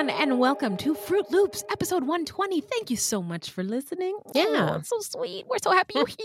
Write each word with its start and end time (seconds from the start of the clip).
Everyone, 0.00 0.22
and 0.22 0.38
welcome 0.38 0.78
to 0.78 0.94
Fruit 0.94 1.30
Loops, 1.30 1.62
episode 1.70 2.04
120. 2.04 2.62
Thank 2.62 2.88
you 2.90 2.96
so 2.96 3.22
much 3.22 3.50
for 3.50 3.62
listening. 3.62 4.18
Yeah. 4.34 4.76
Oh, 4.78 4.80
so 4.82 4.98
sweet. 5.00 5.44
We're 5.46 5.58
so 5.62 5.72
happy 5.72 5.92
you're 5.96 6.06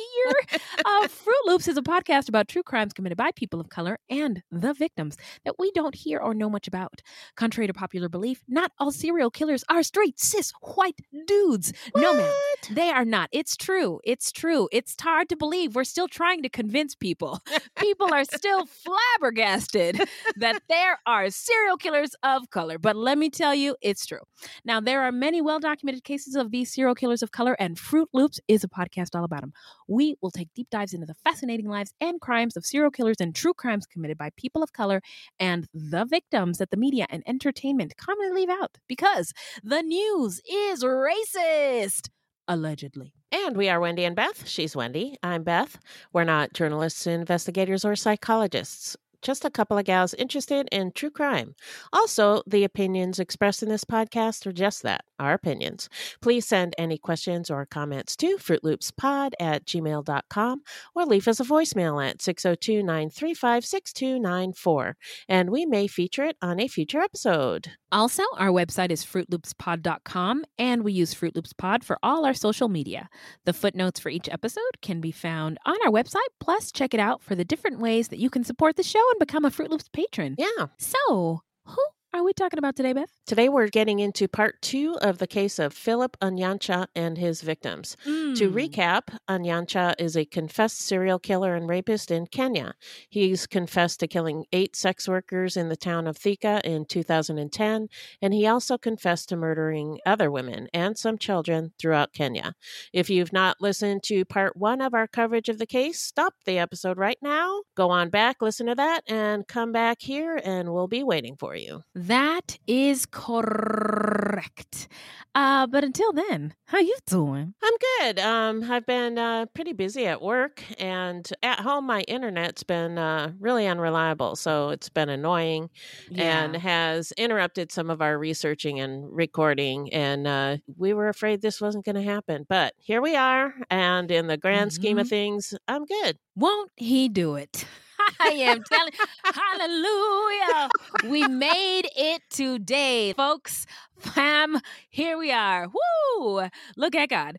here. 0.51 0.59
uh, 0.85 1.07
Fruit 1.09 1.35
Loops 1.45 1.67
is 1.67 1.75
a 1.75 1.81
podcast 1.81 2.29
about 2.29 2.47
true 2.47 2.63
crimes 2.63 2.93
committed 2.93 3.17
by 3.17 3.31
people 3.31 3.59
of 3.59 3.67
color 3.67 3.99
and 4.09 4.41
the 4.49 4.73
victims 4.73 5.17
that 5.43 5.59
we 5.59 5.71
don't 5.71 5.93
hear 5.93 6.19
or 6.19 6.33
know 6.33 6.49
much 6.49 6.69
about. 6.69 7.01
Contrary 7.35 7.67
to 7.67 7.73
popular 7.73 8.07
belief, 8.07 8.41
not 8.47 8.71
all 8.79 8.93
serial 8.93 9.29
killers 9.29 9.65
are 9.67 9.83
straight, 9.83 10.19
cis, 10.21 10.53
white 10.61 10.99
dudes. 11.27 11.73
No, 11.97 12.13
ma'am. 12.13 12.33
They 12.71 12.91
are 12.91 13.05
not. 13.05 13.27
It's 13.33 13.57
true. 13.57 13.99
It's 14.05 14.31
true. 14.31 14.69
It's 14.71 14.95
hard 15.01 15.27
to 15.29 15.35
believe. 15.35 15.75
We're 15.75 15.83
still 15.83 16.07
trying 16.07 16.43
to 16.43 16.49
convince 16.49 16.95
people. 16.95 17.41
people 17.75 18.13
are 18.13 18.23
still 18.23 18.65
flabbergasted 18.67 20.01
that 20.37 20.61
there 20.69 20.99
are 21.05 21.29
serial 21.29 21.75
killers 21.75 22.15
of 22.23 22.49
color. 22.51 22.77
But 22.77 22.95
let 22.95 23.17
me 23.17 23.29
tell 23.29 23.53
you, 23.53 23.64
it's 23.81 24.05
true. 24.05 24.19
Now, 24.63 24.79
there 24.79 25.01
are 25.01 25.11
many 25.11 25.41
well 25.41 25.59
documented 25.59 26.03
cases 26.03 26.35
of 26.35 26.51
these 26.51 26.73
serial 26.73 26.95
killers 26.95 27.23
of 27.23 27.31
color, 27.31 27.55
and 27.59 27.79
Fruit 27.79 28.09
Loops 28.13 28.39
is 28.47 28.63
a 28.63 28.67
podcast 28.67 29.15
all 29.15 29.23
about 29.23 29.41
them. 29.41 29.53
We 29.87 30.15
will 30.21 30.31
take 30.31 30.53
deep 30.53 30.69
dives 30.69 30.93
into 30.93 31.05
the 31.05 31.15
fascinating 31.23 31.67
lives 31.67 31.93
and 32.01 32.19
crimes 32.21 32.55
of 32.57 32.65
serial 32.65 32.91
killers 32.91 33.17
and 33.19 33.33
true 33.33 33.53
crimes 33.53 33.85
committed 33.85 34.17
by 34.17 34.29
people 34.37 34.61
of 34.61 34.73
color 34.73 35.01
and 35.39 35.67
the 35.73 36.05
victims 36.05 36.57
that 36.57 36.71
the 36.71 36.77
media 36.77 37.07
and 37.09 37.23
entertainment 37.25 37.97
commonly 37.97 38.31
leave 38.41 38.49
out 38.49 38.77
because 38.87 39.33
the 39.63 39.81
news 39.81 40.41
is 40.49 40.83
racist. 40.83 42.09
Allegedly. 42.47 43.13
And 43.31 43.57
we 43.57 43.69
are 43.69 43.79
Wendy 43.79 44.05
and 44.05 44.15
Beth. 44.15 44.47
She's 44.47 44.75
Wendy. 44.75 45.17
I'm 45.23 45.43
Beth. 45.43 45.79
We're 46.13 46.23
not 46.25 46.53
journalists, 46.53 47.07
investigators, 47.07 47.83
or 47.83 47.95
psychologists. 47.95 48.95
Just 49.25 49.43
a 49.43 49.49
couple 49.49 49.75
of 49.75 49.85
gals 49.85 50.13
interested 50.13 50.69
in 50.71 50.91
true 50.91 51.09
crime. 51.09 51.55
Also, 51.91 52.43
the 52.45 52.63
opinions 52.63 53.17
expressed 53.17 53.63
in 53.63 53.69
this 53.69 53.83
podcast 53.83 54.45
are 54.45 54.51
just 54.51 54.83
that, 54.83 55.03
our 55.19 55.33
opinions. 55.33 55.89
Please 56.21 56.45
send 56.45 56.75
any 56.77 56.99
questions 56.99 57.49
or 57.49 57.65
comments 57.65 58.15
to 58.17 58.37
fruitloopspod 58.37 59.31
at 59.39 59.65
gmail.com 59.65 60.61
or 60.93 61.05
leave 61.07 61.27
us 61.27 61.39
a 61.39 61.43
voicemail 61.43 62.07
at 62.07 62.21
602 62.21 62.83
935 62.83 63.65
6294, 63.65 64.95
and 65.27 65.49
we 65.49 65.65
may 65.65 65.87
feature 65.87 66.25
it 66.25 66.37
on 66.43 66.59
a 66.59 66.67
future 66.67 66.99
episode. 66.99 67.71
Also, 67.95 68.23
our 68.35 68.49
website 68.49 68.91
is 68.91 69.05
fruitloopspod.com 69.05 70.43
and 70.59 70.83
we 70.83 70.91
use 70.91 71.13
Fruit 71.13 71.33
Loops 71.33 71.53
Pod 71.53 71.81
for 71.81 71.97
all 72.03 72.25
our 72.25 72.33
social 72.33 72.67
media. 72.67 73.07
The 73.45 73.53
footnotes 73.53 74.01
for 74.01 74.09
each 74.09 74.27
episode 74.27 74.81
can 74.81 74.99
be 74.99 75.13
found 75.13 75.59
on 75.65 75.77
our 75.85 75.91
website. 75.93 76.27
Plus, 76.41 76.73
check 76.73 76.93
it 76.93 76.99
out 76.99 77.23
for 77.23 77.35
the 77.35 77.45
different 77.45 77.79
ways 77.79 78.09
that 78.09 78.19
you 78.19 78.29
can 78.29 78.43
support 78.43 78.75
the 78.75 78.83
show 78.83 78.99
and 79.11 79.19
become 79.19 79.45
a 79.45 79.49
Fruit 79.49 79.71
Loops 79.71 79.87
patron. 79.87 80.35
Yeah. 80.37 80.67
So, 80.77 81.39
who 81.67 81.81
are 82.15 82.23
we 82.23 82.31
talking 82.33 82.57
about 82.57 82.75
today, 82.77 82.93
Beth? 82.93 83.09
Today 83.27 83.49
we're 83.49 83.67
getting 83.67 83.99
into 83.99 84.27
part 84.27 84.61
two 84.61 84.95
of 85.01 85.17
the 85.17 85.27
case 85.27 85.59
of 85.59 85.73
Philip 85.73 86.15
Onyancha 86.21 86.87
and 86.95 87.17
his 87.17 87.41
victims. 87.41 87.97
To 88.05 88.33
Hmm. 88.49 88.55
recap, 88.55 89.17
Onyancha 89.29 89.95
is 89.99 90.15
a 90.15 90.23
confessed 90.23 90.79
serial 90.79 91.19
killer 91.19 91.55
and 91.55 91.67
rapist 91.67 92.11
in 92.11 92.27
Kenya. 92.27 92.75
He's 93.09 93.45
confessed 93.47 93.99
to 93.99 94.07
killing 94.07 94.45
eight 94.53 94.75
sex 94.77 95.07
workers 95.09 95.57
in 95.57 95.67
the 95.67 95.75
town 95.75 96.07
of 96.07 96.17
Thika 96.17 96.61
in 96.63 96.85
2010, 96.85 97.89
and 98.21 98.33
he 98.33 98.47
also 98.47 98.77
confessed 98.77 99.27
to 99.29 99.35
murdering 99.35 99.99
other 100.05 100.31
women 100.31 100.69
and 100.73 100.97
some 100.97 101.17
children 101.17 101.73
throughout 101.79 102.13
Kenya. 102.13 102.53
If 102.93 103.09
you've 103.09 103.33
not 103.33 103.57
listened 103.59 104.03
to 104.03 104.23
part 104.23 104.55
one 104.55 104.79
of 104.81 104.93
our 104.93 105.07
coverage 105.07 105.49
of 105.49 105.57
the 105.57 105.65
case, 105.65 106.01
stop 106.01 106.33
the 106.45 106.59
episode 106.59 106.97
right 106.97 107.17
now, 107.21 107.63
go 107.75 107.89
on 107.89 108.09
back, 108.09 108.37
listen 108.41 108.67
to 108.67 108.75
that, 108.75 109.01
and 109.07 109.47
come 109.47 109.73
back 109.73 109.97
here, 110.01 110.39
and 110.43 110.73
we'll 110.73 110.87
be 110.87 111.03
waiting 111.03 111.35
for 111.35 111.55
you. 111.55 111.81
That 112.07 112.59
is 112.67 113.07
correct. 113.07 114.87
Uh, 115.33 115.65
but 115.65 115.83
until 115.83 116.13
then, 116.13 116.53
how 116.65 116.77
you 116.77 116.95
doing? 117.07 117.53
I'm 117.63 117.73
good. 117.99 118.19
Um, 118.19 118.71
I've 118.71 118.85
been 118.85 119.17
uh, 119.17 119.47
pretty 119.55 119.73
busy 119.73 120.05
at 120.05 120.21
work, 120.21 120.63
and 120.79 121.27
at 121.41 121.59
home, 121.59 121.87
my 121.87 122.01
internet's 122.01 122.63
been 122.63 122.97
uh, 122.97 123.31
really 123.39 123.65
unreliable. 123.65 124.35
So 124.35 124.69
it's 124.69 124.87
been 124.87 125.09
annoying 125.09 125.71
and 126.15 126.55
has 126.55 127.11
interrupted 127.13 127.71
some 127.71 127.89
of 127.89 128.01
our 128.01 128.17
researching 128.19 128.79
and 128.79 129.11
recording. 129.11 129.91
And 129.91 130.27
uh, 130.27 130.57
we 130.77 130.93
were 130.93 131.09
afraid 131.09 131.41
this 131.41 131.59
wasn't 131.59 131.85
going 131.85 131.95
to 131.95 132.03
happen. 132.03 132.45
But 132.47 132.75
here 132.77 133.01
we 133.01 133.15
are. 133.15 133.53
And 133.69 134.11
in 134.11 134.27
the 134.27 134.37
grand 134.37 134.71
scheme 134.73 134.99
of 134.99 135.09
things, 135.09 135.53
I'm 135.67 135.85
good. 135.85 136.17
Won't 136.35 136.71
he 136.77 137.09
do 137.09 137.35
it? 137.35 137.65
I 138.19 138.29
am 138.29 138.63
telling 138.63 138.93
Hallelujah. 139.23 140.69
We 141.09 141.27
made 141.27 141.87
it 141.95 142.21
today, 142.29 143.13
folks. 143.13 143.65
Fam, 143.97 144.59
here 144.89 145.17
we 145.17 145.31
are. 145.31 145.67
Woo! 145.67 146.47
Look 146.75 146.95
at 146.95 147.09
God. 147.09 147.37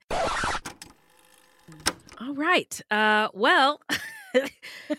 All 2.20 2.34
right. 2.34 2.80
Uh 2.90 3.28
well, 3.34 3.80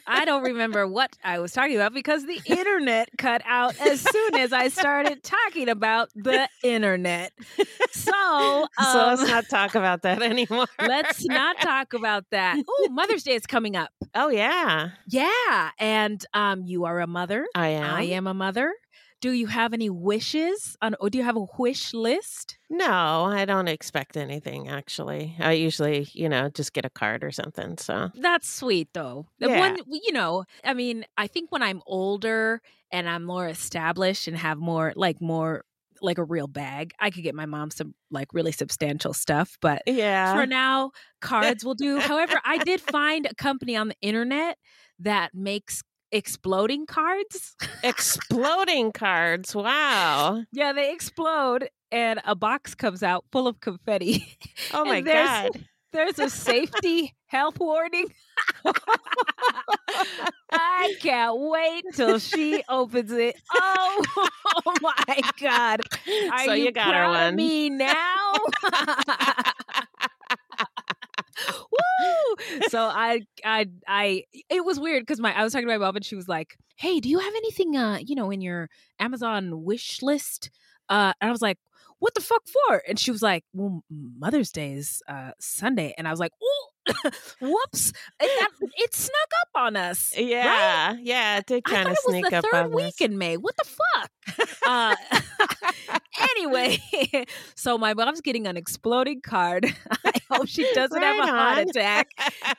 I 0.07 0.25
don't 0.25 0.43
remember 0.43 0.87
what 0.87 1.15
I 1.23 1.39
was 1.39 1.51
talking 1.51 1.75
about 1.75 1.93
because 1.93 2.25
the 2.25 2.39
internet 2.45 3.09
cut 3.17 3.41
out 3.45 3.79
as 3.79 4.01
soon 4.01 4.35
as 4.35 4.53
I 4.53 4.67
started 4.69 5.23
talking 5.23 5.69
about 5.69 6.09
the 6.15 6.47
internet. 6.63 7.31
So, 7.91 8.11
so 8.11 8.67
um, 8.77 9.17
let's 9.17 9.27
not 9.29 9.49
talk 9.49 9.75
about 9.75 10.01
that 10.03 10.21
anymore. 10.21 10.67
let's 10.79 11.25
not 11.25 11.59
talk 11.61 11.93
about 11.93 12.25
that. 12.31 12.61
Oh, 12.67 12.89
Mother's 12.91 13.23
Day 13.23 13.35
is 13.35 13.45
coming 13.45 13.75
up. 13.75 13.89
Oh, 14.13 14.29
yeah. 14.29 14.89
Yeah, 15.07 15.71
and 15.79 16.23
um, 16.33 16.63
you 16.63 16.85
are 16.85 16.99
a 16.99 17.07
mother. 17.07 17.45
I 17.55 17.69
am. 17.69 17.83
I 17.95 18.03
am 18.03 18.27
a 18.27 18.33
mother. 18.33 18.73
Do 19.19 19.31
you 19.31 19.47
have 19.47 19.73
any 19.73 19.89
wishes 19.89 20.77
on? 20.81 20.95
Or 20.99 21.09
do 21.09 21.17
you 21.17 21.23
have 21.23 21.37
a 21.37 21.45
wish 21.57 21.93
list? 21.93 22.57
No, 22.69 23.25
I 23.25 23.45
don't 23.45 23.67
expect 23.67 24.15
anything, 24.15 24.67
actually. 24.67 25.35
I 25.39 25.53
usually, 25.53 26.07
you 26.13 26.29
know, 26.29 26.49
just 26.49 26.73
get 26.73 26.85
a 26.85 26.89
card 26.89 27.23
or 27.23 27.31
something. 27.31 27.77
So, 27.77 28.11
That's 28.13 28.47
sweet, 28.49 28.89
though. 28.93 29.27
Yeah. 29.39 29.59
One, 29.59 29.77
you 29.87 30.11
know, 30.11 30.45
I 30.63 30.73
mean, 30.73 31.05
I 31.17 31.27
think 31.27 31.51
when 31.51 31.63
I'm 31.63 31.81
older 31.87 32.61
and 32.91 33.09
I'm 33.09 33.23
more 33.23 33.47
established 33.47 34.27
and 34.27 34.37
have 34.37 34.59
more, 34.59 34.93
like, 34.95 35.19
more, 35.19 35.63
like 35.99 36.19
a 36.19 36.23
real 36.23 36.47
bag, 36.47 36.91
I 36.99 37.09
could 37.09 37.23
get 37.23 37.33
my 37.33 37.47
mom 37.47 37.71
some, 37.71 37.95
like, 38.11 38.33
really 38.33 38.51
substantial 38.51 39.13
stuff. 39.13 39.57
But 39.61 39.81
yeah. 39.87 40.35
for 40.35 40.45
now, 40.45 40.91
cards 41.21 41.65
will 41.65 41.75
do. 41.75 41.99
However, 41.99 42.39
I 42.45 42.59
did 42.59 42.81
find 42.81 43.25
a 43.25 43.33
company 43.33 43.75
on 43.75 43.87
the 43.87 43.97
internet 44.01 44.57
that 44.99 45.33
makes 45.33 45.81
exploding 46.11 46.85
cards. 46.85 47.55
Exploding 47.83 48.91
cards. 48.91 49.55
Wow. 49.55 50.43
Yeah, 50.51 50.73
they 50.73 50.91
explode 50.93 51.69
and 51.91 52.19
a 52.25 52.35
box 52.35 52.75
comes 52.75 53.01
out 53.03 53.23
full 53.31 53.47
of 53.47 53.59
confetti. 53.59 54.37
Oh 54.73 54.83
my 54.85 55.01
there's- 55.01 55.49
god. 55.53 55.65
There's 55.93 56.19
a 56.19 56.29
safety 56.29 57.15
health 57.27 57.59
warning. 57.59 58.07
I 60.51 60.95
can't 60.99 61.39
wait 61.39 61.85
till 61.93 62.19
she 62.19 62.61
opens 62.67 63.11
it. 63.13 63.35
Oh, 63.53 64.03
oh 64.65 64.73
my 64.81 65.21
god! 65.39 65.81
Are 66.31 66.45
so 66.45 66.53
you, 66.53 66.71
got 66.71 66.87
her 66.87 66.91
proud 66.91 67.15
of 67.15 67.21
one. 67.29 67.35
me 67.37 67.69
now? 67.69 68.33
Woo! 71.71 72.35
So 72.69 72.79
I, 72.79 73.21
I, 73.43 73.67
I. 73.87 74.23
It 74.49 74.65
was 74.65 74.79
weird 74.79 75.03
because 75.03 75.19
my 75.19 75.37
I 75.37 75.43
was 75.43 75.53
talking 75.53 75.67
to 75.67 75.73
my 75.73 75.77
mom 75.77 75.95
and 75.95 76.05
she 76.05 76.15
was 76.15 76.27
like, 76.27 76.57
"Hey, 76.75 76.99
do 76.99 77.09
you 77.09 77.19
have 77.19 77.33
anything, 77.35 77.75
uh, 77.75 77.99
you 78.05 78.15
know, 78.15 78.31
in 78.31 78.41
your 78.41 78.69
Amazon 78.99 79.63
wish 79.63 80.01
list?" 80.01 80.49
Uh, 80.89 81.13
and 81.21 81.29
I 81.29 81.31
was 81.31 81.41
like, 81.41 81.57
"What 81.99 82.13
the 82.15 82.21
fuck 82.21 82.43
for?" 82.47 82.81
And 82.87 82.99
she 82.99 83.11
was 83.11 83.21
like, 83.21 83.43
"Well, 83.53 83.83
Mother's 83.89 84.51
Day 84.51 84.73
is 84.73 85.01
uh 85.07 85.31
Sunday," 85.39 85.93
and 85.97 86.07
I 86.07 86.11
was 86.11 86.19
like, 86.19 86.31
"Oh, 86.41 86.69
whoops! 87.41 87.89
It, 88.19 88.39
that, 88.39 88.49
it 88.75 88.93
snuck 88.93 89.31
up 89.41 89.61
on 89.61 89.75
us." 89.75 90.13
right? 90.15 90.27
Yeah, 90.27 90.95
yeah, 90.99 91.37
it 91.37 91.45
did 91.45 91.63
I 91.65 91.69
kind 91.69 91.83
thought 91.83 91.91
of 91.91 91.97
it 91.97 91.99
was 92.05 92.13
sneak 92.13 92.29
the 92.29 92.37
up 92.37 92.45
third 92.51 92.65
on 92.65 92.71
week 92.71 92.95
us. 92.95 93.01
in 93.01 93.17
May. 93.17 93.37
What 93.37 93.55
the 93.57 93.69
fuck? 93.69 94.11
uh, 94.67 94.95
anyway, 96.19 96.77
so 97.55 97.77
my 97.77 97.93
mom's 97.93 98.21
getting 98.21 98.47
an 98.47 98.57
exploding 98.57 99.21
card. 99.21 99.65
I 100.05 100.11
hope 100.29 100.47
she 100.47 100.69
doesn't 100.73 101.01
have 101.01 101.17
Right 101.17 101.29
a 101.29 101.31
heart 101.31 101.57
attack. 101.69 102.09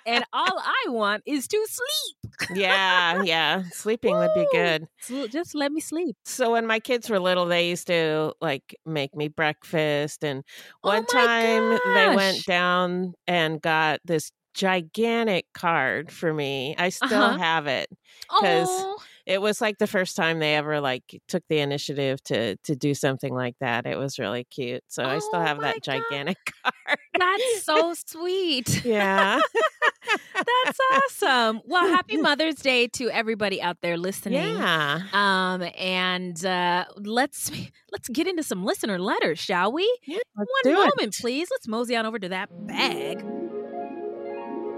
And 0.06 0.24
all 0.32 0.58
I 0.58 0.86
want 0.88 1.22
is 1.26 1.46
to 1.48 1.66
sleep. 1.68 2.58
yeah, 2.58 3.22
yeah, 3.22 3.64
sleeping 3.72 4.16
would 4.16 4.34
be 4.34 4.46
good. 4.52 4.86
Just 5.30 5.54
let 5.54 5.72
me 5.72 5.80
sleep. 5.80 6.16
So 6.24 6.52
when 6.52 6.66
my 6.66 6.80
kids 6.80 7.10
were 7.10 7.18
little, 7.18 7.46
they 7.46 7.68
used 7.68 7.86
to 7.88 8.32
like 8.40 8.76
make 8.86 9.14
me 9.14 9.28
breakfast, 9.28 10.24
and 10.24 10.44
Oh 10.82 10.88
one 10.90 11.06
my 11.12 11.24
time 11.24 11.78
they 11.94 12.16
went 12.16 12.44
down 12.46 13.14
and 13.26 13.60
got 13.60 14.00
this 14.04 14.17
gigantic 14.58 15.46
card 15.54 16.10
for 16.12 16.32
me. 16.34 16.74
I 16.78 16.88
still 16.90 17.22
Uh-huh. 17.22 17.38
have 17.38 17.66
it 17.66 17.88
because 18.28 18.68
It 19.26 19.42
was 19.42 19.60
like 19.60 19.76
the 19.76 19.86
first 19.86 20.16
time 20.16 20.38
they 20.38 20.54
ever 20.56 20.80
like 20.80 21.02
took 21.28 21.42
the 21.50 21.58
initiative 21.58 22.22
to 22.24 22.56
to 22.64 22.74
do 22.74 22.94
something 22.94 23.34
like 23.34 23.56
that. 23.60 23.86
It 23.86 23.98
was 23.98 24.18
really 24.18 24.44
cute. 24.44 24.82
So 24.88 25.04
I 25.04 25.18
still 25.18 25.40
Oh 25.40 25.44
have 25.44 25.60
that 25.60 25.74
God. 25.84 26.00
gigantic 26.00 26.38
card. 26.64 26.98
that's 27.18 27.62
so 27.64 27.92
sweet. 28.06 28.84
Yeah. 28.84 29.40
That's 30.34 30.78
awesome. 30.94 31.60
Well, 31.66 31.86
happy 31.88 32.16
Mother's 32.28 32.54
Day 32.54 32.86
to 32.94 33.10
everybody 33.10 33.60
out 33.60 33.76
there 33.82 33.98
listening. 33.98 34.54
yeah. 34.56 35.00
Um, 35.12 35.62
and 35.76 36.42
uh, 36.46 36.86
let's 36.96 37.50
let's 37.92 38.08
get 38.08 38.26
into 38.26 38.42
some 38.42 38.64
listener 38.64 38.98
letters, 38.98 39.38
shall 39.38 39.70
we? 39.72 39.84
Yeah. 40.06 40.18
One 40.34 40.46
do 40.64 40.70
it. 40.70 40.74
moment, 40.96 41.14
please. 41.20 41.48
Let's 41.50 41.68
mosey 41.68 41.96
on 41.96 42.06
over 42.06 42.18
to 42.18 42.28
that 42.30 42.48
bag. 42.66 43.22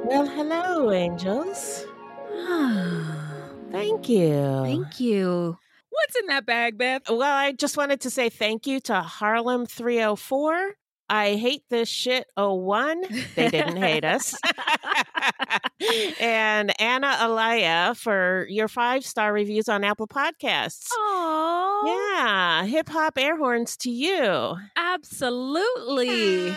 Well, 0.03 0.27
hello, 0.27 0.93
angels. 0.93 1.85
Ah, 2.33 3.51
thank 3.71 4.09
you. 4.09 4.63
Thank 4.63 5.01
you. 5.01 5.59
What's 5.91 6.17
in 6.17 6.27
that 6.27 6.47
bag, 6.47 6.79
Beth? 6.79 7.03
Well, 7.09 7.23
I 7.23 7.53
just 7.53 7.77
wanted 7.77 8.01
to 8.03 8.11
say 8.11 8.29
thank 8.29 8.67
you 8.67 8.81
to 8.81 9.01
Harlem 9.01 9.67
304. 9.67 10.75
I 11.13 11.35
hate 11.35 11.65
this 11.71 11.89
shit 11.89 12.29
01. 12.37 13.03
They 13.35 13.49
didn't 13.49 13.77
hate 13.79 14.05
us. 14.05 14.35
and 16.21 16.73
Anna 16.81 17.17
Alaya 17.21 17.97
for 17.97 18.47
your 18.49 18.69
five 18.69 19.05
star 19.05 19.33
reviews 19.33 19.69
on 19.69 19.83
Apple 19.83 20.07
Podcasts. 20.07 20.87
Oh, 20.93 22.15
Yeah, 22.23 22.65
hip 22.65 22.89
hop 22.89 23.19
air 23.19 23.37
horns 23.37 23.77
to 23.79 23.91
you. 23.91 24.57
absolutely. 24.77 26.55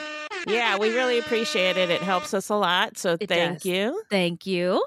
Yeah, 0.48 0.78
we 0.78 0.94
really 0.94 1.20
appreciate 1.20 1.78
it. 1.78 1.90
It 1.90 2.02
helps 2.02 2.34
us 2.34 2.50
a 2.50 2.56
lot. 2.56 2.98
So 2.98 3.16
It 3.20 3.30
thank 3.30 3.60
does. 3.60 3.66
you. 3.66 4.04
Thank 4.10 4.46
you 4.46 4.84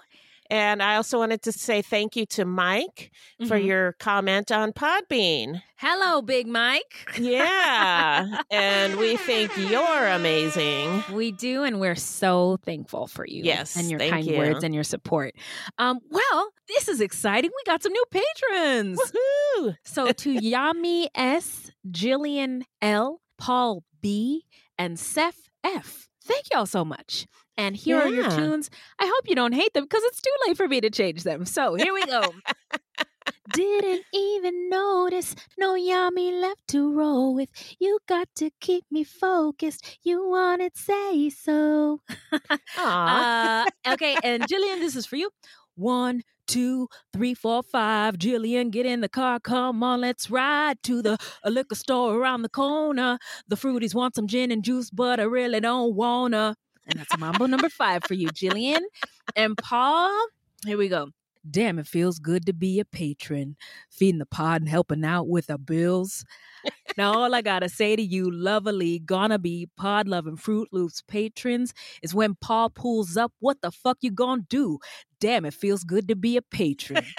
And 0.51 0.83
I 0.83 0.97
also 0.97 1.19
wanted 1.19 1.43
to 1.43 1.53
say 1.53 1.83
thank 1.83 2.17
you 2.17 2.27
to 2.27 2.45
Mike 2.45 3.11
for 3.49 3.59
Mhm. 3.59 3.67
your 3.67 3.93
comment 3.95 4.51
on 4.53 4.73
Podbean. 4.73 5.63
Hello, 5.79 6.23
Big 6.23 6.47
Mike. 6.47 7.11
Yeah. 7.19 8.43
and 8.51 8.97
we 8.97 9.17
think 9.17 9.57
you're 9.57 10.07
amazing. 10.09 11.05
We 11.13 11.33
do, 11.33 11.65
and 11.65 11.81
we're 11.81 11.95
so 11.97 12.59
thankful 12.65 13.07
for 13.07 13.27
you. 13.27 13.43
Yes, 13.45 13.77
and 13.77 13.91
your 13.91 14.01
kind 14.01 14.27
you. 14.27 14.39
words 14.39 14.65
and 14.65 14.75
your 14.75 14.85
support. 14.85 15.35
Um, 15.79 15.99
well, 16.11 16.49
this 16.69 16.89
is 16.89 17.01
exciting. 17.01 17.51
We 17.51 17.63
got 17.71 17.83
some 17.83 17.93
new 17.93 18.05
patrons. 18.11 18.99
Woohoo! 19.59 19.77
So 19.85 20.13
to 20.13 20.35
Yami 20.41 21.09
S, 21.15 21.71
Jillian 21.91 22.63
L, 22.81 23.21
Paul 23.39 23.83
B, 24.01 24.45
and 24.79 24.99
Seth 24.99 25.51
F. 25.63 26.09
Thank 26.25 26.45
y'all 26.53 26.67
so 26.67 26.85
much. 26.85 27.27
And 27.59 27.77
here 27.77 27.99
are 27.99 28.09
your 28.09 28.31
tunes. 28.31 28.71
I 28.99 29.07
hope 29.07 29.29
you 29.29 29.35
don't 29.35 29.55
hate 29.55 29.73
them 29.73 29.85
because 29.85 30.03
it's 30.05 30.21
too 30.21 30.31
late 30.47 30.57
for 30.57 30.69
me 30.69 30.81
to 30.81 30.91
change 30.91 31.23
them. 31.23 31.45
So 31.47 31.75
here 31.75 31.93
we 31.95 32.05
go. 32.05 32.23
Didn't 33.53 34.05
even 34.13 34.69
notice 34.69 35.35
no 35.59 35.75
yummy 35.75 36.33
left 36.33 36.67
to 36.69 36.93
roll 36.93 37.35
with. 37.35 37.49
You 37.79 37.99
got 38.09 38.29
to 38.37 38.51
keep 38.61 38.85
me 38.91 39.05
focused. 39.05 39.99
You 40.03 40.29
wanted 40.29 40.77
say 40.77 41.31
so. 41.31 42.01
Aw. 42.79 43.65
Uh, 43.65 43.93
okay, 43.93 44.17
and 44.25 44.43
Jillian, 44.43 44.81
this 44.81 44.97
is 44.97 45.07
for 45.07 45.17
you. 45.17 45.31
One, 45.77 46.23
two, 46.47 46.89
three, 47.13 47.35
four, 47.35 47.63
five. 47.63 48.17
Jillian, 48.17 48.71
get 48.71 48.87
in 48.87 49.01
the 49.01 49.09
car. 49.09 49.39
Come 49.41 49.83
on, 49.83 50.01
let's 50.01 50.31
ride 50.31 50.83
to 50.85 51.03
the 51.03 51.19
a 51.43 51.51
liquor 51.51 51.75
store 51.75 52.17
around 52.17 52.43
the 52.43 52.49
corner. 52.49 53.19
The 53.49 53.57
fruities 53.57 53.95
want 53.95 54.15
some 54.15 54.27
gin 54.27 54.51
and 54.51 54.65
juice, 54.65 54.91
but 54.91 55.21
I 55.21 55.25
really 55.25 55.61
don't 55.61 55.95
wanna. 55.95 56.57
And 56.87 56.99
that's 56.99 57.19
Mambo 57.19 57.47
number 57.47 57.69
five 57.69 58.05
for 58.05 58.15
you, 58.15 58.29
Jillian. 58.29 58.81
And 59.35 59.57
Paul, 59.57 60.27
here 60.65 60.79
we 60.79 60.89
go. 60.89 61.09
Damn, 61.49 61.79
it 61.79 61.87
feels 61.87 62.19
good 62.19 62.45
to 62.47 62.53
be 62.53 62.81
a 62.81 62.85
patron, 62.85 63.57
feeding 63.89 64.19
the 64.19 64.27
pod 64.27 64.63
and 64.63 64.69
helping 64.69 65.05
out 65.05 65.29
with 65.29 65.47
the 65.47 65.59
bills. 65.59 66.25
now, 66.97 67.13
all 67.13 67.35
I 67.35 67.43
gotta 67.43 67.69
say 67.69 67.95
to 67.95 68.03
you, 68.03 68.29
lovely, 68.31 68.99
gonna 68.99 69.39
be 69.39 69.69
pod 69.77 70.09
loving 70.09 70.37
Fruit 70.37 70.69
Loops 70.73 71.03
patrons, 71.07 71.73
is 72.03 72.15
when 72.15 72.35
Paul 72.35 72.71
pulls 72.71 73.17
up, 73.17 73.33
what 73.39 73.61
the 73.63 73.71
fuck 73.71 73.99
you 74.01 74.11
gonna 74.11 74.43
do? 74.49 74.79
Damn, 75.21 75.45
it 75.45 75.55
feels 75.55 75.85
good 75.85 76.09
to 76.09 76.17
be 76.17 76.37
a 76.37 76.43
patron. 76.43 77.05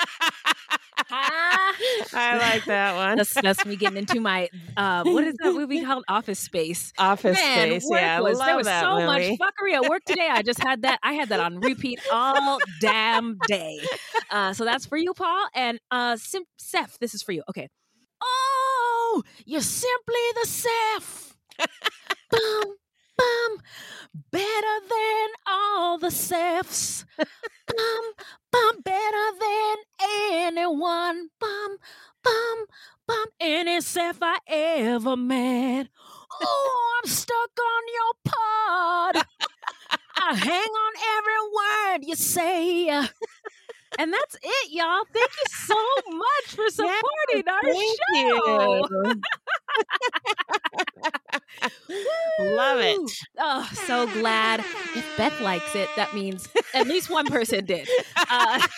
I 2.13 2.37
like 2.37 2.65
that 2.65 2.95
one. 2.95 3.17
that's, 3.17 3.33
that's 3.33 3.65
me 3.65 3.75
getting 3.75 3.97
into 3.97 4.19
my 4.19 4.49
uh, 4.75 5.03
what 5.03 5.23
is 5.23 5.35
that 5.41 5.53
movie 5.53 5.83
called? 5.83 6.03
Office 6.07 6.39
Space. 6.39 6.93
Office 6.97 7.37
Man, 7.37 7.67
Space. 7.69 7.87
Yeah, 7.91 8.17
I 8.17 8.21
was, 8.21 8.39
there 8.39 8.55
was 8.55 8.67
so 8.67 9.05
much 9.05 9.23
fuckery 9.23 9.73
at 9.73 9.89
work 9.89 10.03
today. 10.05 10.27
I 10.29 10.41
just 10.41 10.61
had 10.61 10.83
that. 10.83 10.99
I 11.03 11.13
had 11.13 11.29
that 11.29 11.39
on 11.39 11.59
repeat 11.59 11.99
all 12.11 12.59
damn 12.79 13.37
day. 13.47 13.79
Uh, 14.29 14.53
so 14.53 14.65
that's 14.65 14.85
for 14.85 14.97
you, 14.97 15.13
Paul. 15.13 15.47
And 15.53 15.79
uh, 15.91 16.17
Sim- 16.17 16.43
Seth, 16.57 16.97
this 16.99 17.13
is 17.13 17.21
for 17.23 17.31
you. 17.31 17.43
Okay. 17.49 17.67
Oh, 18.21 19.23
you're 19.45 19.61
simply 19.61 20.15
the 20.41 20.47
Seth. 20.47 21.35
bum, 22.31 22.75
bum. 23.17 23.57
Better 24.31 24.77
than 24.89 25.29
all 25.47 25.97
the 25.97 26.11
Seths. 26.11 27.05
bum, 27.17 28.03
bum. 28.51 28.81
Better 28.83 29.27
than 29.39 29.75
anyone. 30.01 31.29
Bum, 31.39 31.77
bum, 32.23 32.65
bum. 33.07 33.25
Any 33.39 33.81
Seth 33.81 34.19
I 34.21 34.37
ever 34.47 35.15
met. 35.15 35.87
Oh, 36.41 37.01
I'm 37.03 37.09
stuck 37.09 37.59
on 37.59 37.83
your 37.93 38.13
pod. 38.25 39.25
I 40.19 40.35
hang 40.35 40.51
on 40.61 40.93
every 41.17 41.41
word 41.57 42.07
you 42.07 42.15
say. 42.15 42.89
And 43.99 44.13
that's 44.13 44.35
it, 44.41 44.71
y'all. 44.71 45.03
Thank 45.13 45.31
you 45.31 45.45
so 45.49 45.75
much 46.11 46.55
for 46.55 46.69
supporting 46.69 47.47
our 47.47 47.61
Thank 47.63 47.99
show. 48.15 48.85
Love 52.39 52.79
it. 52.79 53.11
Oh, 53.39 53.69
so 53.85 54.07
glad. 54.07 54.59
If 54.95 55.05
Beth 55.17 55.39
likes 55.41 55.75
it, 55.75 55.89
that 55.95 56.13
means 56.13 56.47
at 56.73 56.87
least 56.87 57.09
one 57.09 57.25
person 57.25 57.65
did. 57.65 57.87
Uh, 58.29 58.67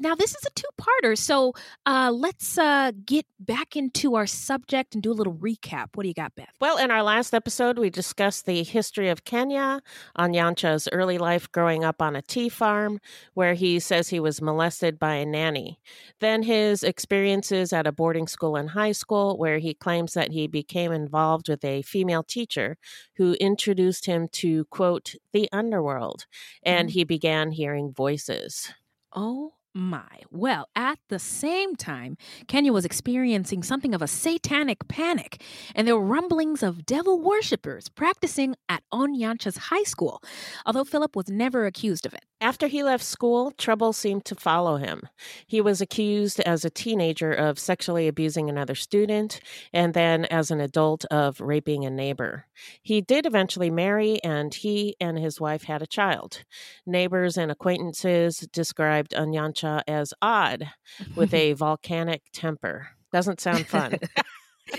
Now 0.00 0.14
this 0.14 0.30
is 0.30 0.44
a 0.46 0.50
two-parter, 0.54 1.18
so 1.18 1.54
uh, 1.84 2.12
let's 2.14 2.56
uh, 2.56 2.92
get 3.04 3.26
back 3.40 3.74
into 3.76 4.14
our 4.14 4.26
subject 4.26 4.94
and 4.94 5.02
do 5.02 5.10
a 5.10 5.14
little 5.14 5.34
recap. 5.34 5.88
What 5.94 6.04
do 6.04 6.08
you 6.08 6.14
got, 6.14 6.36
Beth? 6.36 6.52
Well, 6.60 6.78
in 6.78 6.92
our 6.92 7.02
last 7.02 7.34
episode, 7.34 7.78
we 7.78 7.90
discussed 7.90 8.46
the 8.46 8.62
history 8.62 9.08
of 9.08 9.24
Kenya, 9.24 9.80
Onyancha's 10.16 10.88
early 10.92 11.18
life 11.18 11.50
growing 11.50 11.82
up 11.84 12.00
on 12.00 12.14
a 12.14 12.22
tea 12.22 12.48
farm, 12.48 13.00
where 13.34 13.54
he 13.54 13.80
says 13.80 14.08
he 14.08 14.20
was 14.20 14.40
molested 14.40 14.98
by 15.00 15.14
a 15.14 15.26
nanny. 15.26 15.80
Then 16.20 16.44
his 16.44 16.84
experiences 16.84 17.72
at 17.72 17.86
a 17.86 17.92
boarding 17.92 18.28
school 18.28 18.54
and 18.56 18.70
high 18.70 18.92
school, 18.92 19.36
where 19.36 19.58
he 19.58 19.74
claims 19.74 20.14
that 20.14 20.30
he 20.32 20.46
became 20.46 20.92
involved 20.92 21.48
with 21.48 21.64
a 21.64 21.82
female 21.82 22.22
teacher 22.22 22.76
who 23.16 23.32
introduced 23.34 24.06
him 24.06 24.28
to, 24.28 24.64
quote, 24.66 25.14
the 25.32 25.48
underworld, 25.52 26.26
and 26.62 26.88
Mhm. 26.88 26.92
he 26.92 27.04
began 27.04 27.50
hearing 27.50 27.92
voices. 27.92 28.72
Oh 29.12 29.54
my. 29.78 30.22
Well, 30.30 30.68
at 30.76 30.98
the 31.08 31.18
same 31.18 31.76
time, 31.76 32.16
Kenya 32.46 32.72
was 32.72 32.84
experiencing 32.84 33.62
something 33.62 33.94
of 33.94 34.02
a 34.02 34.06
satanic 34.06 34.88
panic, 34.88 35.42
and 35.74 35.86
there 35.86 35.96
were 35.96 36.04
rumblings 36.04 36.62
of 36.62 36.84
devil 36.84 37.20
worshippers 37.20 37.88
practicing 37.88 38.56
at 38.68 38.82
Onyancha's 38.92 39.56
high 39.56 39.84
school, 39.84 40.22
although 40.66 40.84
Philip 40.84 41.16
was 41.16 41.28
never 41.28 41.64
accused 41.66 42.04
of 42.04 42.12
it. 42.12 42.24
After 42.40 42.68
he 42.68 42.84
left 42.84 43.02
school, 43.02 43.50
trouble 43.50 43.92
seemed 43.92 44.24
to 44.26 44.36
follow 44.36 44.76
him. 44.76 45.02
He 45.46 45.60
was 45.60 45.80
accused 45.80 46.38
as 46.40 46.64
a 46.64 46.70
teenager 46.70 47.32
of 47.32 47.58
sexually 47.58 48.06
abusing 48.06 48.48
another 48.48 48.76
student, 48.76 49.40
and 49.72 49.92
then 49.92 50.24
as 50.26 50.52
an 50.52 50.60
adult 50.60 51.04
of 51.06 51.40
raping 51.40 51.84
a 51.84 51.90
neighbor. 51.90 52.46
He 52.80 53.00
did 53.00 53.26
eventually 53.26 53.70
marry, 53.70 54.22
and 54.22 54.54
he 54.54 54.94
and 55.00 55.18
his 55.18 55.40
wife 55.40 55.64
had 55.64 55.82
a 55.82 55.86
child. 55.86 56.44
Neighbors 56.86 57.36
and 57.36 57.50
acquaintances 57.50 58.38
described 58.52 59.12
Onyancha 59.12 59.82
as 59.88 60.14
odd, 60.22 60.70
with 61.16 61.34
a 61.34 61.52
volcanic 61.54 62.22
temper. 62.32 62.90
Doesn't 63.12 63.40
sound 63.40 63.66
fun. 63.66 63.98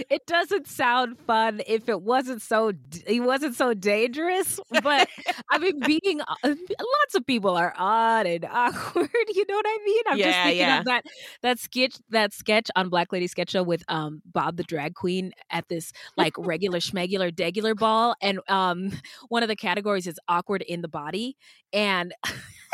it 0.10 0.26
doesn't 0.26 0.68
sound 0.68 1.18
fun 1.26 1.62
if 1.68 1.88
it 1.90 2.02
wasn't 2.02 2.42
so 2.42 2.72
he 3.08 3.20
wasn't 3.20 3.56
so 3.56 3.74
dangerous 3.74 4.60
but 4.82 5.10
i 5.50 5.58
mean 5.58 5.84
being 5.84 6.22
uh, 6.22 6.36
lots 6.44 7.16
of 7.16 7.26
people 7.26 7.56
are 7.56 7.74
odd 7.78 8.26
and 8.26 8.46
awkward 8.52 9.10
you 9.34 9.46
know 9.48 9.56
what 9.56 9.66
i 9.68 9.78
mean 9.86 10.04
i'm 10.08 10.22
just 10.22 10.40
Yeah, 10.40 10.42
thinking 10.42 10.70
yeah. 10.70 10.82
of 10.82 10.86
that 10.86 11.04
that 11.42 11.60
sketch 11.60 11.96
that 12.10 12.34
sketch 12.34 12.70
on 12.76 12.90
black 12.90 13.12
lady 13.12 13.28
sketch 13.28 13.52
show 13.52 13.64
with 13.64 13.84
um 13.88 14.22
bob 14.26 14.58
the 14.58 14.64
drag 14.64 14.96
queen 14.96 15.32
at 15.50 15.68
this 15.70 15.92
like 16.18 16.34
regular 16.38 16.80
schmegular 16.82 17.32
degular 17.32 17.76
ball 17.78 18.16
and 18.22 18.40
um 18.50 18.92
one 19.30 19.44
of 19.44 19.50
the 19.50 19.56
categories 19.56 20.08
is 20.08 20.20
awkward 20.28 20.62
in 20.64 20.82
the 20.82 20.88
body 20.88 21.36
and 21.74 22.14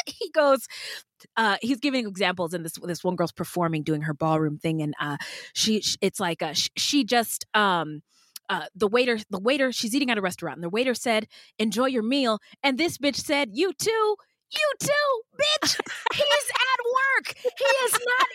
he 0.20 0.30
goes 0.32 0.68
uh, 1.38 1.58
he's 1.62 1.80
giving 1.80 2.08
examples, 2.08 2.54
and 2.54 2.66
this 2.66 2.74
this 2.84 3.04
one 3.04 3.16
girl's 3.16 3.32
performing, 3.32 3.84
doing 3.84 4.02
her 4.02 4.14
ballroom 4.14 4.58
thing, 4.58 4.82
and 4.82 4.94
uh, 5.00 5.18
she 5.54 5.84
it's 6.02 6.20
like 6.20 6.42
uh, 6.42 6.54
sh- 6.54 6.70
she 6.78 7.04
just 7.04 7.46
um. 7.54 8.02
Uh, 8.48 8.66
the 8.76 8.88
waiter, 8.88 9.18
the 9.32 9.40
waiter, 9.40 9.72
she's 9.72 9.96
eating 9.96 10.12
at 10.12 10.20
a 10.20 10.22
restaurant, 10.22 10.58
and 10.58 10.64
the 10.64 10.70
waiter 10.70 10.94
said, 10.94 11.26
"Enjoy 11.58 11.88
your 11.88 12.04
meal," 12.04 12.38
and 12.62 12.78
this 12.78 12.96
bitch 13.00 13.16
said, 13.16 13.50
"You 13.52 13.74
too, 13.74 14.16
you 14.52 14.72
too, 14.80 15.22
bitch. 15.40 15.80
He's 16.14 16.50
at 16.50 16.82
work. 16.96 17.36
He 17.44 17.66
is 17.86 17.94
not 17.94 18.28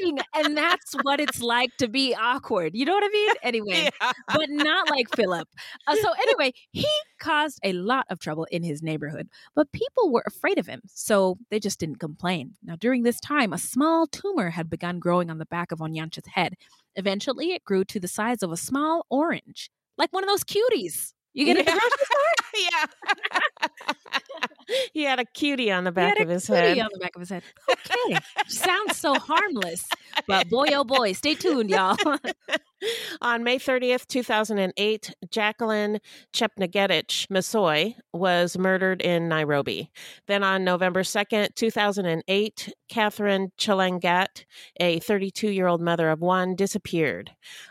eating," 0.00 0.18
and 0.34 0.56
that's 0.56 0.94
what 1.02 1.20
it's 1.20 1.40
like 1.40 1.70
to 1.78 1.88
be 1.88 2.14
awkward. 2.14 2.74
You 2.74 2.84
know 2.84 2.94
what 2.94 3.04
I 3.04 3.08
mean? 3.08 3.30
Anyway, 3.44 3.88
but 4.00 4.48
not 4.48 4.90
like 4.90 5.14
Philip. 5.14 5.46
Uh, 5.86 5.96
so 5.96 6.12
anyway, 6.12 6.52
he 6.72 6.86
caused 7.20 7.58
a 7.62 7.72
lot 7.74 8.06
of 8.08 8.18
trouble 8.18 8.44
in 8.50 8.62
his 8.62 8.82
neighborhood, 8.82 9.28
but 9.54 9.70
people 9.72 10.10
were 10.10 10.24
afraid 10.26 10.58
of 10.58 10.66
him, 10.66 10.80
so 10.86 11.36
they 11.50 11.60
just 11.60 11.78
didn't 11.78 11.96
complain. 12.00 12.54
Now, 12.64 12.76
during 12.76 13.02
this 13.02 13.20
time, 13.20 13.52
a 13.52 13.58
small 13.58 14.06
tumor 14.06 14.50
had 14.50 14.70
begun 14.70 14.98
growing 14.98 15.30
on 15.30 15.38
the 15.38 15.46
back 15.46 15.72
of 15.72 15.80
Onyancha's 15.80 16.26
head. 16.26 16.54
Eventually, 16.96 17.52
it 17.52 17.64
grew 17.64 17.84
to 17.84 18.00
the 18.00 18.08
size 18.08 18.42
of 18.42 18.50
a 18.50 18.56
small 18.56 19.04
orange, 19.10 19.70
like 19.98 20.12
one 20.12 20.24
of 20.24 20.28
those 20.30 20.44
cuties. 20.44 21.12
You 21.34 21.44
get 21.46 21.58
at 21.58 21.66
the 21.66 21.72
grocery 21.72 21.90
store? 22.06 23.68
yeah. 24.70 24.78
he 24.92 25.02
had 25.02 25.18
a 25.18 25.24
cutie 25.24 25.70
on 25.72 25.84
the 25.84 25.90
He 25.90 25.94
back 25.94 26.18
had 26.18 26.22
of 26.24 26.30
a 26.30 26.34
his 26.34 26.46
cutie 26.46 26.60
head. 26.60 26.78
on 26.78 26.88
the 26.92 26.98
back 27.00 27.14
of 27.16 27.20
his 27.20 27.28
head. 27.30 27.42
Okay, 27.70 28.18
sounds 28.46 28.96
so 28.96 29.14
harmless, 29.14 29.84
but 30.28 30.48
boy, 30.48 30.68
oh 30.72 30.84
boy, 30.84 31.12
stay 31.12 31.34
tuned, 31.34 31.70
y'all. 31.70 31.96
On 33.20 33.42
May 33.42 33.58
30th, 33.58 34.06
2008, 34.06 35.14
Jacqueline 35.30 36.00
Chepngetich 36.32 37.26
Masoy 37.28 37.94
was 38.12 38.58
murdered 38.58 39.00
in 39.02 39.28
Nairobi. 39.28 39.90
Then 40.26 40.42
on 40.42 40.64
November 40.64 41.02
2nd, 41.02 41.54
2008, 41.54 42.72
Catherine 42.88 43.52
Chelangat, 43.58 44.44
a 44.80 44.98
32 45.00 45.48
year 45.48 45.66
old 45.66 45.80
mother 45.80 46.10
of 46.10 46.20
one, 46.20 46.54
disappeared. 46.54 47.30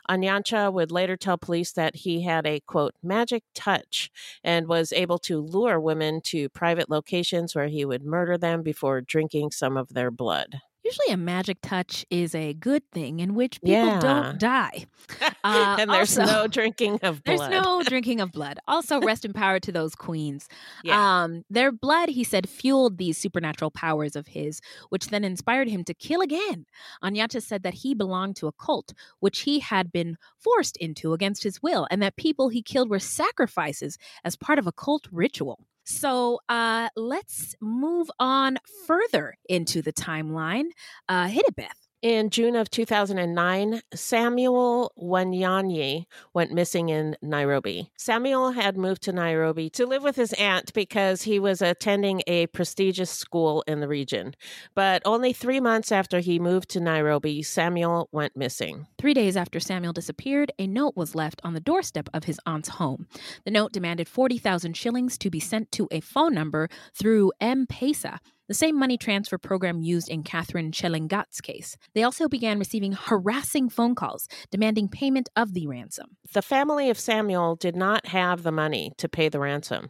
Onyancha 0.10 0.72
would 0.72 0.92
later 0.92 1.18
tell 1.18 1.38
police 1.38 1.72
that 1.74 1.96
he 1.98 2.24
had 2.24 2.46
a 2.46 2.62
quote, 2.62 2.96
magic 3.04 3.44
touch 3.54 4.10
and 4.44 4.68
was 4.68 4.92
able 4.94 5.20
to 5.20 5.40
lure 5.40 5.80
women 5.80 6.22
to 6.22 6.50
private 6.50 6.90
locations 6.90 7.56
where 7.56 7.68
he 7.68 7.86
would 7.86 8.04
murder 8.04 8.38
them 8.38 8.64
before 8.64 9.02
drinking 9.02 9.52
some 9.52 9.78
of 9.78 9.90
their 9.90 10.12
blood. 10.12 10.62
Usually, 10.84 11.14
a 11.14 11.18
magic 11.18 11.60
touch 11.62 12.06
is 12.10 12.36
a 12.36 12.54
good 12.54 12.84
thing 12.92 13.20
in 13.20 13.36
which 13.36 13.62
people 13.62 13.74
Yeah. 13.86 14.00
don't 14.00 14.40
die. 14.40 14.86
Uh, 15.46 15.76
and 15.78 15.92
there's 15.92 16.18
also- 16.18 16.32
no 16.34 16.48
drinking 16.48 16.94
of 17.04 17.22
blood. 17.22 17.38
There's 17.40 17.50
no 17.50 17.84
drinking 17.86 18.22
of 18.22 18.32
blood. 18.32 18.60
Also, 18.66 19.02
rest 19.02 19.26
in 19.26 19.34
power 19.34 19.60
to 19.60 19.74
those 19.74 19.94
queens. 19.94 20.48
Yeah. 20.86 21.24
Um, 21.24 21.44
their 21.50 21.70
blood, 21.74 22.08
he 22.08 22.24
said, 22.24 22.48
fueled 22.48 22.98
these 22.98 23.18
supernatural 23.18 23.70
powers 23.70 24.16
of 24.16 24.28
his, 24.28 24.62
which 24.88 25.08
then 25.08 25.26
inspired 25.26 25.68
him 25.68 25.84
to 25.84 25.94
kill 25.94 26.22
again. 26.22 26.66
Onyancha 27.04 27.42
said 27.44 27.64
that 27.64 27.74
he 27.74 27.94
belonged 27.94 28.38
to 28.38 28.48
a 28.48 28.54
cult, 28.54 28.94
which 29.20 29.40
he 29.42 29.60
had 29.60 29.92
been 29.92 30.16
forced 30.38 30.78
into 30.78 31.12
against 31.12 31.44
his 31.44 31.62
will, 31.62 31.88
and 31.92 32.02
that 32.02 32.16
people 32.16 32.48
he 32.48 32.62
killed 32.62 32.90
were 32.90 33.00
sacrifices 33.00 33.98
as 34.24 34.38
part 34.38 34.60
of 34.60 34.66
a 34.68 34.72
cult 34.72 35.10
ritual. 35.12 35.60
So 35.84 36.40
uh, 36.50 36.90
let's 36.96 37.56
move 37.62 38.10
on 38.20 38.58
further 38.88 39.36
into 39.50 39.82
the 39.82 39.94
timeline. 39.94 40.66
Uh, 41.08 41.28
hit 41.28 41.46
it, 41.48 41.56
Beth. 41.56 41.78
In 42.04 42.32
June 42.32 42.58
of 42.58 42.70
2009, 42.70 43.82
Samuel 43.94 44.92
Wanyanyi 45.02 46.04
went 46.34 46.52
missing 46.52 46.90
in 46.90 47.16
Nairobi. 47.22 47.94
Samuel 47.98 48.52
had 48.52 48.76
moved 48.76 49.04
to 49.04 49.14
Nairobi 49.14 49.70
to 49.70 49.86
live 49.86 50.04
with 50.04 50.18
his 50.18 50.34
aunt 50.34 50.74
because 50.74 51.22
he 51.22 51.40
was 51.40 51.62
attending 51.62 52.22
a 52.28 52.48
prestigious 52.48 53.10
school 53.10 53.64
in 53.68 53.80
the 53.80 53.88
region. 53.88 54.36
But 54.76 55.02
only 55.06 55.32
three 55.32 55.62
months 55.62 55.94
after 55.94 56.20
he 56.20 56.40
moved 56.40 56.68
to 56.72 56.82
Nairobi, 56.82 57.42
Samuel 57.42 58.10
went 58.12 58.36
missing. 58.36 58.86
Three 58.98 59.14
days 59.14 59.38
after 59.38 59.62
Samuel 59.62 59.94
disappeared, 59.94 60.52
a 60.60 60.68
note 60.68 60.98
was 60.98 61.16
left 61.16 61.40
on 61.46 61.54
the 61.54 61.62
doorstep 61.62 62.10
of 62.14 62.26
his 62.26 62.38
aunt's 62.46 62.68
home. 62.68 63.08
The 63.46 63.52
note 63.52 63.72
demanded 63.72 64.10
40,000 64.10 64.76
shillings 64.76 65.18
to 65.20 65.30
be 65.30 65.40
sent 65.40 65.72
to 65.72 65.88
a 65.90 66.02
phone 66.02 66.34
number 66.34 66.68
through 66.94 67.32
M 67.40 67.66
Pesa, 67.66 68.20
the 68.48 68.54
same 68.54 68.78
money 68.78 68.98
transfer 68.98 69.38
program 69.38 69.82
used 69.82 70.10
in 70.10 70.24
Catherine 70.24 70.72
Chelangat's 70.72 71.42
case. 71.42 71.78
They 71.94 72.04
also 72.04 72.28
began 72.28 72.60
receiving 72.60 72.94
harassing 72.94 73.70
phone 73.70 73.96
calls 73.96 74.28
demanding 74.52 74.90
payment 74.90 75.30
of 75.36 75.54
the 75.54 75.68
ransom. 75.68 76.18
The 76.34 76.42
family 76.42 76.90
of 76.90 77.00
Samuel 77.00 77.56
did 77.56 77.76
not 77.76 78.08
have 78.08 78.44
the 78.44 78.52
money 78.52 78.92
to 78.98 79.10
pay 79.10 79.30
the 79.30 79.40
ransom. 79.40 79.90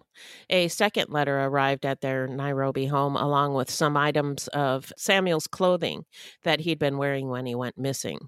A 0.49 0.67
second 0.67 1.09
letter 1.09 1.39
arrived 1.39 1.85
at 1.85 2.01
their 2.01 2.27
Nairobi 2.27 2.85
home 2.85 3.15
along 3.15 3.53
with 3.53 3.69
some 3.69 3.97
items 3.97 4.47
of 4.49 4.91
Samuel's 4.97 5.47
clothing 5.47 6.05
that 6.43 6.61
he'd 6.61 6.79
been 6.79 6.97
wearing 6.97 7.29
when 7.29 7.45
he 7.45 7.55
went 7.55 7.77
missing. 7.77 8.19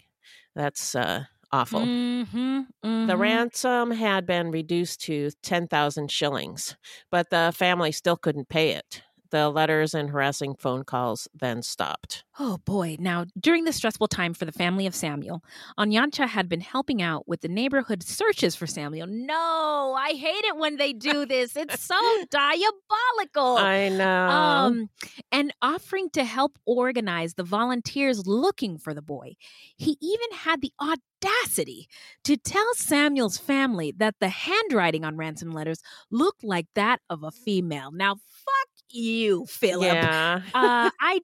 That's 0.55 0.95
uh, 0.95 1.25
awful. 1.51 1.81
Mm-hmm, 1.81 2.61
The 2.81 3.13
mhm. 3.13 3.19
ransom 3.19 3.91
had 3.91 4.25
been 4.25 4.51
reduced 4.51 5.01
to 5.01 5.31
10,000 5.43 6.11
shillings, 6.11 6.75
but 7.11 7.29
the 7.29 7.53
family 7.55 7.91
still 7.91 8.17
couldn't 8.17 8.49
pay 8.49 8.71
it. 8.71 9.01
The 9.31 9.49
letters 9.49 9.93
and 9.93 10.09
harassing 10.09 10.55
phone 10.55 10.83
calls 10.83 11.27
then 11.33 11.61
stopped. 11.61 12.23
Oh 12.37 12.57
boy. 12.65 12.97
Now, 12.99 13.25
during 13.39 13.63
this 13.63 13.77
stressful 13.77 14.07
time 14.07 14.33
for 14.33 14.45
the 14.45 14.51
family 14.51 14.85
of 14.85 14.93
Samuel, 14.93 15.41
Onyancha 15.79 16.27
had 16.27 16.49
been 16.49 16.61
helping 16.61 17.01
out 17.01 17.27
with 17.27 17.41
the 17.41 17.47
neighborhood 17.47 18.03
searches 18.03 18.55
for 18.55 18.67
Samuel. 18.67 19.07
No, 19.07 19.95
I 19.97 20.09
hate 20.11 20.43
it 20.45 20.57
when 20.57 20.75
they 20.77 20.93
do 20.93 21.25
this. 21.25 21.55
It's 21.55 21.81
so 21.81 21.95
diabolical. 22.29 23.57
I 23.57 23.89
know. 23.89 24.27
Um, 24.27 24.89
and 25.31 25.53
offering 25.61 26.09
to 26.11 26.23
help 26.23 26.59
organize 26.65 27.35
the 27.35 27.43
volunteers 27.43 28.27
looking 28.27 28.77
for 28.77 28.93
the 28.93 29.01
boy. 29.01 29.35
He 29.77 29.97
even 30.01 30.37
had 30.37 30.61
the 30.61 30.73
audacity 30.81 31.87
to 32.23 32.37
tell 32.37 32.73
Samuel's 32.75 33.37
family 33.37 33.93
that 33.97 34.15
the 34.19 34.29
handwriting 34.29 35.05
on 35.05 35.17
ransom 35.17 35.51
letters 35.51 35.81
looked 36.11 36.43
like 36.43 36.67
that 36.75 36.99
of 37.09 37.23
a 37.23 37.31
female. 37.31 37.91
Now, 37.91 38.15
fuck 38.15 38.67
you, 38.89 39.45
Philip. 39.47 39.93
yeah. 39.93 40.41
uh, 40.53 40.89
I 41.01 41.19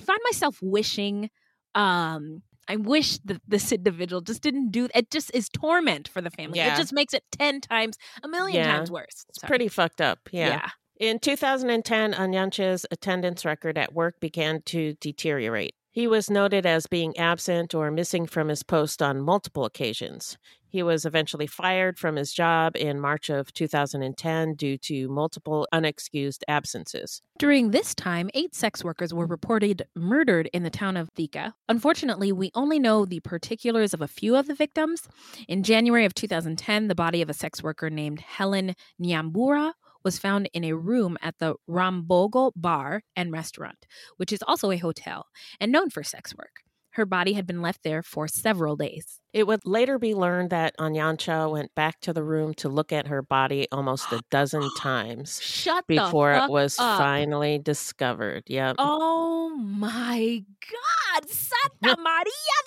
find 0.00 0.18
myself 0.24 0.58
wishing, 0.62 1.30
um, 1.74 2.42
I 2.68 2.76
wish 2.76 3.18
that 3.24 3.40
this 3.48 3.72
individual 3.72 4.20
just 4.20 4.42
didn't 4.42 4.70
do 4.70 4.88
it. 4.94 5.10
Just 5.10 5.30
is 5.34 5.48
torment 5.48 6.06
for 6.08 6.20
the 6.20 6.30
family. 6.30 6.58
Yeah. 6.58 6.74
It 6.74 6.76
just 6.76 6.92
makes 6.92 7.12
it 7.14 7.24
ten 7.32 7.60
times, 7.60 7.96
a 8.22 8.28
million 8.28 8.62
Yeah. 8.62 8.76
times 8.76 8.90
worse. 8.90 9.24
It's 9.28 9.40
Sorry. 9.40 9.48
pretty 9.48 9.68
fucked 9.68 10.00
up. 10.00 10.20
Yeah. 10.30 10.68
In 11.00 11.18
2010, 11.18 12.12
Onyancha's 12.12 12.84
attendance 12.90 13.44
record 13.44 13.78
at 13.78 13.94
work 13.94 14.20
began 14.20 14.60
to 14.66 14.94
deteriorate. 15.00 15.74
He 15.90 16.06
was 16.06 16.30
noted 16.30 16.66
as 16.66 16.86
being 16.86 17.16
absent 17.16 17.74
or 17.74 17.90
missing 17.90 18.26
from 18.26 18.48
his 18.48 18.62
post 18.62 19.02
on 19.02 19.20
multiple 19.22 19.64
occasions. 19.64 20.36
He 20.70 20.84
was 20.84 21.04
eventually 21.04 21.48
fired 21.48 21.98
from 21.98 22.14
his 22.14 22.32
job 22.32 22.76
in 22.76 23.00
March 23.00 23.28
of 23.28 23.52
2010 23.52 24.54
due 24.54 24.78
to 24.78 25.08
multiple 25.08 25.66
unexcused 25.74 26.42
absences. 26.46 27.22
During 27.38 27.72
this 27.72 27.92
time, 27.94 28.30
eight 28.34 28.54
sex 28.54 28.84
workers 28.84 29.12
were 29.12 29.26
reported 29.26 29.82
murdered 29.96 30.48
in 30.52 30.62
the 30.62 30.70
town 30.70 30.96
of 30.96 31.10
Thika. 31.10 31.54
Unfortunately, 31.68 32.30
we 32.30 32.52
only 32.54 32.78
know 32.78 33.04
the 33.04 33.20
particulars 33.20 33.92
of 33.92 34.00
a 34.00 34.08
few 34.08 34.36
of 34.36 34.46
the 34.46 34.54
victims. 34.54 35.08
In 35.48 35.64
January 35.64 36.04
of 36.04 36.14
2010, 36.14 36.86
the 36.86 36.94
body 36.94 37.20
of 37.20 37.28
a 37.28 37.34
sex 37.34 37.62
worker 37.62 37.90
named 37.90 38.20
Helen 38.20 38.76
Nyambura 39.02 39.72
was 40.04 40.18
found 40.18 40.48
in 40.52 40.64
a 40.64 40.76
room 40.76 41.18
at 41.20 41.38
the 41.38 41.56
Rambogo 41.68 42.52
Bar 42.54 43.02
and 43.16 43.32
Restaurant, 43.32 43.86
which 44.18 44.32
is 44.32 44.42
also 44.46 44.70
a 44.70 44.78
hotel 44.78 45.26
and 45.60 45.72
known 45.72 45.90
for 45.90 46.02
sex 46.02 46.34
work. 46.36 46.62
Her 46.94 47.06
body 47.06 47.34
had 47.34 47.46
been 47.46 47.62
left 47.62 47.82
there 47.84 48.02
for 48.02 48.26
several 48.26 48.76
days. 48.76 49.20
It 49.32 49.46
would 49.46 49.60
later 49.64 49.98
be 49.98 50.14
learned 50.14 50.50
that 50.50 50.76
Onyancha 50.78 51.50
went 51.50 51.74
back 51.74 52.00
to 52.00 52.12
the 52.12 52.24
room 52.24 52.52
to 52.54 52.68
look 52.68 52.92
at 52.92 53.06
her 53.06 53.22
body 53.22 53.68
almost 53.70 54.10
a 54.12 54.20
dozen 54.30 54.68
times 54.76 55.40
Shut 55.40 55.86
before 55.86 56.32
it 56.32 56.50
was 56.50 56.76
up. 56.78 56.98
finally 56.98 57.58
discovered. 57.58 58.44
Yep. 58.48 58.76
Oh 58.78 59.50
my 59.56 60.42
God, 60.70 61.28
Santa 61.28 61.96
Maria, 62.00 62.24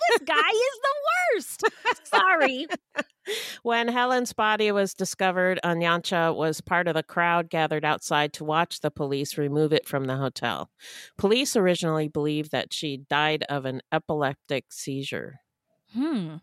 this 0.09 0.19
guy 0.25 0.49
is 0.49 0.79
the 0.81 0.95
worst. 1.35 1.63
Sorry. 2.05 2.67
When 3.61 3.87
Helen's 3.87 4.33
body 4.33 4.69
was 4.73 4.93
discovered, 4.93 5.57
Onyancha 5.63 6.35
was 6.35 6.59
part 6.59 6.89
of 6.89 6.93
the 6.93 7.03
crowd 7.03 7.49
gathered 7.49 7.85
outside 7.85 8.33
to 8.33 8.43
watch 8.43 8.81
the 8.81 8.91
police 8.91 9.37
remove 9.37 9.71
it 9.71 9.87
from 9.87 10.07
the 10.07 10.17
hotel. 10.17 10.69
Police 11.17 11.55
originally 11.55 12.09
believed 12.09 12.51
that 12.51 12.73
she 12.73 12.97
died 13.09 13.45
of 13.47 13.63
an 13.63 13.81
epileptic 13.93 14.65
seizure. 14.73 15.39
Hmm. 15.93 16.37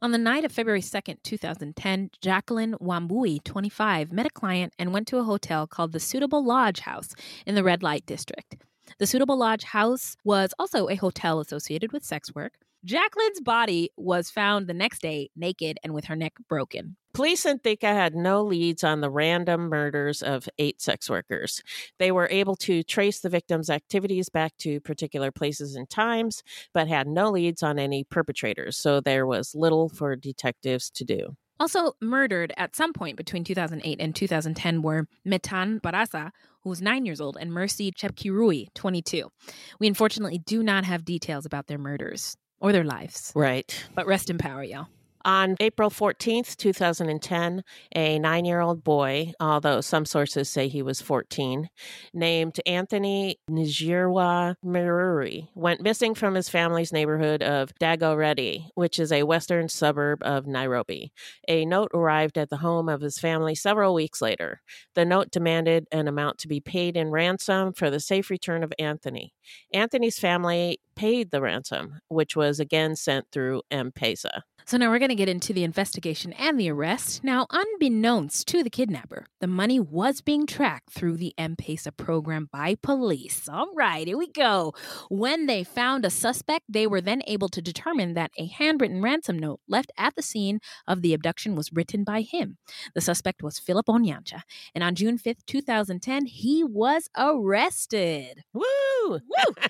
On 0.00 0.12
the 0.12 0.18
night 0.18 0.44
of 0.44 0.52
February 0.52 0.80
2nd, 0.80 1.16
2010, 1.24 2.10
Jacqueline 2.20 2.74
Wambui, 2.74 3.42
25, 3.42 4.12
met 4.12 4.26
a 4.26 4.30
client 4.30 4.72
and 4.78 4.92
went 4.92 5.08
to 5.08 5.18
a 5.18 5.24
hotel 5.24 5.66
called 5.66 5.90
the 5.92 5.98
Suitable 5.98 6.44
Lodge 6.44 6.80
House 6.80 7.08
in 7.44 7.56
the 7.56 7.64
Red 7.64 7.82
Light 7.82 8.06
District. 8.06 8.56
The 8.98 9.06
Suitable 9.06 9.36
Lodge 9.36 9.64
House 9.64 10.16
was 10.24 10.54
also 10.58 10.88
a 10.88 10.94
hotel 10.94 11.40
associated 11.40 11.92
with 11.92 12.04
sex 12.04 12.32
work. 12.32 12.52
Jacqueline's 12.84 13.40
body 13.40 13.90
was 13.96 14.28
found 14.28 14.66
the 14.66 14.74
next 14.74 15.02
day 15.02 15.30
naked 15.36 15.78
and 15.84 15.94
with 15.94 16.06
her 16.06 16.16
neck 16.16 16.32
broken. 16.48 16.96
Police 17.14 17.46
in 17.46 17.60
Thika 17.60 17.86
had 17.86 18.16
no 18.16 18.42
leads 18.42 18.82
on 18.82 19.00
the 19.00 19.10
random 19.10 19.68
murders 19.68 20.20
of 20.20 20.48
eight 20.58 20.82
sex 20.82 21.08
workers. 21.08 21.62
They 22.00 22.10
were 22.10 22.26
able 22.28 22.56
to 22.56 22.82
trace 22.82 23.20
the 23.20 23.28
victims' 23.28 23.70
activities 23.70 24.28
back 24.30 24.56
to 24.58 24.80
particular 24.80 25.30
places 25.30 25.76
and 25.76 25.88
times, 25.88 26.42
but 26.74 26.88
had 26.88 27.06
no 27.06 27.30
leads 27.30 27.62
on 27.62 27.78
any 27.78 28.02
perpetrators, 28.02 28.76
so 28.78 29.00
there 29.00 29.26
was 29.28 29.54
little 29.54 29.88
for 29.88 30.16
detectives 30.16 30.90
to 30.90 31.04
do. 31.04 31.36
Also 31.60 31.92
murdered 32.00 32.52
at 32.56 32.74
some 32.74 32.92
point 32.92 33.16
between 33.16 33.44
2008 33.44 34.00
and 34.00 34.16
2010 34.16 34.82
were 34.82 35.06
Metan 35.24 35.80
Barasa, 35.80 36.32
who 36.62 36.70
was 36.70 36.82
nine 36.82 37.06
years 37.06 37.20
old, 37.20 37.36
and 37.38 37.52
Mercy 37.52 37.92
Chepkirui, 37.92 38.74
22. 38.74 39.30
We 39.78 39.86
unfortunately 39.86 40.38
do 40.38 40.64
not 40.64 40.84
have 40.84 41.04
details 41.04 41.46
about 41.46 41.68
their 41.68 41.78
murders 41.78 42.36
or 42.62 42.72
their 42.72 42.84
lives, 42.84 43.32
Right. 43.34 43.84
but 43.94 44.06
rest 44.06 44.30
in 44.30 44.38
power, 44.38 44.62
y'all. 44.62 44.86
On 45.24 45.56
April 45.60 45.88
14th, 45.88 46.56
2010, 46.56 47.62
a 47.94 48.18
nine 48.18 48.44
year 48.44 48.60
old 48.60 48.82
boy, 48.82 49.32
although 49.38 49.80
some 49.80 50.04
sources 50.04 50.48
say 50.48 50.66
he 50.66 50.82
was 50.82 51.00
14, 51.00 51.68
named 52.12 52.60
Anthony 52.66 53.36
Njirwa 53.48 54.56
Miruri, 54.64 55.48
went 55.54 55.80
missing 55.80 56.16
from 56.16 56.34
his 56.34 56.48
family's 56.48 56.92
neighborhood 56.92 57.40
of 57.40 57.72
Dagoretti, 57.80 58.66
which 58.74 58.98
is 58.98 59.12
a 59.12 59.22
western 59.22 59.68
suburb 59.68 60.18
of 60.22 60.48
Nairobi. 60.48 61.12
A 61.46 61.64
note 61.66 61.92
arrived 61.94 62.36
at 62.36 62.50
the 62.50 62.56
home 62.56 62.88
of 62.88 63.00
his 63.00 63.18
family 63.18 63.54
several 63.54 63.94
weeks 63.94 64.20
later. 64.20 64.60
The 64.94 65.04
note 65.04 65.30
demanded 65.30 65.86
an 65.92 66.08
amount 66.08 66.38
to 66.38 66.48
be 66.48 66.60
paid 66.60 66.96
in 66.96 67.10
ransom 67.10 67.74
for 67.74 67.90
the 67.90 68.00
safe 68.00 68.28
return 68.28 68.64
of 68.64 68.72
Anthony. 68.76 69.34
Anthony's 69.72 70.18
family 70.18 70.80
paid 70.96 71.30
the 71.30 71.40
ransom, 71.40 72.00
which 72.08 72.34
was 72.36 72.58
again 72.58 72.96
sent 72.96 73.26
through 73.30 73.62
M 73.70 73.92
Pesa. 73.92 74.42
So 74.64 74.76
now 74.76 74.90
we're 74.90 74.98
going 74.98 75.08
to 75.08 75.14
get 75.14 75.28
into 75.28 75.52
the 75.52 75.64
investigation 75.64 76.32
and 76.34 76.58
the 76.58 76.70
arrest. 76.70 77.24
Now, 77.24 77.46
unbeknownst 77.50 78.46
to 78.48 78.62
the 78.62 78.70
kidnapper, 78.70 79.26
the 79.40 79.46
money 79.46 79.80
was 79.80 80.20
being 80.20 80.46
tracked 80.46 80.90
through 80.90 81.16
the 81.16 81.34
M-Pesa 81.36 81.96
program 81.96 82.48
by 82.52 82.76
police. 82.82 83.48
All 83.48 83.72
right, 83.74 84.06
here 84.06 84.16
we 84.16 84.28
go. 84.28 84.72
When 85.10 85.46
they 85.46 85.64
found 85.64 86.04
a 86.04 86.10
suspect, 86.10 86.64
they 86.68 86.86
were 86.86 87.00
then 87.00 87.22
able 87.26 87.48
to 87.50 87.62
determine 87.62 88.14
that 88.14 88.30
a 88.38 88.46
handwritten 88.46 89.02
ransom 89.02 89.38
note 89.38 89.60
left 89.68 89.92
at 89.98 90.14
the 90.14 90.22
scene 90.22 90.60
of 90.86 91.02
the 91.02 91.14
abduction 91.14 91.54
was 91.54 91.72
written 91.72 92.04
by 92.04 92.22
him. 92.22 92.58
The 92.94 93.00
suspect 93.00 93.42
was 93.42 93.58
Philip 93.58 93.86
Onyancha, 93.86 94.42
and 94.74 94.84
on 94.84 94.94
June 94.94 95.18
5th, 95.18 95.44
2010, 95.46 96.26
he 96.26 96.64
was 96.64 97.08
arrested. 97.16 98.44
Woo! 98.52 98.62
Woo! 99.08 99.18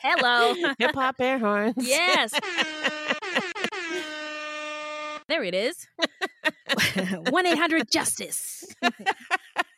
Hello. 0.03 0.55
Hip 0.79 0.95
hop 0.95 1.17
air 1.21 1.39
horns. 1.39 1.75
Yes. 1.79 2.33
There 5.33 5.45
it 5.45 5.55
is. 5.55 5.89
1 7.31 7.47
800 7.47 7.91
Justice. 7.91 8.67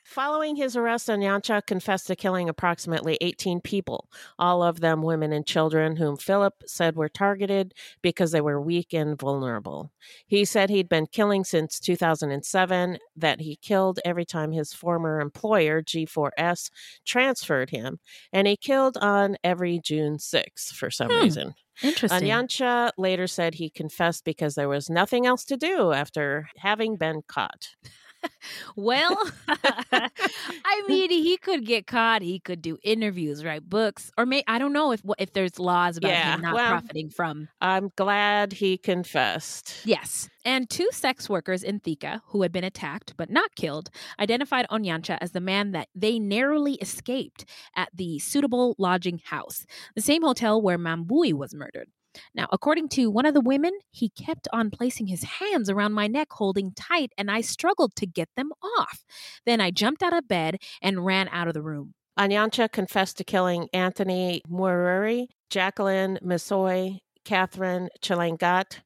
Following 0.05 0.57
his 0.57 0.77
arrest, 0.77 1.07
Onyancha 1.07 1.65
confessed 1.65 2.09
to 2.09 2.17
killing 2.17 2.49
approximately 2.49 3.17
18 3.21 3.61
people, 3.61 4.09
all 4.37 4.65
of 4.65 4.81
them 4.81 5.01
women 5.03 5.33
and 5.33 5.47
children, 5.47 5.95
whom 5.95 6.17
Philip 6.17 6.55
said 6.67 6.97
were 6.97 7.09
targeted 7.09 7.73
because 8.03 8.33
they 8.33 8.41
were 8.41 8.61
weak 8.61 8.93
and 8.93 9.17
vulnerable. 9.17 9.93
He 10.27 10.45
said 10.45 10.71
he'd 10.71 10.89
been 10.89 11.07
killing 11.07 11.45
since 11.45 11.79
2007, 11.79 12.99
that 13.15 13.41
he 13.41 13.55
killed 13.55 14.01
every 14.05 14.25
time 14.25 14.51
his 14.51 14.73
former 14.73 15.21
employer, 15.21 15.83
G4S, 15.83 16.69
transferred 17.05 17.71
him, 17.71 18.01
and 18.33 18.49
he 18.49 18.57
killed 18.57 18.97
on 18.97 19.37
every 19.45 19.79
June 19.79 20.19
6th 20.19 20.73
for 20.75 20.91
some 20.91 21.13
Hmm. 21.13 21.23
reason. 21.23 21.55
Interesting. 21.83 22.29
Onyancha 22.29 22.93
later 22.97 23.27
said 23.27 23.55
he 23.55 23.71
confessed 23.71 24.25
because 24.25 24.55
there 24.55 24.69
was 24.69 24.89
nothing 24.89 25.27
else 25.27 25.45
to 25.47 25.57
do 25.57 25.93
after 25.93 26.49
having 26.59 26.97
been 26.97 27.23
caught. 27.27 27.75
Well, 28.77 29.17
I 29.49 30.83
mean, 30.89 31.11
he 31.11 31.37
could 31.37 31.65
get 31.65 31.87
caught. 31.87 32.23
He 32.23 32.39
could 32.41 32.61
do 32.61 32.77
interviews, 32.83 33.45
write 33.45 33.69
books, 33.69 34.11
or 34.19 34.27
may 34.27 34.43
I 34.47 34.59
don't 34.59 34.73
know 34.73 34.93
if 34.93 35.01
if 35.19 35.33
there's 35.33 35.59
laws 35.59 35.97
about 35.97 36.11
Yeah, 36.11 36.35
him 36.35 36.41
not 36.43 36.55
well- 36.55 36.71
profiting 36.73 37.11
from. 37.11 37.49
I'm 37.61 37.91
glad 37.97 38.53
he 38.53 38.77
confessed. 38.77 39.75
Yes, 39.85 40.29
and 40.45 40.69
two 40.69 40.89
sex 40.93 41.29
workers 41.31 41.63
in 41.63 41.81
Thika 41.81 42.21
who 42.29 42.43
had 42.43 42.53
been 42.53 42.65
attacked 42.65 43.15
but 43.17 43.31
not 43.31 43.55
killed 43.55 43.91
identified 44.19 44.67
Onyancha 44.71 45.19
as 45.21 45.33
the 45.33 45.41
man 45.41 45.73
that 45.73 45.89
they 45.95 46.19
narrowly 46.19 46.75
escaped 46.75 47.45
at 47.77 47.89
the 47.95 48.19
suitable 48.19 48.75
lodging 48.79 49.21
house, 49.25 49.65
the 49.95 50.03
same 50.03 50.23
hotel 50.23 50.61
where 50.61 50.79
Wambui 50.79 51.33
was 51.33 51.55
murdered. 51.55 51.89
Now, 52.35 52.47
according 52.53 52.89
to 52.91 53.11
one 53.11 53.27
of 53.27 53.35
the 53.35 53.41
women, 53.41 53.73
he 53.91 54.09
kept 54.11 54.49
on 54.53 54.71
placing 54.71 55.07
his 55.07 55.25
hands 55.25 55.71
around 55.71 55.93
my 55.93 56.07
neck, 56.07 56.29
holding 56.33 56.73
tight, 56.73 57.13
and 57.19 57.31
I 57.31 57.41
struggled 57.41 57.95
to 57.97 58.07
get 58.07 58.29
them 58.37 58.51
off. 58.79 59.05
Then 59.47 59.61
I 59.61 59.71
jumped 59.71 60.03
out 60.03 60.13
of 60.13 60.29
bed 60.29 60.59
and 60.83 61.05
ran 61.05 61.29
out 61.29 61.49
of 61.49 61.55
the 61.55 61.63
room. 61.63 61.95
Onyancha 62.19 62.71
confessed 62.71 63.19
to 63.19 63.25
killing 63.25 63.69
Anthony 63.73 64.43
Mururi, 64.49 65.27
Jacqueline 65.51 66.19
Masoy, 66.25 67.01
Catherine 67.25 67.89
Chelangat, 68.01 68.81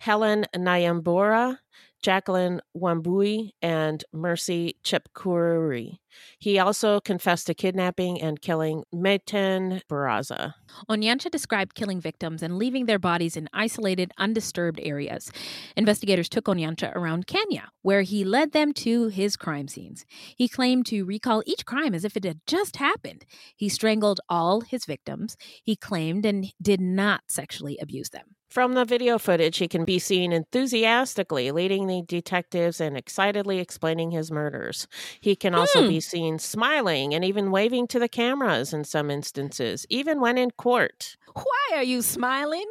Helen 0.00 0.46
Nyambura, 0.56 1.58
Jacqueline 2.02 2.60
Wambui, 2.76 3.50
and 3.60 4.04
Mercy 4.12 4.76
Chepkirui. 4.84 5.98
He 6.38 6.58
also 6.58 7.00
confessed 7.00 7.46
to 7.46 7.54
kidnapping 7.54 8.20
and 8.20 8.40
killing 8.40 8.84
Meten 8.94 9.82
Baraza. 9.88 10.54
Onyancha 10.88 11.30
described 11.30 11.74
killing 11.74 12.00
victims 12.00 12.42
and 12.42 12.58
leaving 12.58 12.86
their 12.86 12.98
bodies 12.98 13.36
in 13.36 13.48
isolated, 13.52 14.12
undisturbed 14.18 14.80
areas. 14.82 15.30
Investigators 15.76 16.28
took 16.28 16.44
Onyancha 16.46 16.94
around 16.94 17.26
Kenya, 17.26 17.70
where 17.82 18.02
he 18.02 18.24
led 18.24 18.52
them 18.52 18.72
to 18.74 19.08
his 19.08 19.36
crime 19.36 19.68
scenes. 19.68 20.04
He 20.36 20.48
claimed 20.48 20.86
to 20.86 21.04
recall 21.04 21.42
each 21.46 21.66
crime 21.66 21.94
as 21.94 22.04
if 22.04 22.16
it 22.16 22.24
had 22.24 22.40
just 22.46 22.76
happened. 22.76 23.24
He 23.56 23.68
strangled 23.68 24.20
all 24.28 24.60
his 24.62 24.84
victims, 24.84 25.36
he 25.62 25.76
claimed, 25.76 26.24
and 26.24 26.52
did 26.60 26.80
not 26.80 27.22
sexually 27.28 27.78
abuse 27.80 28.10
them. 28.10 28.36
From 28.50 28.74
the 28.74 28.84
video 28.84 29.16
footage, 29.18 29.56
he 29.56 29.66
can 29.66 29.86
be 29.86 29.98
seen 29.98 30.30
enthusiastically 30.30 31.50
leading 31.52 31.86
the 31.86 32.02
detectives 32.06 32.82
and 32.82 32.98
excitedly 32.98 33.60
explaining 33.60 34.10
his 34.10 34.30
murders. 34.30 34.86
He 35.22 35.34
can 35.34 35.54
also 35.54 35.80
Hmm. 35.82 35.88
be 35.88 36.00
seen 36.02 36.38
smiling 36.38 37.14
and 37.14 37.24
even 37.24 37.50
waving 37.50 37.86
to 37.88 37.98
the 37.98 38.08
cameras 38.08 38.72
in 38.72 38.84
some 38.84 39.10
instances, 39.10 39.86
even 39.88 40.20
when 40.20 40.38
in 40.38 40.50
court. 40.50 41.16
Why 41.34 41.76
are 41.76 41.82
you 41.82 42.02
smiling? 42.02 42.66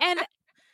and 0.00 0.20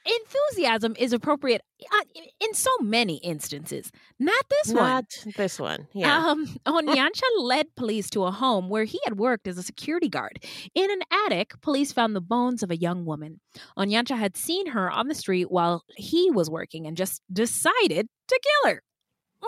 enthusiasm 0.09 0.95
is 0.99 1.13
appropriate 1.13 1.63
uh, 1.93 2.03
in 2.41 2.55
so 2.55 2.71
many 2.81 3.17
instances. 3.19 3.91
Not 4.19 4.45
this 4.49 4.73
one. 4.73 4.85
Not 4.85 5.05
this 5.37 5.61
one. 5.61 5.89
Yeah. 5.93 6.27
Um, 6.27 6.47
Onyancha 6.67 7.23
led 7.39 7.75
police 7.77 8.11
to 8.11 8.25
a 8.25 8.31
home 8.31 8.69
where 8.69 8.85
he 8.85 9.01
had 9.05 9.19
worked 9.19 9.47
as 9.47 9.59
a 9.59 9.63
security 9.63 10.09
guard. 10.09 10.45
In 10.75 10.91
an 10.91 11.01
attic, 11.27 11.61
police 11.61 11.93
found 11.93 12.17
the 12.17 12.21
bones 12.21 12.63
of 12.63 12.71
a 12.71 12.77
young 12.77 13.05
woman. 13.05 13.41
Onyancha 13.77 14.19
had 14.19 14.37
seen 14.37 14.69
her 14.69 14.91
on 14.91 15.09
the 15.09 15.15
street 15.15 15.51
while 15.51 15.85
he 15.97 16.31
was 16.31 16.51
working 16.51 16.87
and 16.87 16.97
just 16.97 17.23
decided 17.33 18.09
to 18.29 18.41
kill 18.43 18.73
her. 18.73 18.83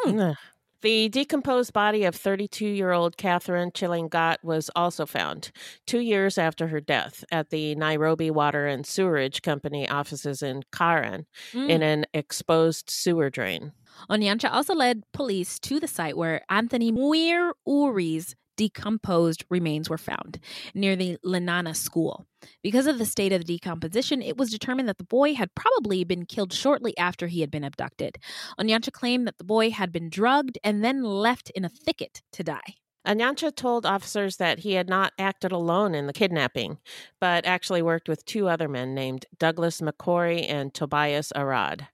Ugh. 0.07 0.37
The 0.83 1.11
decomposed 1.11 1.73
body 1.75 2.05
of 2.05 2.15
32 2.15 2.67
year 2.67 2.93
old 2.93 3.17
Catherine 3.19 3.71
Chelangat 3.71 4.37
was 4.43 4.71
also 4.75 5.05
found 5.05 5.51
two 5.87 6.01
years 6.01 6.39
after 6.39 6.69
her 6.69 6.81
death 6.81 7.23
at 7.31 7.51
the 7.51 7.75
Nairobi 7.75 8.31
Water 8.31 8.67
and 8.67 8.87
Sewerage 8.87 9.43
Company 9.43 9.89
offices 9.89 10.43
in 10.43 10.63
Karen 10.73 11.27
Mm. 11.53 11.69
in 11.69 11.83
an 11.83 12.07
exposed 12.15 12.89
sewer 12.89 13.29
drain. 13.29 13.73
Onyancha 14.09 14.51
also 14.51 14.75
led 14.75 15.03
police 15.13 15.59
to 15.61 15.79
the 15.81 15.89
site 15.89 16.17
where 16.17 16.43
Anthony 16.49 16.91
Muir 16.93 17.53
Uri's 17.67 18.35
decomposed 18.61 19.43
remains 19.49 19.89
were 19.89 19.97
found 19.97 20.39
near 20.75 20.95
the 20.95 21.17
Lenana 21.25 21.75
school. 21.75 22.27
Because 22.63 22.87
of 22.87 22.99
the 22.99 23.07
state 23.07 23.33
of 23.33 23.41
the 23.41 23.55
decomposition, 23.55 24.21
it 24.21 24.37
was 24.37 24.51
determined 24.51 24.87
that 24.87 24.99
the 24.99 25.05
boy 25.05 25.33
had 25.33 25.55
probably 25.55 26.05
been 26.05 26.27
killed 26.27 26.53
shortly 26.53 26.95
after 26.99 27.29
he 27.29 27.41
had 27.41 27.51
been 27.51 27.65
abducted. 27.65 28.19
Onyancha 28.59 28.93
claimed 28.93 29.27
that 29.27 29.39
the 29.39 29.45
boy 29.45 29.71
had 29.71 29.91
been 29.91 30.11
drugged 30.11 30.59
and 30.63 30.85
then 30.85 31.03
left 31.03 31.49
in 31.55 31.65
a 31.65 31.71
thicket 31.71 32.21
to 32.33 32.45
die. 32.45 32.75
Onyancha 33.07 33.55
told 33.55 33.87
officers 33.87 34.37
that 34.37 34.61
he 34.61 34.75
had 34.75 34.89
not 34.89 35.15
acted 35.19 35.53
alone 35.53 35.95
in 35.95 36.07
the 36.07 36.13
kidnapping, 36.13 36.79
but 37.19 37.47
actually 37.47 37.81
worked 37.81 38.09
with 38.09 38.25
two 38.27 38.49
other 38.49 38.69
men 38.69 38.95
named 38.95 39.25
Douglas 39.39 39.81
McCory 39.81 40.47
and 40.49 40.75
Tobias 40.75 41.33
Arad. 41.35 41.89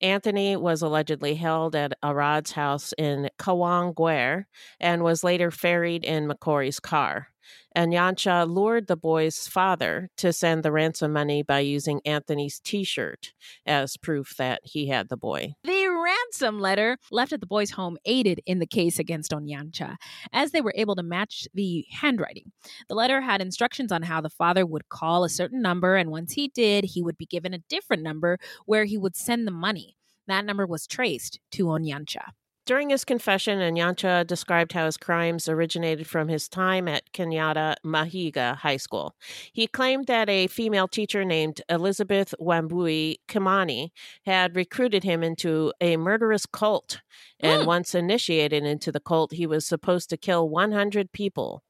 Anthony 0.00 0.56
was 0.56 0.80
allegedly 0.80 1.34
held 1.34 1.76
at 1.76 1.92
Arad's 2.02 2.52
house 2.52 2.94
in 2.96 3.28
Kawangware 3.38 4.46
and 4.80 5.02
was 5.02 5.22
later 5.22 5.50
ferried 5.50 6.04
in 6.04 6.26
McCory's 6.26 6.80
car. 6.80 7.28
Onyancha 7.76 8.48
lured 8.48 8.86
the 8.86 8.96
boy's 8.96 9.46
father 9.46 10.08
to 10.16 10.32
send 10.32 10.62
the 10.62 10.72
ransom 10.72 11.12
money 11.12 11.42
by 11.42 11.58
using 11.58 12.00
Anthony's 12.06 12.58
t 12.58 12.84
shirt 12.84 13.34
as 13.66 13.98
proof 13.98 14.34
that 14.38 14.62
he 14.64 14.88
had 14.88 15.10
the 15.10 15.16
boy. 15.18 15.52
The 15.62 15.88
ransom 15.88 16.58
letter 16.58 16.96
left 17.10 17.34
at 17.34 17.40
the 17.40 17.46
boy's 17.46 17.72
home 17.72 17.98
aided 18.06 18.40
in 18.46 18.60
the 18.60 18.66
case 18.66 18.98
against 18.98 19.30
Onyancha, 19.30 19.96
as 20.32 20.52
they 20.52 20.62
were 20.62 20.72
able 20.74 20.96
to 20.96 21.02
match 21.02 21.46
the 21.52 21.84
handwriting. 21.90 22.50
The 22.88 22.94
letter 22.94 23.20
had 23.20 23.42
instructions 23.42 23.92
on 23.92 24.00
how 24.02 24.22
the 24.22 24.30
father 24.30 24.64
would 24.64 24.88
call 24.88 25.24
a 25.24 25.28
certain 25.28 25.60
number, 25.60 25.96
and 25.96 26.10
once 26.10 26.32
he 26.32 26.48
did, 26.48 26.84
he 26.84 27.02
would 27.02 27.18
be 27.18 27.26
given 27.26 27.52
a 27.52 27.58
different 27.68 28.02
number 28.02 28.38
where 28.64 28.86
he 28.86 28.96
would 28.96 29.16
send 29.16 29.46
the 29.46 29.52
money. 29.52 29.98
That 30.28 30.46
number 30.46 30.66
was 30.66 30.86
traced 30.86 31.40
to 31.52 31.66
Onyancha. 31.66 32.30
During 32.66 32.90
his 32.90 33.04
confession, 33.04 33.60
Onyancha 33.60 34.26
described 34.26 34.72
how 34.72 34.86
his 34.86 34.96
crimes 34.96 35.48
originated 35.48 36.08
from 36.08 36.26
his 36.26 36.48
time 36.48 36.88
at 36.88 37.12
Kenyatta 37.12 37.76
Mahiga 37.84 38.56
High 38.56 38.76
School. 38.76 39.14
He 39.52 39.68
claimed 39.68 40.08
that 40.08 40.28
a 40.28 40.48
female 40.48 40.88
teacher 40.88 41.24
named 41.24 41.62
Elizabeth 41.68 42.34
Wambui 42.40 43.18
Kimani 43.28 43.90
had 44.24 44.56
recruited 44.56 45.04
him 45.04 45.22
into 45.22 45.72
a 45.80 45.96
murderous 45.96 46.44
cult, 46.44 47.02
and 47.38 47.62
Mm. 47.62 47.66
once 47.66 47.94
initiated 47.94 48.64
into 48.64 48.90
the 48.90 48.98
cult, 49.00 49.32
he 49.32 49.46
was 49.46 49.64
supposed 49.64 50.10
to 50.10 50.16
kill 50.16 50.48
100 50.48 51.12
people. 51.12 51.62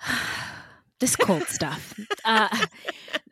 this 1.00 1.16
cult 1.16 1.44
stuff. 1.48 1.94
Uh, 2.26 2.66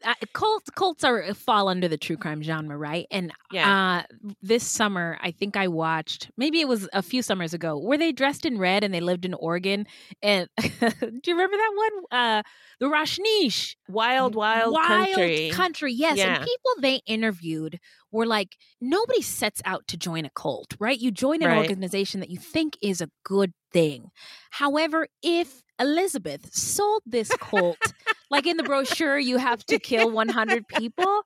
uh, 0.04 0.14
cult 0.32 0.64
cults 0.74 1.04
are 1.04 1.34
fall 1.34 1.68
under 1.68 1.88
the 1.88 1.96
true 1.96 2.16
crime 2.16 2.42
genre, 2.42 2.76
right? 2.76 3.06
And 3.10 3.32
Yeah. 3.50 4.04
uh, 4.04 4.30
this 4.42 4.62
summer, 4.66 5.18
I 5.20 5.30
think 5.30 5.56
I 5.56 5.68
watched. 5.68 6.30
Maybe 6.36 6.60
it 6.60 6.68
was 6.68 6.88
a 6.92 7.02
few 7.02 7.22
summers 7.22 7.54
ago. 7.54 7.78
Were 7.78 7.96
they 7.98 8.12
dressed 8.12 8.44
in 8.46 8.58
red 8.58 8.84
and 8.84 8.92
they 8.92 9.00
lived 9.00 9.24
in 9.24 9.34
Oregon? 9.34 9.86
And 10.22 10.48
do 10.58 10.66
you 11.26 11.34
remember 11.34 11.56
that 11.56 11.72
one? 11.74 12.20
Uh, 12.20 12.42
the 12.80 12.86
Rajneesh 12.86 13.74
Wild, 13.88 14.34
wild, 14.34 14.76
country. 14.86 15.50
country, 15.52 15.92
yes. 15.92 16.18
Yeah. 16.18 16.34
And 16.36 16.44
people 16.44 16.70
they 16.80 17.00
interviewed 17.06 17.80
were 18.12 18.26
like, 18.26 18.56
nobody 18.80 19.20
sets 19.22 19.60
out 19.64 19.86
to 19.88 19.96
join 19.96 20.24
a 20.24 20.30
cult, 20.30 20.74
right? 20.78 20.98
You 20.98 21.10
join 21.10 21.42
an 21.42 21.48
Right. 21.48 21.58
organization 21.58 22.20
that 22.20 22.30
you 22.30 22.38
think 22.38 22.76
is 22.82 23.00
a 23.00 23.10
good 23.24 23.52
thing. 23.72 24.10
However, 24.50 25.08
if 25.22 25.62
Elizabeth 25.78 26.54
sold 26.54 27.02
this 27.06 27.30
cult, 27.40 27.76
like 28.30 28.46
in 28.46 28.56
the 28.56 28.62
brochure, 28.62 29.18
you 29.18 29.36
have 29.38 29.64
to 29.66 29.78
kill 29.78 30.10
100 30.12 30.66
people. 30.68 31.22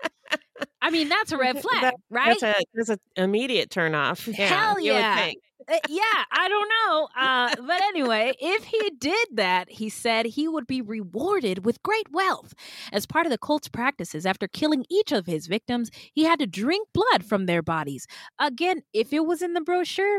I 0.80 0.90
mean, 0.90 1.08
that's 1.08 1.32
a 1.32 1.36
red 1.38 1.60
flag, 1.60 1.82
That- 1.82 1.94
right? 2.10 2.38
That's 2.40 2.58
a 2.60 2.62
that's 2.74 2.88
an 2.90 2.98
immediate 3.16 3.70
turnoff. 3.70 4.26
Yeah, 4.36 4.46
Hell 4.46 4.80
yeah. 4.80 5.32
Uh, 5.70 5.78
yeah, 5.88 6.24
I 6.32 6.48
don't 6.48 6.68
know. 6.68 7.08
Uh, 7.16 7.54
but 7.64 7.80
anyway, 7.82 8.32
if 8.40 8.64
he 8.64 8.90
did 8.98 9.28
that, 9.34 9.70
he 9.70 9.88
said 9.88 10.26
he 10.26 10.48
would 10.48 10.66
be 10.66 10.82
rewarded 10.82 11.64
with 11.64 11.80
great 11.84 12.10
wealth. 12.10 12.52
As 12.92 13.06
part 13.06 13.26
of 13.26 13.30
the 13.30 13.38
cult's 13.38 13.68
practices, 13.68 14.26
after 14.26 14.48
killing 14.48 14.84
each 14.90 15.12
of 15.12 15.26
his 15.26 15.46
victims, 15.46 15.90
he 16.14 16.24
had 16.24 16.40
to 16.40 16.48
drink 16.48 16.88
blood 16.92 17.24
from 17.24 17.46
their 17.46 17.62
bodies. 17.62 18.08
Again, 18.40 18.82
if 18.92 19.12
it 19.12 19.24
was 19.24 19.40
in 19.40 19.52
the 19.54 19.60
brochure, 19.60 20.18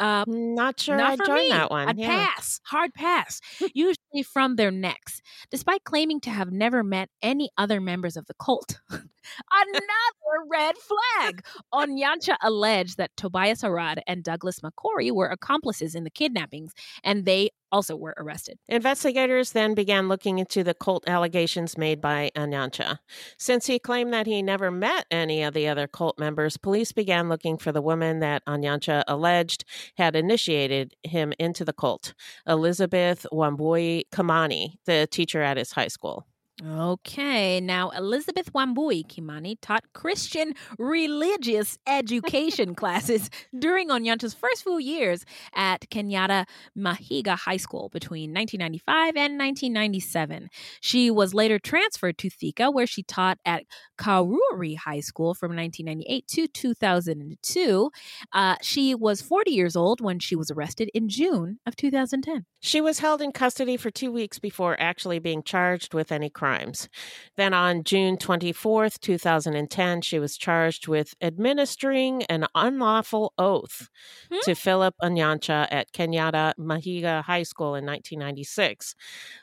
uh, 0.00 0.24
Not 0.26 0.80
sure 0.80 0.96
not 0.96 1.20
I'd 1.20 1.26
for 1.26 1.34
me. 1.34 1.48
that 1.50 1.70
one. 1.70 1.88
I'd 1.88 1.98
yeah. 1.98 2.26
pass, 2.26 2.60
hard 2.64 2.94
pass, 2.94 3.40
usually 3.74 4.22
from 4.24 4.56
their 4.56 4.70
necks. 4.70 5.20
Despite 5.50 5.84
claiming 5.84 6.20
to 6.22 6.30
have 6.30 6.50
never 6.50 6.82
met 6.82 7.10
any 7.22 7.50
other 7.56 7.80
members 7.80 8.16
of 8.16 8.26
the 8.26 8.34
cult, 8.34 8.80
another 8.90 10.46
red 10.50 10.74
flag. 10.78 11.44
Onyancha 11.72 12.36
alleged 12.42 12.96
that 12.96 13.10
Tobias 13.16 13.62
Arad 13.62 14.02
and 14.06 14.24
Douglas 14.24 14.60
McCory 14.60 15.12
were 15.12 15.28
accomplices 15.28 15.94
in 15.94 16.04
the 16.04 16.10
kidnappings, 16.10 16.72
and 17.04 17.24
they 17.24 17.50
also 17.72 17.96
were 17.96 18.14
arrested. 18.18 18.58
Investigators 18.68 19.52
then 19.52 19.74
began 19.74 20.08
looking 20.08 20.38
into 20.38 20.64
the 20.64 20.74
cult 20.74 21.08
allegations 21.08 21.78
made 21.78 22.00
by 22.00 22.30
Onyancha. 22.34 22.98
Since 23.38 23.66
he 23.66 23.78
claimed 23.78 24.12
that 24.12 24.26
he 24.26 24.42
never 24.42 24.70
met 24.70 25.06
any 25.10 25.42
of 25.42 25.54
the 25.54 25.68
other 25.68 25.86
cult 25.86 26.18
members, 26.18 26.56
police 26.56 26.92
began 26.92 27.28
looking 27.28 27.58
for 27.58 27.70
the 27.70 27.82
woman 27.82 28.20
that 28.20 28.44
Onyancha 28.46 29.04
alleged 29.06 29.64
had 29.96 30.16
initiated 30.16 30.94
him 31.02 31.32
into 31.38 31.64
the 31.64 31.72
cult, 31.72 32.14
Elizabeth 32.46 33.26
Wambui 33.32 34.04
Kimani, 34.12 34.74
the 34.86 35.08
teacher 35.10 35.42
at 35.42 35.56
his 35.56 35.72
high 35.72 35.88
school. 35.88 36.26
Okay, 36.62 37.58
now 37.58 37.88
Elizabeth 37.90 38.52
Wambui 38.52 39.06
Kimani 39.06 39.56
taught 39.62 39.84
Christian 39.94 40.54
religious 40.78 41.78
education 41.86 42.74
classes 42.76 43.30
during 43.58 43.88
Onyancha's 43.88 44.34
first 44.34 44.64
few 44.64 44.78
years 44.78 45.24
at 45.54 45.88
Kenyatta 45.88 46.44
Mahiga 46.76 47.38
High 47.38 47.56
School 47.56 47.88
between 47.88 48.34
1995 48.34 49.16
and 49.16 49.38
1997. 49.38 50.50
She 50.82 51.10
was 51.10 51.32
later 51.32 51.58
transferred 51.58 52.18
to 52.18 52.28
Thika, 52.28 52.70
where 52.70 52.86
she 52.86 53.04
taught 53.04 53.38
at 53.46 53.64
Karuri 53.98 54.76
High 54.76 55.00
School 55.00 55.32
from 55.32 55.56
1998 55.56 56.26
to 56.28 56.46
2002. 56.46 57.90
Uh, 58.34 58.56
she 58.60 58.94
was 58.94 59.22
40 59.22 59.50
years 59.50 59.76
old 59.76 60.02
when 60.02 60.18
she 60.18 60.36
was 60.36 60.50
arrested 60.50 60.90
in 60.92 61.08
June 61.08 61.58
of 61.64 61.74
2010. 61.76 62.44
She 62.60 62.82
was 62.82 62.98
held 62.98 63.22
in 63.22 63.32
custody 63.32 63.78
for 63.78 63.90
two 63.90 64.12
weeks 64.12 64.38
before 64.38 64.78
actually 64.78 65.18
being 65.20 65.42
charged 65.42 65.94
with 65.94 66.12
any 66.12 66.28
crimes. 66.50 66.88
Then 67.36 67.54
on 67.54 67.84
June 67.84 68.16
24th, 68.16 68.98
2010, 69.00 70.00
she 70.02 70.18
was 70.18 70.36
charged 70.36 70.88
with 70.88 71.14
administering 71.22 72.24
an 72.24 72.46
unlawful 72.54 73.32
oath 73.38 73.88
Hmm? 74.30 74.38
to 74.44 74.54
Philip 74.54 74.94
Onyancha 75.02 75.68
at 75.70 75.92
Kenyatta 75.92 76.54
Mahiga 76.58 77.22
High 77.22 77.44
School 77.44 77.74
in 77.76 77.84
1996, 77.86 78.94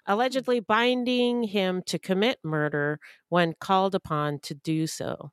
allegedly 0.05 0.59
binding 0.59 1.43
him 1.43 1.81
to 1.85 1.97
commit 1.97 2.39
murder 2.43 2.99
when 3.29 3.53
called 3.59 3.95
upon 3.95 4.39
to 4.39 4.53
do 4.53 4.85
so. 4.87 5.31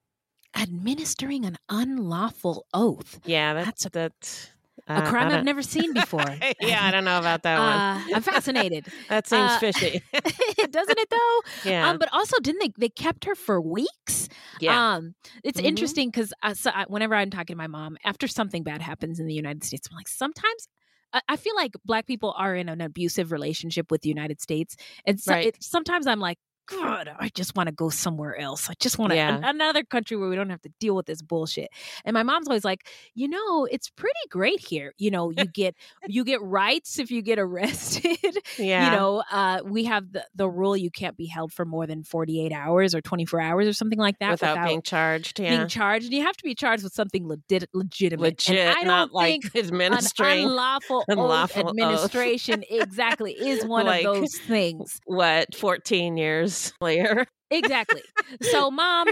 administering 0.57 1.45
an 1.45 1.57
unlawful 1.69 2.65
oath. 2.73 3.19
Yeah, 3.25 3.55
That's 3.55 3.89
that's 3.91 4.51
a- 4.54 4.54
A 4.97 5.03
uh, 5.03 5.03
crime 5.03 5.31
I've 5.31 5.43
never 5.43 5.63
seen 5.63 5.93
before. 5.93 6.45
yeah, 6.61 6.85
I 6.85 6.91
don't 6.91 7.05
know 7.05 7.19
about 7.19 7.43
that 7.45 7.59
Uh, 7.59 8.03
I'm 8.13 8.23
fascinated. 8.23 8.89
That 9.09 9.27
seems 9.27 9.57
uh, 9.57 9.59
fishy. 9.59 10.03
Doesn't 10.71 10.99
it 10.99 11.11
though? 11.11 11.41
yeah, 11.63 11.91
Um, 11.91 11.99
but 11.99 12.09
also, 12.13 12.39
didn't 12.41 12.61
they? 12.61 12.73
They 12.79 12.89
kept 12.89 13.25
her 13.25 13.35
for 13.35 13.61
weeks. 13.61 14.29
yeah. 14.59 14.83
Um, 14.87 15.15
it's 15.45 15.61
Mhm. 15.61 15.61
interesting 15.61 16.09
because 16.11 16.33
uh, 16.43 16.55
so 16.55 16.71
whenever 16.89 17.15
I'm 17.15 17.31
talking 17.31 17.55
to 17.55 17.59
my 17.59 17.67
mom, 17.67 17.97
after 18.05 18.27
something 18.27 18.63
bad 18.63 18.83
happens 18.83 19.21
in 19.21 19.27
the 19.27 19.35
United 19.35 19.65
States, 19.65 19.89
I'm 19.91 19.97
like, 19.97 20.09
sometimes 20.09 20.69
I, 21.13 21.21
I 21.29 21.37
feel 21.37 21.55
like 21.55 21.73
Black 21.85 22.07
people 22.07 22.35
are 22.37 22.55
in 22.55 22.69
an 22.69 22.81
abusive 22.81 23.33
relationship 23.33 23.91
with 23.91 24.03
the 24.03 24.09
United 24.09 24.41
States, 24.41 24.77
and 25.07 25.21
so 25.21 25.35
Right. 25.35 25.43
it, 25.43 25.57
sometimes 25.63 26.07
I'm 26.07 26.21
like. 26.21 26.39
God, 26.67 27.11
I 27.19 27.29
just 27.31 27.55
want 27.57 27.69
to 27.69 27.75
go 27.75 27.91
somewhere 27.91 28.37
else. 28.39 28.71
I 28.71 28.75
just 28.81 28.99
want 28.99 29.11
to 29.11 29.17
Yeah. 29.17 29.41
another 29.43 29.83
country 29.85 30.17
where 30.17 30.29
we 30.29 30.37
don't 30.37 30.51
have 30.51 30.63
to 30.63 30.71
deal 30.81 30.95
with 30.97 31.07
this 31.07 31.21
bullshit. 31.23 31.69
And 32.05 32.15
my 32.15 32.23
mom's 32.23 32.49
always 32.49 32.65
like, 32.65 32.89
you 33.15 33.29
know, 33.29 33.67
it's 33.71 33.91
pretty 33.91 34.15
great 34.31 34.61
here. 34.61 34.93
You 34.97 35.11
know, 35.11 35.31
you 35.31 35.45
get 35.45 35.75
you 36.07 36.25
get 36.25 36.41
rights 36.43 36.99
if 36.99 37.11
you 37.11 37.23
get 37.23 37.39
arrested. 37.39 38.17
yeah. 38.59 38.91
You 38.93 38.97
know, 38.97 39.23
uh, 39.31 39.61
we 39.65 39.85
have 39.85 40.13
the 40.13 40.25
the 40.35 40.49
rule 40.49 40.77
you 40.77 40.91
can't 40.91 41.17
be 41.17 41.27
held 41.27 41.53
for 41.53 41.65
more 41.65 41.87
than 41.87 42.03
48 42.05 42.53
hours 42.53 42.95
or 42.95 43.01
24 43.01 43.41
hours 43.41 43.67
or 43.67 43.73
something 43.73 43.99
like 43.99 44.19
that 44.21 44.31
without, 44.33 44.67
being 44.67 44.83
charged. 44.83 45.39
Yeah, 45.41 45.57
being 45.57 45.69
charged. 45.69 46.07
And 46.07 46.15
you 46.15 46.23
have 46.23 46.37
to 46.37 46.45
be 46.45 46.55
charged 46.55 46.83
with 46.85 46.93
something 46.95 47.27
legit, 47.29 47.69
legitimate. 47.75 48.49
And 48.49 48.57
legit, 48.57 48.69
I 48.69 48.75
don't 48.77 48.87
not 48.87 49.13
like 49.13 49.43
think 49.43 49.55
an 49.55 49.61
administering 49.67 50.45
unlawful, 50.47 51.05
unlawful 51.09 51.69
administration 51.71 52.65
exactly 52.71 53.33
is 53.33 53.65
one 53.65 53.87
Like- 53.87 54.05
of 54.07 54.15
those 54.17 54.39
things. 54.39 55.01
what 55.07 55.55
14 55.55 56.17
years 56.17 56.54
later. 56.81 57.27
Exactly. 57.51 58.03
So, 58.41 58.69
mom, 58.69 59.07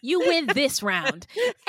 you 0.00 0.20
win 0.20 0.46
this 0.54 0.80
round. 0.80 1.26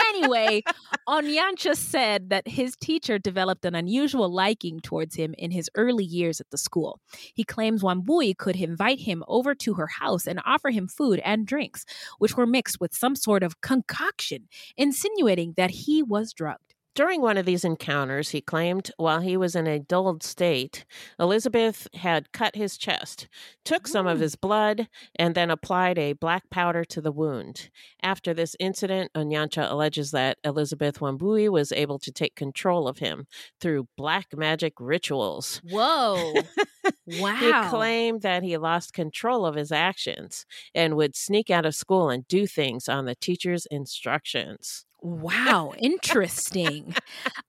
Anyway, 0.10 0.62
Onyancha 1.10 1.76
said 1.76 2.30
that 2.30 2.48
his 2.48 2.76
teacher 2.76 3.18
developed 3.18 3.66
an 3.66 3.74
unusual 3.74 4.30
liking 4.32 4.82
towards 4.82 5.16
him 5.16 5.34
in 5.40 5.50
his 5.50 5.70
early 5.76 6.04
years 6.04 6.40
at 6.40 6.50
the 6.52 6.60
school. 6.60 7.00
He 7.34 7.44
claims 7.44 7.82
Wambui 7.82 8.38
could 8.38 8.56
invite 8.56 9.00
him 9.00 9.24
over 9.28 9.56
to 9.56 9.74
her 9.76 9.88
house 9.88 10.28
and 10.28 10.42
offer 10.46 10.70
him 10.70 10.88
food 10.88 11.20
and 11.24 11.48
drinks, 11.48 11.86
which 12.20 12.38
were 12.38 12.46
mixed 12.46 12.80
with 12.80 12.94
some 12.94 13.16
sort 13.16 13.42
of 13.42 13.62
concoction, 13.62 14.48
insinuating 14.78 15.54
that 15.58 15.72
he 15.72 16.04
was 16.04 16.34
drugged. 16.34 16.71
During 16.94 17.22
one 17.22 17.38
of 17.38 17.46
these 17.46 17.64
encounters, 17.64 18.32
he 18.32 18.42
claimed 18.42 18.92
while 18.98 19.22
he 19.22 19.38
was 19.38 19.56
in 19.56 19.66
a 19.66 19.80
dulled 19.80 20.24
state, 20.24 20.84
Elizabeth 21.18 21.88
had 21.94 22.34
cut 22.34 22.58
his 22.58 22.78
chest, 22.78 23.30
took 23.64 23.88
some 23.88 24.08
of 24.08 24.20
his 24.20 24.36
blood, 24.36 24.90
and 25.16 25.34
then 25.34 25.50
applied 25.50 25.98
a 25.98 26.12
black 26.12 26.50
powder 26.50 26.84
to 26.84 27.00
the 27.00 27.12
wound. 27.14 27.70
After 28.04 28.34
this 28.34 28.58
incident, 28.60 29.12
Onyancha 29.16 29.72
alleges 29.72 30.12
that 30.12 30.38
Elizabeth 30.44 31.00
Wambui 31.00 31.48
was 31.48 31.72
able 31.72 31.98
to 32.00 32.12
take 32.12 32.36
control 32.36 32.90
of 32.90 32.98
him 32.98 33.26
through 33.62 33.88
black 33.96 34.28
magic 34.36 34.74
rituals. 34.78 35.62
Whoa. 35.64 36.34
wow. 37.08 37.36
He 37.36 37.70
claimed 37.70 38.22
that 38.24 38.44
he 38.44 38.58
lost 38.58 38.94
control 38.94 39.46
of 39.46 39.56
his 39.56 39.72
actions 39.72 40.46
and 40.76 40.98
would 40.98 41.16
sneak 41.16 41.50
out 41.50 41.66
of 41.66 41.74
school 41.74 42.10
and 42.10 42.28
do 42.28 42.46
things 42.46 42.90
on 42.90 43.06
the 43.06 43.16
teacher's 43.16 43.66
instructions. 43.68 44.86
Wow, 45.02 45.74
interesting. 45.80 46.94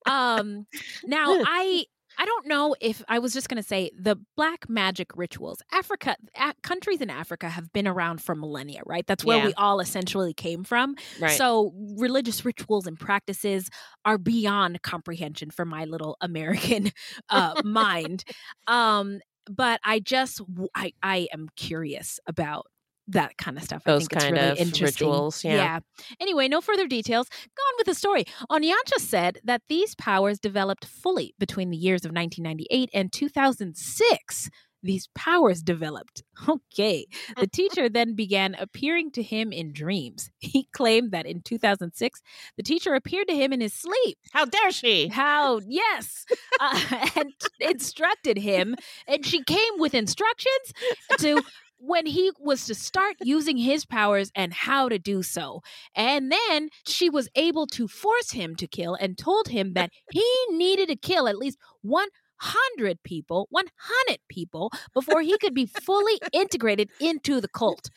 um 0.07 0.67
now 1.07 1.37
I 1.45 1.85
I 2.19 2.27
don't 2.27 2.47
know 2.47 2.77
if 2.81 3.03
I 3.09 3.19
was 3.19 3.33
just 3.33 3.49
going 3.49 3.63
to 3.63 3.67
say 3.69 3.91
the 3.99 4.17
black 4.37 4.69
magic 4.69 5.17
rituals. 5.17 5.61
Africa 5.73 6.17
a- 6.37 6.55
countries 6.63 7.01
in 7.01 7.11
Africa 7.11 7.49
have 7.49 7.73
been 7.73 7.89
around 7.89 8.23
for 8.23 8.35
millennia, 8.35 8.83
right? 8.87 9.07
That's 9.07 9.25
where 9.25 9.39
Yeah. 9.39 9.47
we 9.47 9.55
all 9.55 9.81
essentially 9.81 10.35
came 10.35 10.65
from. 10.65 10.97
Right. 11.17 11.31
So 11.39 11.73
religious 11.99 12.45
rituals 12.45 12.87
and 12.87 12.99
practices 13.01 13.71
are 14.05 14.19
beyond 14.19 14.83
comprehension 14.83 15.51
for 15.51 15.65
my 15.65 15.85
little 15.87 16.17
American 16.21 16.93
uh 17.31 17.55
mind. 17.65 18.25
Um 18.67 19.21
but 19.51 19.81
I 19.85 19.99
just 20.01 20.41
I, 20.75 20.93
I 21.03 21.29
am 21.33 21.49
curious 21.57 22.21
about 22.27 22.67
that 23.13 23.39
kind 23.39 23.57
of 23.57 23.65
stuff. 23.65 23.83
I 23.87 23.93
Those 23.93 24.03
think 24.03 24.13
it's 24.13 24.25
kind 24.25 24.37
really 24.37 24.49
of 24.51 24.59
interesting. 24.59 25.09
rituals, 25.09 25.45
yeah. 25.45 25.81
Anyway, 26.21 26.49
no 26.49 26.61
further 26.61 26.87
details. 26.87 27.29
Go 27.29 27.63
on 27.63 27.75
with 27.79 27.87
the 27.87 27.95
story. 27.95 28.25
Onyancha 28.51 28.99
said 28.99 29.39
that 29.45 29.63
these 29.69 29.95
powers 29.95 30.39
developed 30.39 30.85
fully 30.85 31.35
between 31.39 31.71
the 31.71 31.77
years 31.77 32.05
of 32.05 32.11
1998 32.13 32.91
and 32.93 33.13
2006. 33.13 34.51
These 34.85 35.09
powers 35.15 35.63
developed. 35.63 36.23
Okay. 36.49 37.07
The 37.39 37.47
teacher 37.47 37.89
then 37.89 38.15
began 38.15 38.57
appearing 38.59 39.13
to 39.13 39.23
him 39.23 39.53
in 39.53 39.73
dreams. 39.73 40.31
He 40.41 40.67
claimed 40.73 41.13
that 41.13 41.25
in 41.25 41.41
2006, 41.43 42.21
the 42.57 42.63
teacher 42.65 42.95
appeared 42.95 43.29
to 43.29 43.35
him 43.37 43.53
in 43.53 43.61
his 43.61 43.73
sleep. 43.73 44.19
How 44.33 44.45
dare 44.45 44.73
she? 44.73 45.07
How, 45.09 45.61
yes, 45.69 46.27
uh, 46.61 46.81
and 47.17 47.33
instructed 47.61 48.39
him. 48.39 48.75
And 49.07 49.25
she 49.25 49.45
came 49.45 49.79
with 49.79 49.95
instructions 49.95 50.73
to 51.19 51.43
when 51.85 52.07
he 52.07 52.31
was 52.39 52.65
to 52.67 52.75
start 52.75 53.17
using 53.21 53.57
his 53.57 53.85
powers 53.85 54.31
and 54.37 54.53
how 54.55 54.89
to 54.89 54.99
do 55.01 55.23
so. 55.23 55.61
And 55.97 56.31
then 56.31 56.69
she 56.87 57.11
was 57.11 57.29
able 57.35 57.67
to 57.69 57.89
force 57.89 58.31
him 58.31 58.55
to 58.57 58.69
kill 58.69 58.95
and 58.95 59.19
told 59.19 59.49
him 59.49 59.75
that 59.75 59.91
he 60.09 60.25
needed 60.51 60.89
to 60.89 60.97
kill 60.97 61.27
at 61.27 61.39
least 61.39 61.59
100 61.83 63.03
people, 63.03 63.49
100 63.51 64.19
people 64.29 64.71
before 64.95 65.23
he 65.23 65.37
could 65.39 65.55
be 65.55 65.67
fully 65.67 66.21
integrated 66.33 66.89
into 67.01 67.41
the 67.41 67.49
cult. 67.49 67.91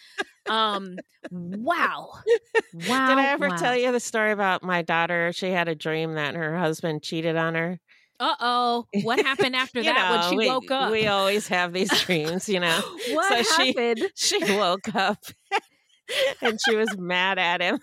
Um 0.49 1.01
wow. 1.29 2.09
Wow. 2.73 3.07
Did 3.07 3.17
I 3.17 3.27
ever 3.27 3.49
wow. 3.49 3.55
tell 3.55 3.75
you 3.75 3.91
the 3.91 3.99
story 3.99 4.31
about 4.31 4.63
my 4.63 4.81
daughter? 4.81 5.31
She 5.33 5.51
had 5.51 5.67
a 5.67 5.75
dream 5.75 6.15
that 6.15 6.35
her 6.35 6.57
husband 6.57 7.03
cheated 7.03 7.35
on 7.35 7.55
her. 7.55 7.79
Uh-oh. 8.19 8.85
What 9.03 9.19
happened 9.19 9.55
after 9.57 9.83
that 9.83 10.11
when 10.11 10.29
she 10.31 10.37
we, 10.37 10.47
woke 10.47 10.71
up? 10.71 10.91
We 10.91 11.07
always 11.07 11.47
have 11.49 11.73
these 11.73 11.89
dreams, 12.05 12.47
you 12.49 12.59
know. 12.59 12.79
what 13.11 13.45
so 13.45 13.63
she- 13.63 13.67
happened? 13.73 14.11
She 14.15 14.39
woke 14.55 14.93
up 14.95 15.17
and 16.41 16.59
she 16.63 16.75
was 16.75 16.95
mad 16.97 17.39
at 17.39 17.61
him. 17.61 17.79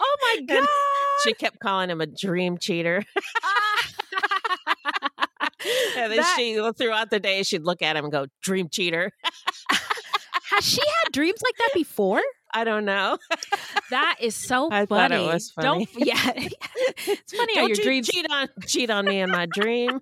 Oh 0.00 0.16
my 0.22 0.36
And 0.38 0.48
god. 0.48 0.68
She 1.24 1.32
kept 1.34 1.60
calling 1.60 1.90
him 1.90 2.00
a 2.00 2.06
dream 2.06 2.58
cheater. 2.58 3.02
And 5.96 6.10
then 6.10 6.16
That- 6.16 6.34
she, 6.36 6.54
throughout 6.76 7.10
the 7.10 7.20
day, 7.20 7.42
she'd 7.44 7.62
look 7.64 7.82
at 7.82 7.96
him 7.96 8.04
and 8.04 8.12
go, 8.12 8.26
dream 8.42 8.68
cheater. 8.68 9.12
Has 10.50 10.64
she 10.68 10.80
had 10.80 11.12
dreams 11.12 11.40
like 11.42 11.56
that 11.58 11.70
before? 11.74 12.20
I 12.52 12.64
don't 12.64 12.84
know. 12.84 13.18
That 13.90 14.16
is 14.20 14.34
so 14.34 14.68
I 14.70 14.86
funny. 14.86 14.86
thought 14.86 15.12
it 15.12 15.20
was 15.34 15.52
Don't 15.60 15.86
funny. 15.86 16.06
yeah. 16.06 16.32
it's 16.34 17.36
funny 17.36 17.54
how 17.56 17.60
Don't 17.62 17.68
your 17.68 17.76
you 17.76 17.82
dreams 17.82 18.08
cheat 18.08 18.26
on 18.30 18.48
cheat 18.66 18.88
on 18.88 19.04
me 19.04 19.20
in 19.20 19.30
my 19.30 19.44
dream. 19.44 20.00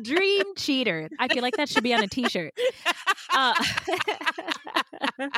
dream 0.00 0.44
cheater. 0.56 1.08
I 1.18 1.26
feel 1.26 1.42
like 1.42 1.56
that 1.56 1.68
should 1.68 1.82
be 1.82 1.92
on 1.92 2.04
a 2.04 2.06
t-shirt. 2.06 2.54
Uh, 3.34 3.54
but 5.18 5.32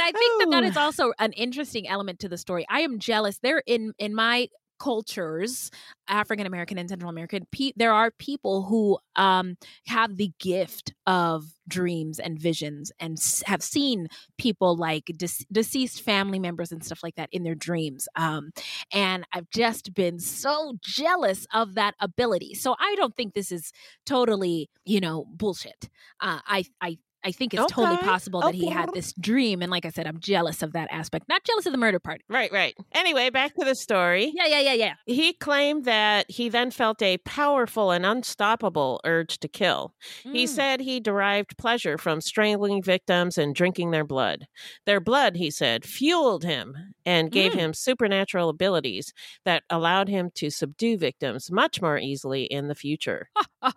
I 0.00 0.12
think 0.12 0.40
that 0.40 0.48
that 0.52 0.64
is 0.64 0.78
also 0.78 1.12
an 1.18 1.32
interesting 1.32 1.86
element 1.88 2.20
to 2.20 2.28
the 2.28 2.38
story. 2.38 2.64
I 2.70 2.80
am 2.80 2.98
jealous. 2.98 3.38
There 3.42 3.62
in 3.66 3.92
in 3.98 4.14
my 4.14 4.48
cultures, 4.80 5.70
African 6.08 6.46
American 6.46 6.78
and 6.78 6.88
Central 6.88 7.10
American, 7.10 7.46
pe- 7.52 7.72
there 7.76 7.92
are 7.92 8.10
people 8.10 8.64
who 8.64 8.98
um, 9.16 9.56
have 9.86 10.16
the 10.16 10.32
gift 10.40 10.92
of 11.06 11.44
dreams 11.68 12.18
and 12.18 12.40
visions 12.40 12.90
and 12.98 13.18
s- 13.18 13.42
have 13.46 13.62
seen 13.62 14.08
people 14.38 14.76
like 14.76 15.04
dece- 15.06 15.44
deceased 15.52 16.02
family 16.02 16.40
members 16.40 16.72
and 16.72 16.84
stuff 16.84 17.02
like 17.04 17.14
that 17.14 17.28
in 17.30 17.44
their 17.44 17.54
dreams. 17.54 18.08
Um, 18.16 18.50
and 18.92 19.24
I've 19.32 19.50
just 19.50 19.94
been 19.94 20.18
so 20.18 20.74
jealous 20.82 21.46
of 21.52 21.74
that 21.74 21.94
ability. 22.00 22.54
So 22.54 22.74
I 22.78 22.94
don't 22.96 23.16
think 23.16 23.34
this 23.34 23.52
is 23.52 23.72
totally, 24.06 24.70
you 24.84 25.00
know, 25.00 25.26
bullshit. 25.30 25.88
Uh, 26.20 26.40
I 26.46 26.64
I 26.80 26.98
I 27.24 27.32
think 27.32 27.52
it's 27.54 27.70
totally 27.70 27.98
possible 27.98 28.40
that 28.40 28.54
he 28.54 28.70
had 28.70 28.90
this 28.94 29.12
dream. 29.14 29.62
And 29.62 29.70
like 29.70 29.84
I 29.84 29.90
said, 29.90 30.06
I'm 30.06 30.18
jealous 30.20 30.62
of 30.62 30.72
that 30.72 30.88
aspect. 30.90 31.28
Not 31.28 31.44
jealous 31.44 31.66
of 31.66 31.72
the 31.72 31.78
murder 31.78 31.98
part. 31.98 32.22
Right, 32.28 32.50
right. 32.52 32.74
Anyway, 32.92 33.30
back 33.30 33.54
to 33.56 33.64
the 33.64 33.74
story. 33.74 34.32
Yeah, 34.34 34.46
yeah, 34.46 34.60
yeah, 34.60 34.72
yeah. 34.72 34.94
He 35.06 35.32
claimed 35.34 35.84
that 35.84 36.30
he 36.30 36.48
then 36.48 36.70
felt 36.70 37.02
a 37.02 37.18
powerful 37.18 37.90
and 37.90 38.06
unstoppable 38.06 39.00
urge 39.04 39.38
to 39.40 39.48
kill. 39.48 39.94
He 40.22 40.44
Mm. 40.44 40.48
said 40.48 40.80
he 40.80 41.00
derived 41.00 41.56
pleasure 41.58 41.98
from 41.98 42.20
strangling 42.20 42.82
victims 42.82 43.36
and 43.36 43.54
drinking 43.54 43.90
their 43.90 44.04
blood. 44.04 44.46
Their 44.86 45.00
blood, 45.00 45.36
he 45.36 45.50
said, 45.50 45.84
fueled 45.84 46.44
him 46.44 46.94
and 47.04 47.30
gave 47.30 47.52
Mm. 47.52 47.56
him 47.56 47.74
supernatural 47.74 48.48
abilities 48.48 49.12
that 49.44 49.64
allowed 49.68 50.08
him 50.08 50.30
to 50.36 50.50
subdue 50.50 50.96
victims 50.96 51.50
much 51.50 51.82
more 51.82 51.98
easily 51.98 52.44
in 52.44 52.68
the 52.68 52.74
future. 52.74 53.28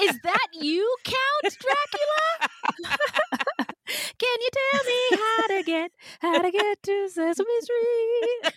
Is 0.00 0.18
that 0.22 0.46
you, 0.54 0.96
Count 1.04 1.56
Dracula? 1.60 2.48
Can 4.18 4.36
you 4.40 4.48
tell 4.52 4.84
me 4.84 5.18
how 5.18 5.46
to 5.56 5.62
get 5.64 5.90
how 6.20 6.42
to 6.42 6.50
get 6.50 6.82
to 6.84 7.08
Sesame 7.08 7.60
Street? 7.60 8.54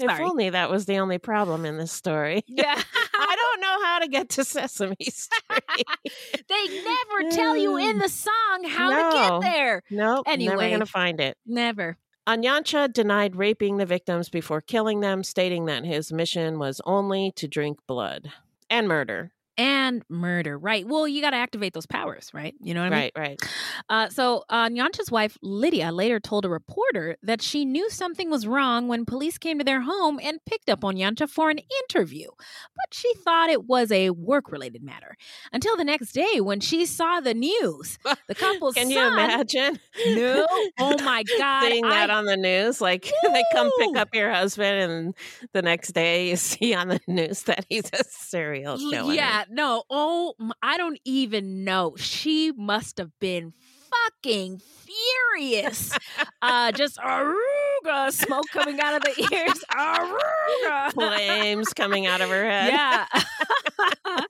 If 0.00 0.20
only 0.20 0.50
that 0.50 0.70
was 0.70 0.86
the 0.86 0.98
only 0.98 1.18
problem 1.18 1.64
in 1.64 1.78
this 1.78 1.92
story. 1.92 2.42
Yeah. 2.48 2.80
I 3.14 3.36
don't 3.36 3.60
know 3.60 3.84
how 3.84 3.98
to 4.00 4.08
get 4.08 4.28
to 4.30 4.44
Sesame 4.44 4.96
Street. 5.10 5.86
they 6.48 6.82
never 6.84 7.30
tell 7.30 7.56
you 7.56 7.76
in 7.76 7.98
the 8.00 8.08
song 8.08 8.64
how 8.68 8.90
to 8.90 8.96
No. 8.96 9.40
get 9.40 9.50
there. 9.50 9.82
nope, 9.90 10.26
never 10.26 10.32
Anyway. 10.34 10.70
gonna 10.70 10.86
find 10.86 11.20
it. 11.20 11.36
Never. 11.46 11.96
Onyancha 12.28 12.92
denied 12.92 13.34
raping 13.36 13.78
the 13.78 13.86
victims 13.86 14.28
before 14.28 14.60
killing 14.60 15.00
them, 15.00 15.24
stating 15.24 15.64
that 15.66 15.84
his 15.84 16.12
mission 16.12 16.58
was 16.58 16.80
only 16.84 17.32
to 17.36 17.48
drink 17.48 17.78
blood 17.88 18.30
and 18.70 18.88
murder. 18.88 19.32
And 19.60 20.02
murder, 20.08 20.58
right? 20.58 20.86
Well, 20.86 21.06
you 21.06 21.20
got 21.20 21.30
to 21.30 21.36
activate 21.36 21.74
those 21.74 21.84
powers, 21.84 22.30
right? 22.32 22.54
You 22.62 22.72
know 22.72 22.80
what 22.80 22.94
I 22.94 22.96
mean? 22.96 22.98
Right, 22.98 23.12
right. 23.14 23.50
Uh, 23.90 24.08
so, 24.08 24.44
uh, 24.48 24.70
wife, 25.10 25.36
Lydia, 25.42 25.92
later 25.92 26.18
told 26.18 26.46
a 26.46 26.48
reporter 26.48 27.18
that 27.22 27.42
she 27.42 27.66
knew 27.66 27.90
something 27.90 28.30
was 28.30 28.46
wrong 28.46 28.88
when 28.88 29.04
police 29.04 29.36
came 29.36 29.58
to 29.58 29.64
their 29.64 29.82
home 29.82 30.18
and 30.22 30.42
picked 30.46 30.70
up 30.70 30.82
on 30.82 30.96
for 31.26 31.50
an 31.50 31.58
interview. 31.82 32.28
But 32.74 32.94
she 32.94 33.12
thought 33.16 33.50
it 33.50 33.66
was 33.66 33.92
a 33.92 34.08
work 34.10 34.50
related 34.50 34.82
matter 34.82 35.14
until 35.52 35.76
the 35.76 35.84
next 35.84 36.12
day 36.12 36.40
when 36.40 36.60
she 36.60 36.86
saw 36.86 37.20
the 37.20 37.34
news. 37.34 37.98
The 38.28 38.34
couple's 38.36 38.74
Can 38.74 38.90
you 38.90 39.04
imagine? 39.04 39.78
No. 40.06 40.46
Oh 40.78 40.96
my 41.02 41.24
God. 41.38 41.68
Seeing 41.68 41.88
that 41.88 42.10
on 42.10 42.24
the 42.26 42.36
news, 42.36 42.80
like 42.80 43.10
they 43.32 43.44
come 43.52 43.70
pick 43.78 43.96
up 43.96 44.14
your 44.14 44.32
husband, 44.32 44.90
and 44.92 45.14
the 45.52 45.62
next 45.62 45.92
day 45.92 46.30
you 46.30 46.36
see 46.36 46.74
on 46.74 46.88
the 46.88 47.00
news 47.06 47.42
that 47.44 47.66
he's 47.68 47.90
a 47.92 48.04
serial 48.04 48.78
killer. 48.78 49.12
Yeah, 49.12 49.44
no. 49.50 49.84
Oh, 49.90 50.34
I 50.62 50.76
don't 50.76 51.00
even 51.04 51.64
know. 51.64 51.94
She 51.96 52.52
must 52.52 52.98
have 52.98 53.10
been 53.18 53.52
fucking 53.90 54.60
furious. 54.60 55.96
uh, 56.42 56.72
just 56.72 56.98
aruga 56.98 58.12
smoke 58.12 58.46
coming 58.52 58.80
out 58.80 58.94
of 58.94 59.02
the 59.02 59.28
ears. 59.32 59.64
Aruga. 59.72 60.92
flames 60.92 61.72
coming 61.72 62.06
out 62.06 62.20
of 62.20 62.28
her 62.28 62.44
head. 62.48 62.72
Yeah. 62.72 63.06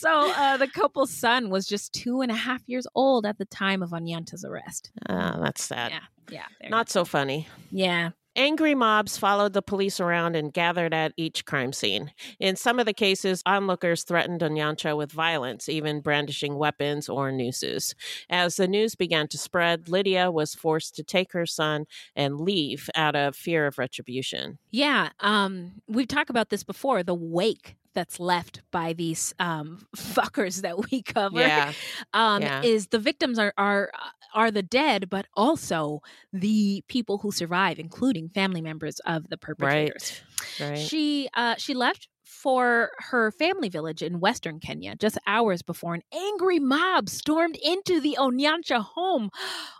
so 0.00 0.32
uh, 0.32 0.56
the 0.56 0.68
couple's 0.68 1.10
son 1.10 1.50
was 1.50 1.66
just 1.66 1.92
two 1.92 2.20
and 2.20 2.30
a 2.30 2.36
half 2.36 2.62
years 2.66 2.86
old 2.94 3.26
at 3.26 3.38
the 3.38 3.44
time 3.46 3.82
of 3.82 3.90
Onyancha's 3.90 4.44
arrest. 4.44 4.90
Oh, 5.08 5.40
that's 5.40 5.62
sad. 5.62 5.92
Yeah. 5.92 6.44
Yeah. 6.60 6.68
Not 6.68 6.88
so 6.88 7.04
funny. 7.04 7.48
Yeah. 7.70 8.10
Angry 8.36 8.74
mobs 8.74 9.16
followed 9.16 9.52
the 9.52 9.62
police 9.62 10.00
around 10.00 10.34
and 10.34 10.52
gathered 10.52 10.92
at 10.92 11.12
each 11.16 11.44
crime 11.44 11.72
scene. 11.72 12.12
In 12.40 12.56
some 12.56 12.80
of 12.80 12.86
the 12.86 12.92
cases, 12.92 13.42
onlookers 13.46 14.02
threatened 14.02 14.40
Onyancha 14.40 14.96
with 14.96 15.12
violence, 15.12 15.68
even 15.68 16.00
brandishing 16.00 16.56
weapons 16.56 17.08
or 17.08 17.30
nooses. 17.30 17.94
As 18.28 18.56
the 18.56 18.66
news 18.66 18.96
began 18.96 19.28
to 19.28 19.38
spread, 19.38 19.88
Lydia 19.88 20.30
was 20.30 20.54
forced 20.54 20.96
to 20.96 21.04
take 21.04 21.32
her 21.32 21.46
son 21.46 21.86
and 22.16 22.40
leave 22.40 22.90
out 22.96 23.14
of 23.14 23.36
fear 23.36 23.66
of 23.66 23.78
retribution. 23.78 24.58
Yeah, 24.70 25.10
um, 25.20 25.80
we've 25.86 26.08
talked 26.08 26.30
about 26.30 26.50
this 26.50 26.64
before. 26.64 27.04
The 27.04 27.14
wake 27.14 27.76
that's 27.94 28.18
left 28.20 28.62
by 28.70 28.92
these 28.92 29.34
um, 29.38 29.86
fuckers 29.96 30.62
that 30.62 30.90
we 30.90 31.02
cover, 31.02 31.40
Yeah. 31.40 31.72
um, 32.12 32.42
yeah. 32.42 32.62
is 32.62 32.88
the 32.88 32.98
victims 32.98 33.38
are 33.38 33.52
are 33.56 33.90
are 34.34 34.50
the 34.50 34.62
dead, 34.62 35.08
but 35.08 35.26
also 35.34 36.00
the 36.32 36.82
people 36.88 37.18
who 37.18 37.30
survive, 37.30 37.78
including 37.78 38.28
family 38.28 38.60
members 38.60 38.98
of 39.06 39.28
the 39.28 39.36
perpetrators. 39.38 40.20
Right. 40.60 40.70
Right. 40.70 40.78
She 40.78 41.28
uh, 41.34 41.54
she 41.56 41.74
left 41.74 42.08
for 42.24 42.90
her 42.98 43.30
family 43.30 43.68
village 43.68 44.02
in 44.02 44.18
western 44.18 44.58
Kenya 44.58 44.96
just 44.96 45.18
hours 45.26 45.62
before 45.62 45.94
an 45.94 46.02
angry 46.12 46.58
mob 46.58 47.08
stormed 47.08 47.56
into 47.62 48.00
the 48.00 48.16
Onyancha 48.18 48.82
home. 48.82 49.30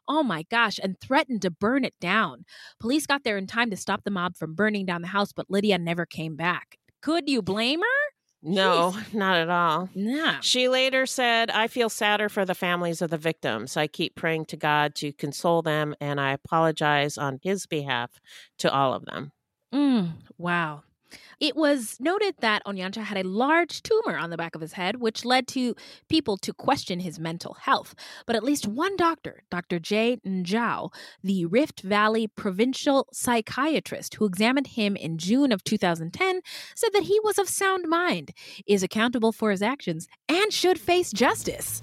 Oh 0.06 0.22
my 0.22 0.44
gosh, 0.50 0.78
and 0.82 0.98
threatened 1.00 1.42
to 1.42 1.50
burn 1.50 1.84
it 1.84 1.94
down. 2.00 2.44
Police 2.78 3.06
got 3.06 3.24
there 3.24 3.36
in 3.38 3.46
time 3.46 3.70
to 3.70 3.76
stop 3.76 4.04
the 4.04 4.10
mob 4.10 4.36
from 4.36 4.54
burning 4.54 4.86
down 4.86 5.02
the 5.02 5.08
house, 5.08 5.32
but 5.32 5.50
Lydia 5.50 5.78
never 5.78 6.06
came 6.06 6.36
back. 6.36 6.78
Could 7.02 7.28
you 7.28 7.42
blame 7.42 7.80
her? 7.80 8.03
No, 8.44 8.94
not 9.12 9.36
at 9.36 9.48
all. 9.48 9.88
Nah. 9.94 10.40
She 10.40 10.68
later 10.68 11.06
said, 11.06 11.50
I 11.50 11.66
feel 11.66 11.88
sadder 11.88 12.28
for 12.28 12.44
the 12.44 12.54
families 12.54 13.00
of 13.00 13.10
the 13.10 13.18
victims. 13.18 13.76
I 13.76 13.86
keep 13.86 14.14
praying 14.14 14.46
to 14.46 14.56
God 14.56 14.94
to 14.96 15.12
console 15.12 15.62
them, 15.62 15.94
and 16.00 16.20
I 16.20 16.32
apologize 16.32 17.16
on 17.16 17.40
his 17.42 17.66
behalf 17.66 18.20
to 18.58 18.72
all 18.72 18.92
of 18.92 19.06
them. 19.06 19.32
Mm, 19.72 20.12
wow. 20.38 20.82
It 21.40 21.56
was 21.56 21.96
noted 22.00 22.36
that 22.40 22.64
Onyancha 22.64 23.02
had 23.02 23.18
a 23.18 23.28
large 23.28 23.82
tumor 23.82 24.16
on 24.16 24.30
the 24.30 24.36
back 24.36 24.54
of 24.54 24.60
his 24.60 24.74
head, 24.74 24.96
which 24.96 25.24
led 25.24 25.46
to 25.48 25.74
people 26.08 26.36
to 26.38 26.52
question 26.52 27.00
his 27.00 27.18
mental 27.18 27.54
health. 27.54 27.94
But 28.26 28.36
at 28.36 28.44
least 28.44 28.66
one 28.66 28.96
doctor, 28.96 29.42
Dr. 29.50 29.78
J. 29.78 30.18
Njao, 30.26 30.92
the 31.22 31.46
Rift 31.46 31.82
Valley 31.82 32.26
provincial 32.26 33.08
psychiatrist 33.12 34.14
who 34.14 34.26
examined 34.26 34.68
him 34.68 34.96
in 34.96 35.18
June 35.18 35.52
of 35.52 35.64
2010, 35.64 36.40
said 36.74 36.90
that 36.92 37.04
he 37.04 37.20
was 37.20 37.38
of 37.38 37.48
sound 37.48 37.88
mind, 37.88 38.32
is 38.66 38.82
accountable 38.82 39.32
for 39.32 39.50
his 39.50 39.62
actions, 39.62 40.08
and 40.28 40.52
should 40.52 40.78
face 40.78 41.12
justice. 41.12 41.82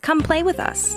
Come 0.00 0.20
play 0.20 0.42
with 0.42 0.58
us. 0.58 0.96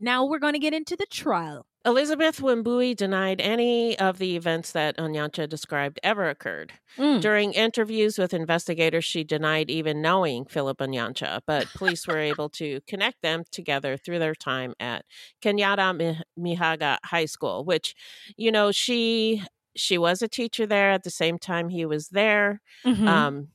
now 0.00 0.24
we're 0.24 0.38
going 0.38 0.54
to 0.54 0.58
get 0.58 0.72
into 0.72 0.96
the 0.96 1.06
trial. 1.06 1.66
Elizabeth 1.84 2.40
Wambui 2.40 2.96
denied 2.96 3.40
any 3.40 3.98
of 3.98 4.18
the 4.18 4.36
events 4.36 4.72
that 4.72 4.96
Onyancha 4.96 5.48
described 5.48 6.00
ever 6.02 6.28
occurred. 6.28 6.72
Mm. 6.96 7.20
During 7.20 7.52
interviews 7.52 8.18
with 8.18 8.34
investigators, 8.34 9.04
she 9.04 9.22
denied 9.22 9.70
even 9.70 10.02
knowing 10.02 10.44
Philip 10.44 10.78
Onyancha, 10.78 11.40
but 11.46 11.68
police 11.74 12.06
were 12.06 12.18
able 12.18 12.48
to 12.50 12.80
connect 12.86 13.22
them 13.22 13.44
together 13.50 13.96
through 13.96 14.18
their 14.18 14.34
time 14.34 14.74
at 14.80 15.04
Kenyatta 15.42 16.22
Mahiga 16.38 16.98
High 17.04 17.26
School, 17.26 17.64
which, 17.64 17.94
you 18.36 18.50
know, 18.50 18.72
she 18.72 19.42
she 19.78 19.98
was 19.98 20.22
a 20.22 20.28
teacher 20.28 20.66
there 20.66 20.90
at 20.90 21.04
the 21.04 21.10
same 21.10 21.38
time 21.38 21.68
he 21.70 21.86
was 21.86 22.08
there. 22.10 22.60
Mhm. 22.84 23.06
Um, 23.08 23.48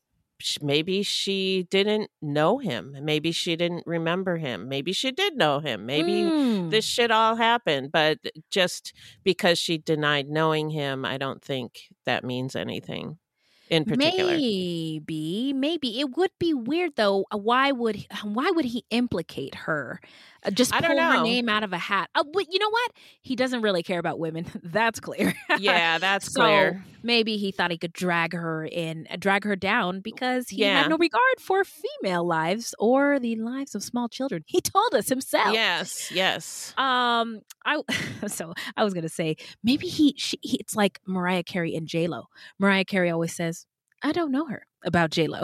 maybe 0.62 1.04
she 1.04 1.68
didn't 1.70 2.10
know 2.22 2.58
him. 2.58 2.98
Maybe 3.02 3.32
she 3.32 3.56
didn't 3.56 3.84
remember 3.86 4.38
him. 4.38 4.68
Maybe 4.68 4.92
she 4.92 5.12
did 5.12 5.38
know 5.38 5.60
him. 5.60 5.86
Maybe 5.86 6.24
Mm. 6.24 6.70
this 6.72 6.86
shit 6.86 7.12
all 7.12 7.36
happened. 7.38 7.92
But 7.92 8.20
just 8.52 8.94
because 9.24 9.58
she 9.60 9.78
denied 9.78 10.28
knowing 10.30 10.70
him, 10.72 11.06
I 11.06 11.18
don't 11.18 11.42
think 11.42 11.84
that 12.06 12.24
means 12.26 12.56
anything 12.56 13.20
in 13.74 13.86
particular. 13.86 14.32
Maybe, 14.34 15.54
maybe 15.54 16.00
it 16.00 16.16
would 16.18 16.32
be 16.40 16.54
weird 16.54 16.92
though. 16.96 17.26
uh, 17.32 17.38
Why 17.38 17.72
would 17.72 17.96
he- 17.96 18.08
why 18.24 18.52
would 18.52 18.66
he 18.66 18.86
implicate 18.90 19.56
her? 19.56 20.00
Uh, 20.46 20.52
Just 20.52 20.74
I 20.74 20.82
pull 20.82 20.98
her 21.00 21.24
name 21.24 21.48
out 21.48 21.64
of 21.64 21.72
a 21.74 21.78
hat. 21.78 22.10
Uh, 22.16 22.24
but 22.34 22.52
you 22.52 22.60
know 22.60 22.70
what? 22.70 22.92
He 23.22 23.36
doesn't 23.36 23.62
really 23.62 23.82
care 23.84 24.00
about 24.00 24.20
women. 24.20 24.46
That's 24.64 25.00
clear. 25.00 25.34
Yeah, 25.60 25.98
that's 26.00 26.34
so 26.34 26.42
clear. 26.42 26.84
maybe 27.02 27.38
he 27.38 27.52
thought 27.52 27.72
he 27.72 27.78
could 27.78 27.94
drag 27.94 28.34
her 28.34 28.66
in, 28.66 29.08
uh, 29.10 29.16
drag 29.18 29.46
her 29.46 29.56
down 29.56 30.02
because 30.02 30.50
he 30.50 30.58
Yeah. 30.58 30.82
had 30.82 30.90
no 30.90 30.98
regard 30.98 31.40
for 31.40 31.64
female 31.64 32.26
lives 32.28 32.76
or 32.78 33.20
the 33.20 33.36
lives 33.38 33.74
of 33.74 33.84
small 33.84 34.10
children. 34.10 34.44
He 34.46 34.60
told 34.60 34.94
us 34.96 35.08
himself. 35.08 35.54
Yes, 35.54 36.12
yes. 36.12 36.74
Um, 36.78 37.40
I 37.66 37.82
so 38.28 38.54
I 38.76 38.84
was 38.84 38.94
gonna 38.94 39.08
say 39.10 39.38
maybe 39.64 39.88
he, 39.88 40.14
she, 40.18 40.38
he 40.42 40.58
it's 40.58 40.76
like 40.76 41.00
Mariah 41.08 41.44
Carey 41.44 41.74
and 41.76 41.88
J 41.88 42.08
Lo. 42.08 42.28
Mariah 42.60 42.84
Carey 42.86 43.10
always 43.10 43.34
says, 43.34 43.63
"I 44.04 44.12
don't 44.12 44.32
know 44.32 44.46
her." 44.46 44.66
About 44.86 45.12
J 45.12 45.28
Lo, 45.28 45.40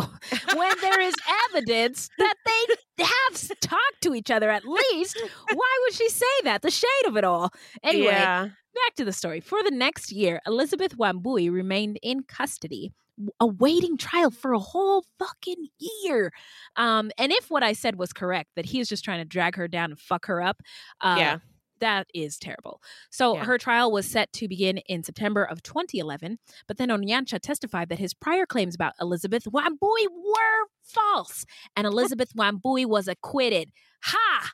when 0.53 0.75
there 0.81 0.99
is 0.99 1.13
evidence 1.49 2.09
that 2.17 2.35
they 2.45 3.03
have 3.05 3.59
talked 3.61 4.01
to 4.01 4.13
each 4.13 4.29
other 4.29 4.49
at 4.49 4.65
least, 4.65 5.17
why 5.53 5.77
would 5.83 5.93
she 5.93 6.09
say 6.09 6.25
that? 6.43 6.61
The 6.61 6.69
shade 6.71 7.05
of 7.07 7.15
it 7.15 7.23
all. 7.23 7.51
Anyway, 7.83 8.07
Yeah. 8.11 8.49
back 8.75 8.95
to 8.97 9.05
the 9.05 9.13
story. 9.13 9.39
For 9.39 9.63
the 9.63 9.71
next 9.71 10.11
year, 10.11 10.41
Elizabeth 10.45 10.97
Wambui 10.97 11.49
remained 11.49 11.99
in 12.03 12.23
custody, 12.23 12.91
awaiting 13.39 13.95
trial 13.95 14.29
for 14.29 14.51
a 14.51 14.59
whole 14.59 15.05
fucking 15.17 15.69
year. 16.03 16.33
Um, 16.75 17.11
and 17.17 17.31
if 17.31 17.49
what 17.49 17.63
I 17.63 17.71
said 17.71 17.95
was 17.95 18.11
correct, 18.11 18.49
that 18.57 18.65
he 18.65 18.79
was 18.79 18.89
just 18.89 19.05
trying 19.05 19.19
to 19.19 19.25
drag 19.25 19.55
her 19.55 19.69
down 19.69 19.91
and 19.91 19.99
fuck 19.99 20.25
her 20.25 20.41
up, 20.41 20.61
uh, 20.99 21.15
Yeah. 21.17 21.37
That 21.79 22.07
is 22.13 22.37
terrible. 22.37 22.81
So 23.09 23.35
Yeah. 23.35 23.43
her 23.45 23.57
trial 23.57 23.91
was 23.91 24.05
set 24.09 24.31
to 24.33 24.47
begin 24.47 24.77
in 24.79 25.03
September 25.03 25.43
of 25.43 25.61
2011, 25.63 26.39
but 26.67 26.77
then 26.77 26.89
Onyancha 26.89 27.39
testified 27.39 27.89
that 27.89 27.99
his 27.99 28.13
prior 28.13 28.45
claims 28.45 28.75
about 28.75 28.93
Elizabeth 29.01 29.45
Wambui 29.45 30.07
were 30.11 30.67
false, 30.83 31.45
and 31.75 31.85
Elizabeth 31.87 32.33
Wambui 32.35 32.85
was 32.85 33.07
acquitted. 33.07 33.71
Ha! 34.03 34.51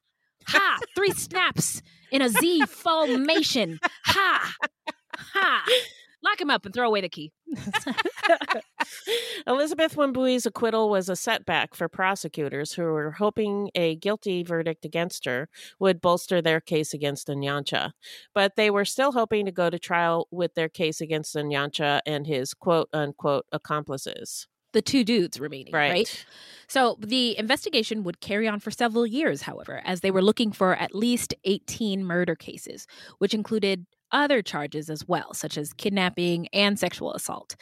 Ha! 0.48 0.80
Three 0.96 1.12
snaps 1.14 1.82
in 2.12 2.22
a 2.22 2.30
Z 2.30 2.66
formation. 2.68 3.80
Ha! 4.06 4.54
Ha! 5.18 5.66
Lock 6.26 6.42
him 6.42 6.50
up 6.50 6.66
and 6.66 6.74
throw 6.74 6.88
away 6.88 7.02
the 7.02 7.10
key. 7.10 7.32
Elizabeth 9.48 9.96
Wambui's 9.96 10.46
acquittal 10.46 10.90
was 10.90 11.08
a 11.08 11.16
setback 11.16 11.76
for 11.76 11.88
prosecutors 11.88 12.74
who 12.74 12.82
were 12.84 13.12
hoping 13.12 13.70
a 13.76 13.96
guilty 13.98 14.44
verdict 14.44 14.86
against 14.86 15.26
her 15.26 15.48
would 15.80 16.02
bolster 16.02 16.42
their 16.42 16.60
case 16.60 16.94
against 16.94 17.28
Onyancha. 17.28 17.92
But 18.34 18.56
they 18.56 18.72
were 18.72 18.86
still 18.86 19.12
hoping 19.12 19.46
to 19.46 19.52
go 19.52 19.70
to 19.70 19.78
trial 19.78 20.28
with 20.32 20.56
their 20.56 20.70
case 20.70 21.00
against 21.00 21.36
Onyancha 21.36 22.00
and 22.08 22.26
his 22.26 22.54
quote 22.56 22.90
unquote 22.92 23.46
accomplices. 23.52 24.48
the 24.74 24.82
two 24.82 25.06
dudes 25.06 25.40
remaining, 25.40 25.74
right. 25.74 25.92
Right. 25.92 26.26
So 26.68 26.98
the 27.00 27.38
investigation 27.38 28.04
would 28.04 28.20
carry 28.20 28.46
on 28.48 28.60
for 28.60 28.72
several 28.72 29.06
years, 29.08 29.44
however, 29.44 29.82
as 29.86 30.02
they 30.02 30.12
were 30.12 30.22
looking 30.22 30.52
for 30.52 30.76
at 30.76 30.94
least 30.94 31.34
18 31.46 32.04
murder 32.04 32.36
cases, 32.36 32.86
which 33.20 33.34
included 33.34 33.86
other 34.16 34.42
charges 34.42 34.90
as 34.90 35.08
well, 35.08 35.34
such 35.34 35.58
as 35.58 35.74
kidnapping 35.74 36.48
and 36.54 36.80
sexual 36.80 37.14
assault. 37.14 37.56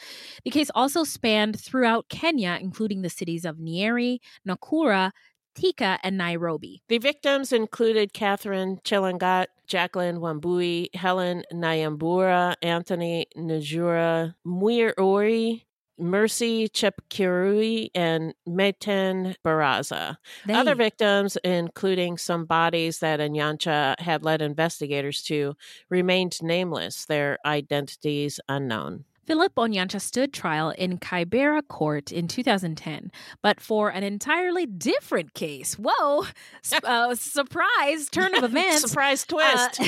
The 0.44 0.50
case 0.50 0.70
also 0.74 1.04
spanned 1.04 1.60
throughout 1.60 2.08
Kenya, 2.08 2.58
including 2.60 3.02
the 3.02 3.10
cities 3.10 3.44
of 3.44 3.56
Nyeri, 3.56 4.20
Nakuru, 4.48 5.10
Thika, 5.56 5.98
and 6.02 6.16
Nairobi. 6.16 6.82
The 6.88 6.98
victims 6.98 7.52
included 7.52 8.12
Catherine 8.12 8.78
Chelangat, 8.84 9.46
Jacqueline 9.66 10.18
Wambui, 10.18 10.94
Helen 10.94 11.42
Nyambura, 11.52 12.54
Anthony 12.62 13.26
Najura, 13.36 14.34
Muiruri, 14.46 15.62
Mercy 15.98 16.68
Chepkirui, 16.68 17.90
and 17.94 18.34
Meten 18.48 19.36
Baraza. 19.44 20.16
They- 20.44 20.54
Other 20.54 20.74
victims, 20.74 21.36
including 21.44 22.18
some 22.18 22.44
bodies 22.46 22.98
that 22.98 23.20
Onyancha 23.20 23.98
had 24.00 24.24
led 24.24 24.42
investigators 24.42 25.22
to, 25.24 25.54
remained 25.88 26.42
nameless, 26.42 27.04
their 27.06 27.38
identities 27.46 28.40
unknown. 28.48 29.04
Philip 29.26 29.54
Onyancha 29.54 30.00
stood 30.00 30.32
trial 30.32 30.70
in 30.70 30.98
Kibera 30.98 31.66
Court 31.66 32.12
in 32.12 32.28
2010, 32.28 33.10
but 33.42 33.60
for 33.60 33.88
an 33.88 34.02
entirely 34.04 34.66
different 34.66 35.34
case. 35.34 35.74
Whoa! 35.78 36.24
Uh, 36.82 37.14
surprise 37.14 38.08
turn 38.10 38.34
of 38.34 38.42
events. 38.50 38.80
Surprise 38.88 39.24
Uh, 39.30 39.68
twist. 39.76 39.80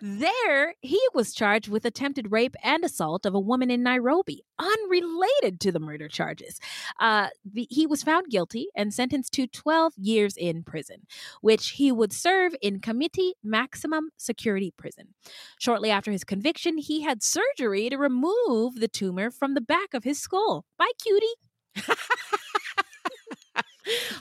there, 0.00 0.74
he 0.80 1.00
was 1.14 1.34
charged 1.34 1.68
with 1.68 1.84
attempted 1.84 2.30
rape 2.30 2.54
and 2.62 2.84
assault 2.84 3.26
of 3.26 3.34
a 3.34 3.40
woman 3.40 3.70
in 3.70 3.82
Nairobi, 3.82 4.42
unrelated 4.58 5.60
to 5.60 5.72
the 5.72 5.80
murder 5.80 6.08
charges. 6.08 6.60
Uh, 7.00 7.28
the, 7.50 7.66
he 7.70 7.86
was 7.86 8.02
found 8.02 8.28
guilty 8.28 8.68
and 8.76 8.92
sentenced 8.94 9.32
to 9.32 9.46
12 9.46 9.94
years 9.96 10.36
in 10.36 10.62
prison, 10.62 11.06
which 11.40 11.70
he 11.70 11.90
would 11.90 12.12
serve 12.12 12.54
in 12.62 12.78
Kamiti 12.80 13.32
Maximum 13.42 14.10
Security 14.16 14.72
Prison. 14.76 15.08
Shortly 15.58 15.90
after 15.90 16.10
his 16.12 16.24
conviction, 16.24 16.78
he 16.78 17.00
had 17.02 17.22
surgery 17.22 17.88
to 17.90 17.96
remove 17.96 18.21
the 18.30 18.90
tumor 18.92 19.30
from 19.30 19.54
the 19.54 19.60
back 19.60 19.94
of 19.94 20.04
his 20.04 20.20
skull. 20.20 20.64
Bye, 20.78 20.92
cutie. 21.02 21.34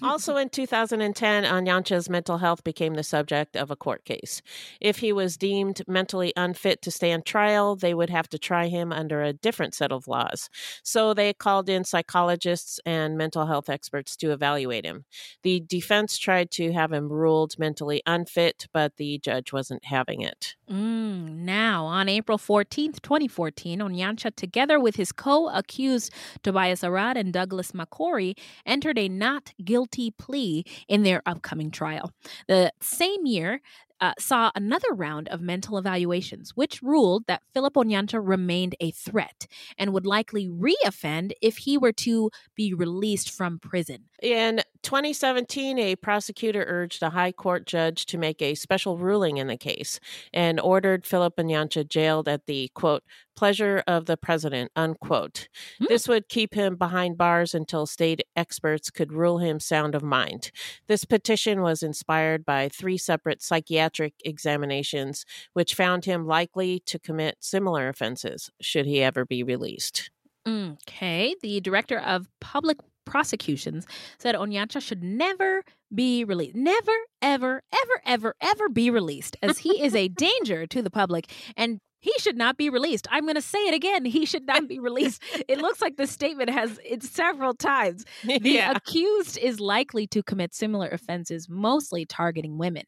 also 0.01 0.37
in 0.37 0.49
2010, 0.49 1.43
Onyancha's 1.43 2.09
mental 2.09 2.39
health 2.39 2.63
became 2.63 2.95
the 2.95 3.03
subject 3.03 3.55
of 3.55 3.71
a 3.71 3.75
court 3.75 4.05
case. 4.05 4.41
If 4.79 4.99
he 4.99 5.13
was 5.13 5.37
deemed 5.37 5.81
mentally 5.87 6.33
unfit 6.35 6.81
to 6.83 6.91
stand 6.91 7.25
trial, 7.25 7.75
they 7.75 7.93
would 7.93 8.09
have 8.09 8.29
to 8.29 8.39
try 8.39 8.67
him 8.67 8.91
under 8.91 9.21
a 9.21 9.33
different 9.33 9.75
set 9.75 9.91
of 9.91 10.07
laws. 10.07 10.49
So 10.83 11.13
they 11.13 11.33
called 11.33 11.69
in 11.69 11.83
psychologists 11.83 12.79
and 12.85 13.17
mental 13.17 13.45
health 13.45 13.69
experts 13.69 14.15
to 14.17 14.31
evaluate 14.31 14.85
him. 14.85 15.05
The 15.43 15.59
defense 15.59 16.17
tried 16.17 16.51
to 16.51 16.71
have 16.73 16.91
him 16.91 17.09
ruled 17.09 17.59
mentally 17.59 18.01
unfit, 18.05 18.67
but 18.73 18.97
the 18.97 19.19
judge 19.19 19.53
wasn't 19.53 19.85
having 19.85 20.21
it. 20.21 20.55
Mm, 20.71 21.39
now, 21.39 21.85
on 21.85 22.07
April 22.07 22.93
14, 23.01 23.27
2014, 23.27 23.79
Onyancha, 23.79 24.33
together 24.35 24.79
with 24.79 24.95
his 24.95 25.11
co 25.11 25.49
accused 25.49 26.13
Tobias 26.43 26.83
Arad 26.83 27.17
and 27.17 27.33
Douglas 27.33 27.73
McCory, 27.73 28.37
entered 28.65 28.97
a 28.97 29.09
not 29.09 29.51
guilty 29.65 30.11
plea 30.11 30.63
in 30.87 31.03
their 31.03 31.21
upcoming 31.25 31.71
trial. 31.71 32.11
The 32.47 32.71
same 32.81 33.25
year, 33.25 33.61
uh, 33.99 34.13
saw 34.17 34.49
another 34.55 34.93
round 34.93 35.27
of 35.27 35.41
mental 35.41 35.77
evaluations, 35.77 36.55
which 36.55 36.81
ruled 36.81 37.27
that 37.27 37.43
Philip 37.53 37.75
Onyancha 37.75 38.19
remained 38.25 38.73
a 38.79 38.91
threat 38.91 39.45
and 39.77 39.93
would 39.93 40.07
likely 40.07 40.47
reoffend 40.47 41.33
if 41.41 41.57
he 41.57 41.77
were 41.77 41.91
to 41.93 42.31
be 42.55 42.73
released 42.73 43.29
from 43.29 43.59
prison. 43.59 44.05
In 44.21 44.61
2017, 44.83 45.79
a 45.79 45.95
prosecutor 45.95 46.63
urged 46.67 47.01
a 47.01 47.09
high 47.09 47.31
court 47.31 47.65
judge 47.65 48.05
to 48.05 48.19
make 48.19 48.39
a 48.39 48.53
special 48.53 48.99
ruling 48.99 49.37
in 49.37 49.47
the 49.47 49.57
case 49.57 49.99
and 50.31 50.59
ordered 50.59 51.07
Philip 51.07 51.35
Onyancha 51.37 51.87
jailed 51.89 52.27
at 52.27 52.45
the 52.45 52.69
quote, 52.75 53.03
pleasure 53.35 53.83
of 53.87 54.05
the 54.05 54.17
president, 54.17 54.71
unquote. 54.75 55.47
Hmm. 55.79 55.85
This 55.89 56.07
would 56.07 56.29
keep 56.29 56.53
him 56.53 56.75
behind 56.75 57.17
bars 57.17 57.55
until 57.55 57.87
state 57.87 58.21
experts 58.35 58.91
could 58.91 59.11
rule 59.11 59.39
him 59.39 59.59
sound 59.59 59.95
of 59.95 60.03
mind. 60.03 60.51
This 60.87 61.03
petition 61.03 61.63
was 61.63 61.81
inspired 61.81 62.45
by 62.45 62.69
three 62.69 62.99
separate 62.99 63.41
psychiatric 63.41 64.13
examinations, 64.23 65.25
which 65.53 65.73
found 65.73 66.05
him 66.05 66.27
likely 66.27 66.79
to 66.85 66.99
commit 66.99 67.37
similar 67.39 67.89
offenses 67.89 68.51
should 68.61 68.85
he 68.85 69.01
ever 69.01 69.25
be 69.25 69.41
released. 69.41 70.11
Okay. 70.47 71.35
The 71.41 71.61
director 71.61 71.99
of 71.99 72.27
public 72.39 72.77
prosecutions 73.11 73.85
said 74.17 74.35
Onyancha 74.35 74.81
should 74.81 75.03
never 75.03 75.63
be 75.93 76.23
released. 76.23 76.55
Never, 76.55 76.93
ever, 77.21 77.61
ever, 77.73 78.01
ever, 78.05 78.35
ever 78.41 78.69
be 78.69 78.89
released 78.89 79.35
as 79.43 79.59
he 79.59 79.83
is 79.83 79.93
a 79.93 80.07
danger 80.27 80.65
to 80.67 80.81
the 80.81 80.89
public 80.89 81.29
and 81.57 81.79
he 82.01 82.11
should 82.19 82.35
not 82.37 82.57
be 82.57 82.69
released. 82.69 83.07
I'm 83.11 83.23
going 83.23 83.35
to 83.35 83.41
say 83.41 83.59
it 83.67 83.73
again. 83.73 84.05
He 84.05 84.25
should 84.25 84.45
not 84.45 84.67
be 84.67 84.79
released. 84.79 85.21
it 85.47 85.59
looks 85.59 85.81
like 85.81 85.97
the 85.97 86.07
statement 86.07 86.49
has 86.49 86.79
it 86.83 87.03
several 87.03 87.53
times. 87.53 88.05
The 88.23 88.39
Yeah. 88.49 88.71
accused 88.75 89.37
is 89.37 89.59
likely 89.59 90.07
to 90.07 90.23
commit 90.23 90.53
similar 90.53 90.87
offenses, 90.89 91.47
mostly 91.47 92.05
targeting 92.05 92.57
women. 92.57 92.83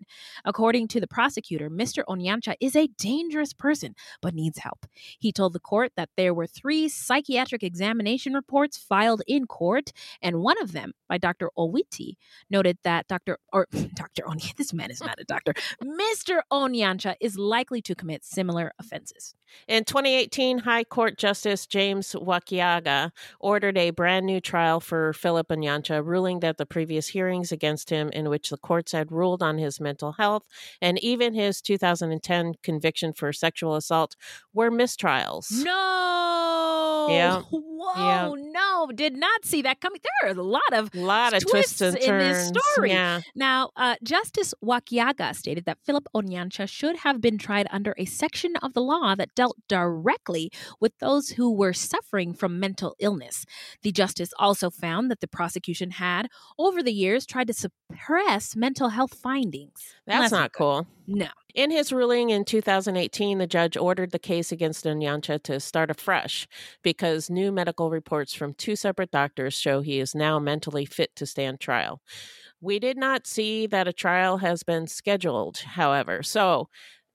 According 0.45 0.87
to 0.89 0.99
the 0.99 1.07
prosecutor, 1.07 1.69
Mr. 1.69 2.03
Onyancha 2.09 2.55
is 2.59 2.75
a 2.75 2.87
dangerous 2.97 3.53
person, 3.53 3.93
but 4.21 4.33
needs 4.33 4.57
help. 4.59 4.85
He 5.19 5.31
told 5.31 5.53
the 5.53 5.59
court 5.59 5.91
that 5.95 6.09
there 6.17 6.33
were 6.33 6.47
three 6.47 6.89
psychiatric 6.89 7.61
examination 7.63 8.33
reports 8.33 8.77
filed 8.77 9.21
in 9.27 9.45
court, 9.45 9.91
and 10.21 10.37
one 10.41 10.59
of 10.61 10.71
them 10.71 10.93
by 11.07 11.17
Dr. 11.19 11.49
Owiti 11.57 12.15
noted 12.49 12.77
that 12.83 13.07
Dr. 13.07 13.37
or 13.51 13.67
Dr. 13.93 14.23
Onyancha, 14.23 14.55
this 14.55 14.73
man 14.73 14.89
is 14.89 15.01
not 15.01 15.19
a 15.19 15.23
doctor, 15.23 15.53
Mr. 15.83 16.41
Onyancha 16.51 17.15
is 17.21 17.37
likely 17.37 17.81
to 17.83 17.93
commit 17.95 18.23
similar 18.25 18.73
offenses. 18.79 19.02
In 19.67 19.83
2018, 19.85 20.59
High 20.59 20.83
Court 20.83 21.17
Justice 21.17 21.65
James 21.65 22.13
Wakiaga 22.13 23.11
ordered 23.39 23.77
a 23.77 23.91
brand 23.91 24.25
new 24.25 24.41
trial 24.41 24.79
for 24.79 25.13
Philip 25.13 25.49
Onyancha, 25.49 26.03
ruling 26.03 26.39
that 26.39 26.57
the 26.57 26.65
previous 26.65 27.07
hearings 27.09 27.51
against 27.51 27.89
him, 27.89 28.09
in 28.11 28.29
which 28.29 28.49
the 28.49 28.57
courts 28.57 28.91
had 28.91 29.11
ruled 29.11 29.43
on 29.43 29.57
his 29.57 29.79
mental 29.79 30.13
health 30.13 30.47
and 30.81 30.97
even 31.03 31.33
his 31.33 31.61
2010 31.61 32.55
conviction 32.63 33.13
for 33.13 33.31
sexual 33.31 33.75
assault, 33.75 34.15
were 34.53 34.71
mistrials. 34.71 35.63
No. 35.63 37.07
Yeah. 37.09 37.41
Whoa, 37.51 38.35
no. 38.53 38.91
Did 38.93 39.15
not 39.17 39.45
see 39.45 39.61
that 39.63 39.81
coming. 39.81 39.99
There 40.03 40.29
are 40.31 40.33
a 40.33 40.41
lot 40.43 40.61
of 40.73 40.93
lot 40.95 41.33
of 41.33 41.45
twists 41.45 41.81
and 41.81 41.97
in 41.97 42.17
this 42.17 42.47
story. 42.47 42.91
yeah. 42.91 43.21
Now, 43.35 43.71
uh, 43.75 43.95
Justice 44.03 44.53
Wakiaga 44.63 45.35
stated 45.35 45.65
that 45.65 45.79
Philip 45.85 46.07
Onyancha 46.15 46.67
should 46.69 46.97
have 46.97 47.21
been 47.21 47.37
tried 47.37 47.67
under 47.71 47.93
a 47.97 48.05
section 48.05 48.55
of 48.57 48.73
the 48.73 48.81
law 48.81 49.15
that 49.15 49.35
dealt 49.35 49.57
directly 49.67 50.51
with 50.79 50.97
those 50.99 51.29
who 51.29 51.51
were 51.51 51.73
suffering 51.73 52.33
from 52.33 52.59
mental 52.59 52.95
illness. 52.99 53.45
The 53.81 53.91
justice 53.91 54.33
also 54.37 54.69
found 54.69 55.09
that 55.11 55.19
the 55.21 55.27
prosecution 55.27 55.91
had, 55.91 56.27
over 56.57 56.83
the 56.83 56.93
years, 56.93 57.25
tried 57.25 57.47
to 57.47 57.53
suppress 57.53 58.55
mental 58.55 58.89
health 58.89 59.15
findings. 59.15 59.95
That's 60.05 60.31
Well, 60.31 60.41
not 60.41 60.53
cool. 60.53 60.87
No. 61.07 61.27
In 61.53 61.69
his 61.69 61.91
ruling 61.91 62.29
in 62.31 62.45
2018, 62.45 63.37
the 63.37 63.45
judge 63.45 63.77
ordered 63.77 64.11
the 64.11 64.19
case 64.19 64.51
against 64.51 64.85
Onyancha 64.85 65.43
to 65.43 65.59
start 65.59 65.91
afresh 65.91 66.47
because 66.81 67.29
new 67.29 67.51
medical 67.51 67.91
reports 67.91 68.33
from 68.43 68.53
two 68.55 68.75
separate 68.75 69.09
doctors 69.09 69.53
show 69.53 69.79
he 69.79 70.01
is 70.01 70.13
now 70.13 70.37
mentally 70.37 70.83
fit 70.85 71.15
to 71.15 71.25
stand 71.25 71.61
trial. 71.61 72.01
We 72.59 72.77
did 72.77 72.97
not 72.97 73.25
see 73.25 73.67
that 73.67 73.87
a 73.87 73.93
trial 73.93 74.37
has 74.39 74.63
been 74.63 74.85
scheduled, 74.87 75.59
however. 75.59 76.23
So 76.23 76.67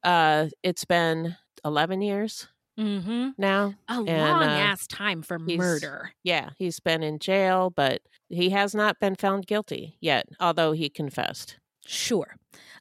uh, 0.02 0.48
it's 0.62 0.86
been 0.86 1.36
11 1.66 2.00
years 2.00 2.48
Mm-hmm. 2.80 3.30
now. 3.36 3.74
A 3.88 4.00
and, 4.00 4.08
long 4.08 4.42
uh, 4.42 4.46
ass 4.46 4.86
time 4.86 5.20
for 5.20 5.38
murder. 5.38 6.12
Yeah, 6.22 6.50
he's 6.56 6.80
been 6.80 7.02
in 7.02 7.18
jail, 7.18 7.68
but 7.68 8.00
he 8.30 8.48
has 8.50 8.74
not 8.74 9.00
been 9.00 9.16
found 9.16 9.46
guilty 9.46 9.98
yet, 10.00 10.24
although 10.40 10.72
he 10.72 10.88
confessed. 10.88 11.58
Sure. 11.86 12.36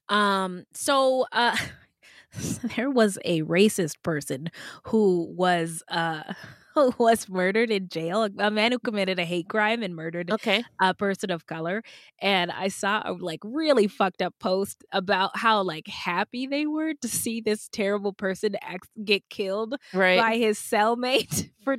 Um, 0.08 0.64
so 0.74 1.26
uh 1.34 1.58
there 2.76 2.90
was 2.92 3.18
a 3.26 3.42
racist 3.44 3.96
person 4.04 4.50
who 4.86 5.34
was 5.36 5.84
uh 5.90 6.34
who 6.78 6.94
was 7.04 7.28
murdered 7.28 7.72
in 7.72 7.90
jail, 7.90 8.28
a 8.38 8.52
man 8.52 8.72
who 8.72 8.80
committed 8.80 9.20
a 9.20 9.26
hate 9.26 9.50
crime 9.50 9.82
and 9.84 9.96
murdered 9.96 10.32
okay. 10.32 10.64
a 10.82 10.94
person 10.94 11.32
of 11.32 11.46
color. 11.46 11.84
And 12.22 12.52
I 12.52 12.68
saw 12.68 13.02
a 13.06 13.14
like 13.14 13.40
really 13.44 13.88
fucked 13.88 14.22
up 14.22 14.36
post 14.40 14.84
about 14.92 15.32
how 15.38 15.62
like 15.64 15.88
happy 15.88 16.48
they 16.48 16.66
were 16.66 16.94
to 17.02 17.08
see 17.08 17.42
this 17.42 17.68
terrible 17.70 18.14
person 18.14 18.56
act- 18.62 18.90
get 19.04 19.28
killed 19.30 19.76
Right. 19.94 20.20
by 20.20 20.36
his 20.38 20.60
cellmate 20.60 21.50
for 21.64 21.78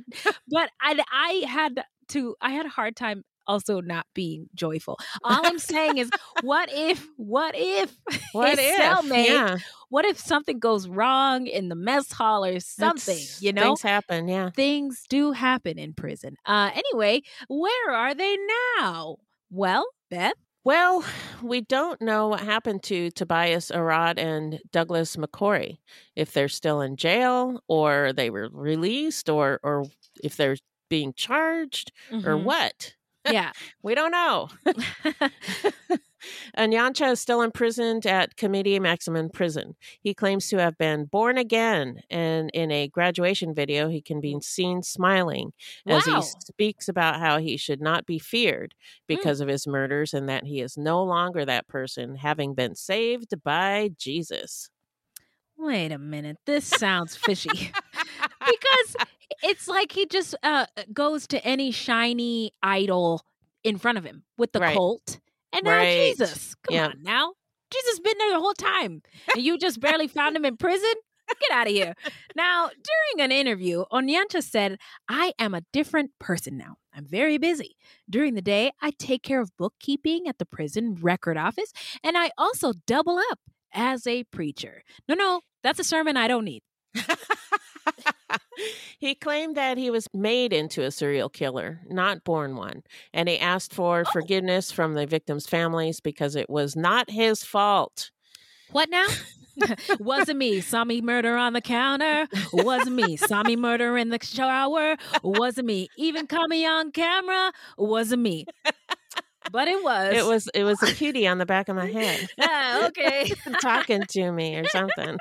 but 0.49 0.69
I 0.81 0.99
I 1.11 1.45
had 1.47 1.83
to 2.09 2.35
I 2.41 2.51
had 2.51 2.65
a 2.65 2.69
hard 2.69 2.95
time 2.95 3.23
also 3.49 3.81
not 3.81 4.05
being 4.13 4.47
joyful. 4.55 4.97
All 5.23 5.41
I'm 5.45 5.59
saying 5.73 5.97
is 5.97 6.09
what 6.41 6.69
if 6.71 7.05
what 7.17 7.55
if 7.57 7.93
What 8.31 8.57
his 8.57 8.59
if? 8.59 8.77
cellmate 8.79 9.25
Yeah. 9.27 9.57
what 9.89 10.05
if 10.05 10.17
something 10.19 10.59
goes 10.59 10.87
wrong 10.87 11.47
in 11.47 11.69
the 11.69 11.75
mess 11.75 12.11
hall 12.11 12.45
or 12.45 12.59
something, 12.59 13.15
That's- 13.15 13.41
you 13.41 13.51
know? 13.51 13.63
Things 13.75 13.81
happen, 13.81 14.27
yeah. 14.27 14.51
Things 14.51 15.03
do 15.09 15.31
happen 15.33 15.77
in 15.79 15.93
prison. 15.93 16.35
Uh 16.45 16.69
anyway, 16.73 17.21
where 17.49 17.91
are 17.91 18.13
they 18.15 18.37
now? 18.77 19.17
Well, 19.51 19.85
Beth, 20.11 20.33
Well, 20.63 21.03
we 21.41 21.61
don't 21.61 21.99
know 22.01 22.27
what 22.27 22.41
happened 22.41 22.83
to 22.83 23.09
Tobias 23.11 23.71
Arad 23.71 24.19
and 24.19 24.59
Douglas 24.71 25.15
McCory. 25.15 25.79
If 26.15 26.33
they're 26.33 26.47
still 26.49 26.81
in 26.81 26.95
jail 26.97 27.61
or 27.67 28.13
they 28.13 28.29
were 28.29 28.49
released 28.51 29.29
or 29.29 29.59
or 29.63 29.85
if 30.23 30.35
they're 30.37 30.57
being 30.89 31.13
charged 31.13 31.91
or 32.11 32.35
Mhm. 32.35 32.43
what. 32.43 32.93
Yeah. 33.31 33.51
we 33.83 33.95
don't 33.95 34.11
know. 34.11 34.49
Onyancha 36.57 37.11
is 37.11 37.19
still 37.19 37.41
imprisoned 37.41 38.05
at 38.05 38.35
Kamiti 38.35 38.79
Maximum 38.79 39.29
Prison. 39.29 39.75
He 40.01 40.13
claims 40.13 40.49
to 40.49 40.57
have 40.57 40.77
been 40.77 41.05
born 41.05 41.37
again, 41.37 42.01
and 42.09 42.49
in 42.53 42.71
a 42.71 42.87
graduation 42.87 43.53
video, 43.53 43.87
he 43.87 44.01
can 44.01 44.19
be 44.19 44.37
seen 44.41 44.83
smiling 44.83 45.53
as 45.87 46.05
Wow. 46.05 46.15
he 46.15 46.21
speaks 46.21 46.87
about 46.87 47.19
how 47.19 47.37
he 47.39 47.57
should 47.57 47.81
not 47.81 48.05
be 48.05 48.19
feared 48.19 48.73
hmm. 49.07 49.15
because 49.15 49.41
of 49.41 49.47
his 49.47 49.65
murders 49.67 50.13
and 50.13 50.27
that 50.27 50.45
he 50.45 50.61
is 50.61 50.77
no 50.77 51.03
longer 51.03 51.45
that 51.45 51.67
person, 51.67 52.15
having 52.15 52.53
been 52.53 52.75
saved 52.75 53.33
by 53.43 53.91
Jesus. 53.97 54.69
Wait 55.57 55.91
a 55.91 55.97
minute. 55.97 56.37
This 56.45 56.65
sounds 56.65 57.17
fishy. 57.17 57.49
because 58.39 58.95
it's 59.43 59.67
like 59.67 59.91
he 59.91 60.05
just 60.05 60.35
uh, 60.43 60.65
goes 60.93 61.27
to 61.27 61.43
any 61.45 61.71
shiny 61.71 62.51
idol 62.63 63.21
in 63.63 63.77
front 63.77 63.97
of 63.97 64.03
him 64.03 64.23
with 64.37 64.51
the 64.53 64.59
Right. 64.59 64.73
cult. 64.75 65.19
And 65.53 65.63
now 65.65 65.77
Right. 65.79 66.15
Jesus. 66.17 66.55
Come 66.63 66.75
Yeah. 66.75 66.87
on 66.87 67.03
now. 67.03 67.33
Jesus 67.71 67.99
been 67.99 68.17
there 68.17 68.31
the 68.33 68.39
whole 68.39 68.53
time. 68.53 69.01
And 69.35 69.43
you 69.43 69.57
just 69.57 69.79
barely 69.79 70.07
found 70.07 70.35
him 70.35 70.45
in 70.45 70.57
prison? 70.57 70.93
Get 71.41 71.51
out 71.51 71.67
of 71.67 71.73
here. 71.73 71.93
Now, 72.35 72.69
during 72.69 73.23
an 73.23 73.31
interview, 73.31 73.83
Onyancha 73.91 74.41
said, 74.41 74.79
I 75.07 75.33
am 75.37 75.53
a 75.53 75.61
different 75.71 76.11
person 76.19 76.57
now. 76.57 76.77
I'm 76.91 77.05
very 77.05 77.37
busy. 77.37 77.75
During 78.09 78.33
the 78.33 78.41
day, 78.41 78.71
I 78.81 78.89
take 78.97 79.21
care 79.21 79.39
of 79.39 79.55
bookkeeping 79.55 80.27
at 80.27 80.39
the 80.39 80.45
prison 80.45 80.95
record 80.99 81.37
office, 81.37 81.71
and 82.03 82.17
I 82.17 82.31
also 82.35 82.73
double 82.87 83.19
up 83.31 83.39
as 83.71 84.07
a 84.07 84.23
preacher. 84.25 84.81
No, 85.07 85.13
no, 85.13 85.41
that's 85.61 85.77
a 85.79 85.83
sermon 85.83 86.17
I 86.17 86.27
don't 86.27 86.45
need. 86.45 86.63
He 88.99 89.15
claimed 89.15 89.55
that 89.55 89.77
he 89.77 89.89
was 89.89 90.07
made 90.13 90.51
into 90.51 90.83
a 90.83 90.91
serial 90.91 91.29
killer, 91.29 91.79
not 91.87 92.25
born 92.25 92.57
one, 92.57 92.83
and 93.13 93.29
he 93.29 93.39
asked 93.39 93.73
for 93.73 94.03
oh. 94.05 94.11
forgiveness 94.11 94.73
from 94.73 94.93
the 94.93 95.05
victims' 95.05 95.47
families 95.47 96.01
because 96.01 96.35
it 96.35 96.49
was 96.49 96.75
not 96.75 97.09
his 97.09 97.43
fault. 97.45 98.11
What 98.71 98.89
now? 98.89 99.07
Wasn't 99.99 100.37
me. 100.37 100.61
Saw 100.61 100.83
me 100.83 101.01
murder 101.01 101.35
on 101.35 101.53
the 101.53 101.61
counter. 101.61 102.27
Wasn't 102.53 102.95
me. 102.95 103.17
Saw 103.17 103.43
me 103.43 103.55
murder 103.55 103.97
in 103.97 104.09
the 104.09 104.19
shower. 104.21 104.95
Wasn't 105.23 105.65
me. 105.65 105.89
Even 105.97 106.27
caught 106.27 106.49
me 106.49 106.65
on 106.65 106.91
camera. 106.91 107.51
Wasn't 107.77 108.21
me. 108.21 108.45
But 109.51 109.67
it 109.67 109.83
was. 109.83 110.13
It 110.13 110.25
was 110.25 110.47
it 110.53 110.63
was 110.63 110.81
a 110.83 110.93
cutie 110.93 111.27
on 111.27 111.37
the 111.37 111.45
back 111.45 111.69
of 111.69 111.75
my 111.75 111.87
head 111.87 112.29
Ah, 112.39 112.85
okay. 112.87 113.31
talking 113.61 114.03
to 114.09 114.31
me 114.31 114.55
or 114.57 114.67
something. 114.67 115.17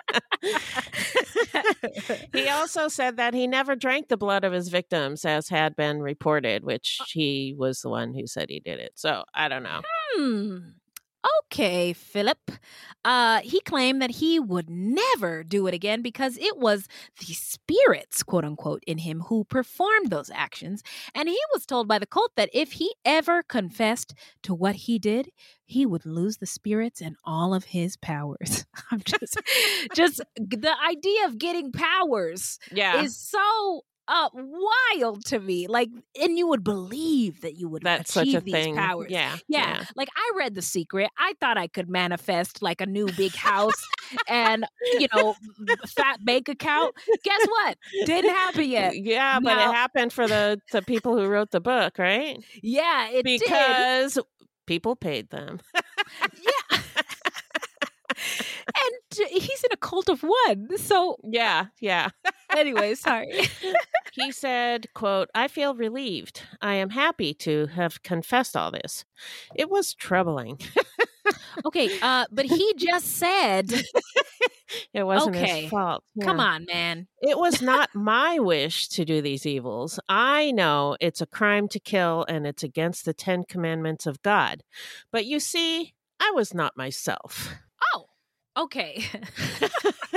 he 2.32 2.48
also 2.48 2.88
said 2.88 3.16
that 3.16 3.34
he 3.34 3.46
never 3.46 3.74
drank 3.76 4.08
the 4.08 4.16
blood 4.16 4.44
of 4.44 4.52
his 4.52 4.68
victims, 4.68 5.24
as 5.24 5.48
had 5.48 5.76
been 5.76 6.00
reported, 6.00 6.64
which 6.64 7.00
he 7.12 7.54
was 7.56 7.80
the 7.80 7.88
one 7.88 8.12
who 8.14 8.26
said 8.26 8.46
he 8.50 8.60
did 8.60 8.78
it. 8.80 8.92
So 8.96 9.24
I 9.34 9.48
don't 9.48 9.62
know. 9.62 9.80
Hmm. 10.14 10.58
Okay, 11.44 11.92
Philip. 11.92 12.50
Uh, 13.04 13.40
he 13.40 13.60
claimed 13.60 14.00
that 14.00 14.10
he 14.12 14.38
would 14.38 14.70
never 14.70 15.42
do 15.42 15.66
it 15.66 15.74
again 15.74 16.00
because 16.02 16.36
it 16.38 16.56
was 16.58 16.86
the 17.18 17.34
spirits, 17.34 18.22
quote 18.22 18.44
unquote, 18.44 18.84
in 18.86 18.98
him 18.98 19.22
who 19.22 19.44
performed 19.44 20.10
those 20.10 20.30
actions. 20.32 20.82
And 21.14 21.28
he 21.28 21.38
was 21.52 21.66
told 21.66 21.88
by 21.88 21.98
the 21.98 22.06
cult 22.06 22.32
that 22.36 22.50
if 22.52 22.72
he 22.72 22.94
ever 23.04 23.42
confessed 23.42 24.14
to 24.42 24.54
what 24.54 24.76
he 24.76 24.98
did, 24.98 25.30
he 25.64 25.84
would 25.86 26.06
lose 26.06 26.36
the 26.38 26.46
spirits 26.46 27.00
and 27.00 27.16
all 27.24 27.52
of 27.52 27.64
his 27.64 27.96
powers. 27.96 28.64
I'm 28.90 29.00
just, 29.04 29.36
just 29.94 30.20
the 30.36 30.74
idea 30.88 31.26
of 31.26 31.38
getting 31.38 31.72
powers 31.72 32.58
Yeah. 32.70 33.04
is 33.04 33.16
so 33.16 33.82
uh 34.08 34.28
wild 34.34 35.24
to 35.26 35.38
me 35.38 35.66
like 35.68 35.90
and 36.20 36.38
you 36.38 36.46
would 36.48 36.64
believe 36.64 37.40
that 37.42 37.56
you 37.56 37.68
would 37.68 37.82
That's 37.82 38.12
such 38.12 38.28
achieve 38.28 38.36
a 38.36 38.40
these 38.40 38.52
thing. 38.54 38.74
powers 38.76 39.06
Yeah, 39.10 39.36
yeah 39.48 39.78
yeah. 39.78 39.84
like 39.96 40.08
i 40.16 40.32
read 40.36 40.54
the 40.54 40.62
secret 40.62 41.10
i 41.18 41.34
thought 41.40 41.58
i 41.58 41.66
could 41.66 41.88
manifest 41.90 42.62
like 42.62 42.80
a 42.80 42.86
new 42.86 43.06
big 43.16 43.34
house 43.34 43.86
and 44.26 44.64
you 44.98 45.06
know 45.14 45.34
fat 45.86 46.24
bank 46.24 46.48
account 46.48 46.94
guess 47.22 47.46
what 47.46 47.76
didn't 48.06 48.34
happen 48.34 48.68
yet 48.68 48.96
Yeah, 48.96 49.38
but 49.40 49.54
Now- 49.54 49.70
it 49.70 49.74
happened 49.74 50.12
for 50.12 50.26
the 50.26 50.58
the 50.72 50.82
people 50.82 51.16
who 51.18 51.26
wrote 51.26 51.50
the 51.50 51.60
book, 51.60 51.98
right? 51.98 52.38
yeah 52.62 53.08
it 53.10 53.24
did. 53.24 53.40
Because 53.40 54.18
people 54.66 54.96
paid 54.96 55.30
them. 55.30 55.60
he's 59.14 59.64
in 59.64 59.70
a 59.72 59.76
cult 59.76 60.08
of 60.08 60.22
one. 60.22 60.76
So 60.78 61.16
yeah, 61.24 61.66
yeah. 61.80 62.10
anyway, 62.56 62.94
sorry. 62.94 63.48
he 64.12 64.32
said, 64.32 64.86
quote, 64.94 65.28
I 65.34 65.48
feel 65.48 65.74
relieved. 65.74 66.42
I 66.60 66.74
am 66.74 66.90
happy 66.90 67.34
to 67.34 67.66
have 67.68 68.02
confessed 68.02 68.56
all 68.56 68.70
this. 68.70 69.04
It 69.54 69.70
was 69.70 69.94
troubling. 69.94 70.58
okay, 71.66 71.90
uh, 72.00 72.26
but 72.30 72.46
he 72.46 72.74
just 72.76 73.16
said 73.16 73.72
it 74.92 75.02
wasn't 75.04 75.36
okay. 75.36 75.62
his 75.62 75.70
fault. 75.70 76.04
Come 76.22 76.40
on, 76.40 76.66
man. 76.66 77.06
It 77.20 77.38
was 77.38 77.62
not 77.62 77.90
my 77.94 78.38
wish 78.38 78.88
to 78.88 79.04
do 79.04 79.20
these 79.20 79.46
evils. 79.46 79.98
I 80.08 80.52
know 80.52 80.96
it's 81.00 81.20
a 81.20 81.26
crime 81.26 81.68
to 81.68 81.80
kill 81.80 82.24
and 82.28 82.46
it's 82.46 82.62
against 82.62 83.04
the 83.04 83.14
Ten 83.14 83.44
Commandments 83.48 84.06
of 84.06 84.22
God. 84.22 84.62
But 85.12 85.26
you 85.26 85.40
see, 85.40 85.94
I 86.20 86.32
was 86.34 86.54
not 86.54 86.76
myself. 86.76 87.54
Okay. 88.58 89.04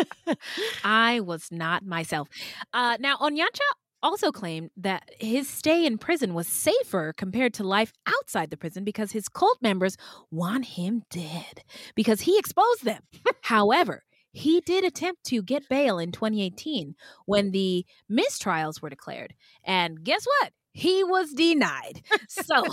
I 0.84 1.20
was 1.20 1.50
not 1.52 1.86
myself. 1.86 2.28
Uh, 2.74 2.98
now, 3.00 3.18
Onyancha 3.18 3.60
also 4.04 4.32
claimed 4.32 4.72
that 4.78 5.08
his 5.20 5.48
stay 5.48 5.86
in 5.86 6.00
prison 6.00 6.34
was 6.34 6.48
safer 6.48 7.14
compared 7.16 7.54
to 7.54 7.64
life 7.64 7.94
outside 8.08 8.50
the 8.50 8.58
prison 8.58 8.84
because 8.84 9.12
his 9.12 9.30
cult 9.30 9.60
members 9.62 9.96
want 10.32 10.66
him 10.66 11.04
dead 11.12 11.64
because 11.96 12.22
he 12.22 12.40
exposed 12.40 12.84
them. 12.84 13.04
However, 13.42 14.04
he 14.34 14.62
did 14.62 14.84
attempt 14.84 15.24
to 15.26 15.44
get 15.44 15.70
bail 15.70 16.00
in 16.00 16.12
2018 16.12 16.96
when 17.26 17.52
the 17.52 17.86
mistrials 18.10 18.82
were 18.82 18.90
declared. 18.90 19.36
And 19.64 20.04
guess 20.04 20.26
what? 20.26 20.52
He 20.74 21.04
was 21.04 21.34
denied. 21.34 22.02
So 22.30 22.64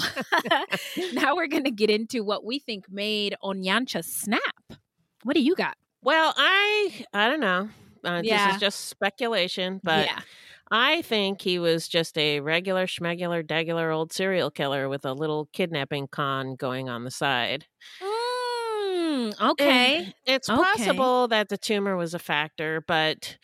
now 1.13 1.35
we're 1.35 1.49
going 1.49 1.65
to 1.65 1.73
get 1.73 1.91
into 1.91 2.23
what 2.23 2.45
we 2.45 2.61
think 2.61 2.85
made 2.89 3.35
Onyancha 3.43 4.05
snap. 4.05 4.79
What 5.23 5.35
do 5.35 5.43
you 5.43 5.55
got? 5.55 5.77
Well, 6.03 6.33
I 6.37 7.05
I 7.13 7.29
don't 7.29 7.41
know. 7.41 7.71
Uh, 8.05 8.23
This 8.23 8.47
is 8.47 8.57
just 8.57 8.87
speculation, 8.87 9.81
but 9.85 10.11
Yeah. 10.11 10.23
I 10.71 11.03
think 11.03 11.43
he 11.43 11.59
was 11.59 11.89
just 11.89 12.19
a 12.19 12.41
regular 12.41 12.87
schmegular 12.87 13.45
degular 13.47 13.95
old 13.95 14.13
serial 14.13 14.51
killer 14.51 14.89
with 14.89 15.05
a 15.05 15.15
little 15.15 15.47
kidnapping 15.53 16.09
con 16.09 16.57
going 16.57 16.89
on 16.89 17.05
the 17.05 17.11
side. 17.11 17.67
Mm, 18.01 19.35
okay. 19.41 20.01
And 20.01 20.15
It's 20.27 20.49
Okay. 20.49 21.09
possible 21.09 21.29
that 21.29 21.49
the 21.49 21.59
tumor 21.59 21.97
was 21.97 22.15
a 22.15 22.19
factor, 22.19 22.83
but 22.87 23.39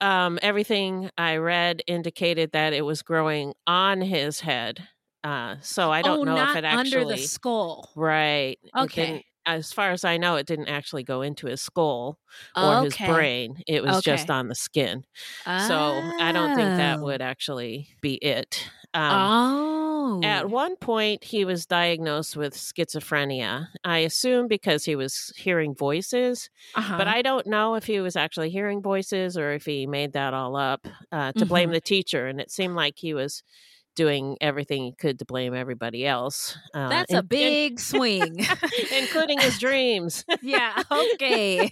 um, 0.00 0.38
everything 0.42 1.10
I 1.18 1.36
read 1.36 1.82
indicated 1.86 2.52
that 2.52 2.72
it 2.72 2.82
was 2.82 3.02
growing 3.02 3.54
on 3.66 4.00
his 4.00 4.40
head. 4.40 4.88
Uh, 5.22 5.56
so 5.60 5.92
I 5.92 6.02
don't 6.02 6.22
oh, 6.22 6.24
know 6.24 6.42
if 6.42 6.54
it 6.56 6.64
actually 6.64 7.04
under 7.04 7.04
the 7.04 7.16
skull. 7.16 7.88
right. 7.96 8.58
Okay. 8.76 9.24
As 9.46 9.72
far 9.72 9.90
as 9.92 10.04
I 10.04 10.16
know, 10.18 10.36
it 10.36 10.46
didn't 10.46 10.68
actually 10.68 11.04
go 11.04 11.22
into 11.22 11.46
his 11.46 11.62
skull 11.62 12.18
or 12.60 12.78
his 12.78 12.98
brain. 12.98 13.62
It 13.66 13.82
was 13.82 14.00
just 14.00 14.30
on 14.30 14.48
the 14.48 14.54
skin. 14.54 15.04
So 15.56 16.12
I 16.18 16.32
don't 16.32 16.52
think 16.54 16.76
that 16.76 17.00
Oh. 17.00 17.02
would 17.02 17.22
actually 17.22 17.88
be 18.00 18.14
it. 18.16 18.70
Um, 18.94 19.30
oh. 19.30 20.20
At 20.22 20.50
one 20.50 20.76
point, 20.76 21.24
he 21.24 21.46
was 21.46 21.64
diagnosed 21.66 22.36
with 22.36 22.54
schizophrenia. 22.54 23.68
I 23.84 23.98
assume 24.00 24.48
because 24.48 24.84
he 24.84 24.94
was 24.94 25.32
hearing 25.36 25.74
voices, 25.74 26.50
Uh-huh. 26.74 26.96
but 26.98 27.08
I 27.08 27.22
don't 27.22 27.46
know 27.46 27.74
if 27.74 27.84
he 27.86 28.00
was 28.00 28.16
actually 28.16 28.50
hearing 28.50 28.82
voices 28.82 29.38
or 29.38 29.52
if 29.52 29.64
he 29.64 29.86
made 29.86 30.12
that 30.12 30.34
all 30.34 30.56
up 30.56 30.86
uh, 31.10 31.32
to 31.38 31.46
blame 31.46 31.70
Mhm. 31.70 31.72
the 31.72 31.80
teacher. 31.80 32.26
And 32.26 32.38
it 32.40 32.50
seemed 32.50 32.74
like 32.76 32.98
he 32.98 33.14
was 33.14 33.42
doing 34.00 34.38
everything 34.40 34.82
he 34.82 34.92
could 34.92 35.18
to 35.18 35.26
blame 35.26 35.52
everybody 35.52 36.06
else. 36.06 36.56
Uh, 36.72 36.88
That's 36.88 37.12
in- 37.12 37.18
a 37.18 37.22
big 37.22 37.78
swing. 37.78 38.38
including 38.98 39.38
his 39.38 39.58
dreams. 39.58 40.24
yeah. 40.40 40.82
Okay. 40.90 41.70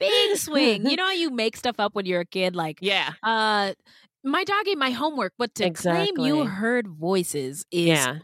big 0.00 0.36
swing. 0.36 0.90
You 0.90 0.96
know 0.96 1.04
how 1.04 1.12
you 1.12 1.30
make 1.30 1.56
stuff 1.56 1.76
up 1.78 1.94
when 1.94 2.06
you're 2.06 2.22
a 2.22 2.26
kid? 2.26 2.56
Like, 2.56 2.78
yeah. 2.80 3.12
uh, 3.22 3.74
my 4.24 4.42
dog 4.42 4.66
ate 4.66 4.78
my 4.78 4.90
homework, 4.90 5.34
but 5.38 5.54
to 5.54 5.70
claim 5.70 6.18
you 6.18 6.44
heard 6.44 6.88
voices 6.88 7.64
is 7.70 7.86
Yeah. 7.86 8.18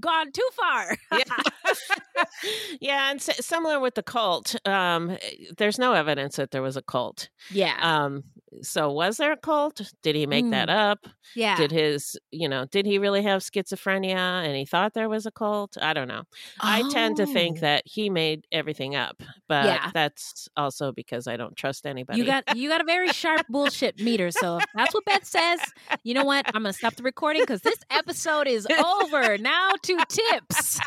Gone 0.00 0.32
too 0.32 0.48
far. 0.54 0.96
yeah, 1.12 1.18
yeah. 2.80 3.10
and 3.10 3.20
s- 3.20 3.44
similar 3.44 3.80
with 3.80 3.94
the 3.94 4.02
cult. 4.02 4.54
Um, 4.66 5.10
eh, 5.10 5.16
there's 5.58 5.78
no 5.78 5.92
evidence 5.92 6.36
that 6.36 6.50
there 6.50 6.62
was 6.62 6.76
a 6.76 6.82
cult. 6.82 7.28
yeah. 7.50 7.76
Um, 7.80 8.24
so 8.60 8.92
was 8.92 9.16
there 9.16 9.32
a 9.32 9.36
cult? 9.38 9.80
Did 10.02 10.14
he 10.14 10.26
make 10.26 10.50
that 10.50 10.68
up? 10.68 11.06
yeah. 11.34 11.56
Did 11.56 11.70
his, 11.72 12.18
you 12.30 12.50
know, 12.50 12.66
did 12.66 12.84
he 12.84 12.98
really 12.98 13.22
have 13.22 13.40
schizophrenia 13.40 14.14
and 14.44 14.54
he 14.54 14.66
thought 14.66 14.92
there 14.92 15.08
was 15.08 15.24
a 15.24 15.30
cult? 15.30 15.78
I 15.80 15.94
don't 15.94 16.06
know. 16.08 16.24
I 16.60 16.86
tend 16.90 17.16
to 17.16 17.24
think 17.24 17.58
Oh. 17.58 17.60
that 17.62 17.84
he 17.86 18.10
made 18.10 18.46
everything 18.52 18.94
up, 18.94 19.22
but 19.48 19.64
Yeah. 19.64 19.90
that's 19.94 20.48
also 20.54 20.92
because 20.92 21.26
I 21.26 21.38
don't 21.38 21.56
trust 21.56 21.86
anybody. 21.86 22.18
You 22.18 22.26
got 22.26 22.54
you 22.54 22.68
got 22.68 22.82
a 22.82 22.84
very 22.84 23.08
sharp 23.08 23.46
bullshit 23.48 23.98
meter. 24.00 24.30
So 24.30 24.58
if 24.58 24.64
that's 24.74 24.92
what 24.92 25.06
Beth 25.06 25.24
says. 25.24 25.60
You 26.04 26.12
know 26.12 26.24
what? 26.24 26.44
I'm 26.48 26.62
gonna 26.62 26.72
stop 26.74 26.94
the 26.96 27.02
recording 27.02 27.42
because 27.42 27.62
this 27.62 27.78
episode 27.90 28.46
is 28.48 28.66
over. 28.84 29.38
Now 29.38 29.70
to 29.82 29.98
tips. 30.08 30.80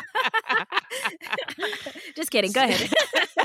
Just 2.16 2.30
kidding. 2.30 2.52
Go 2.52 2.64
ahead. 2.64 2.90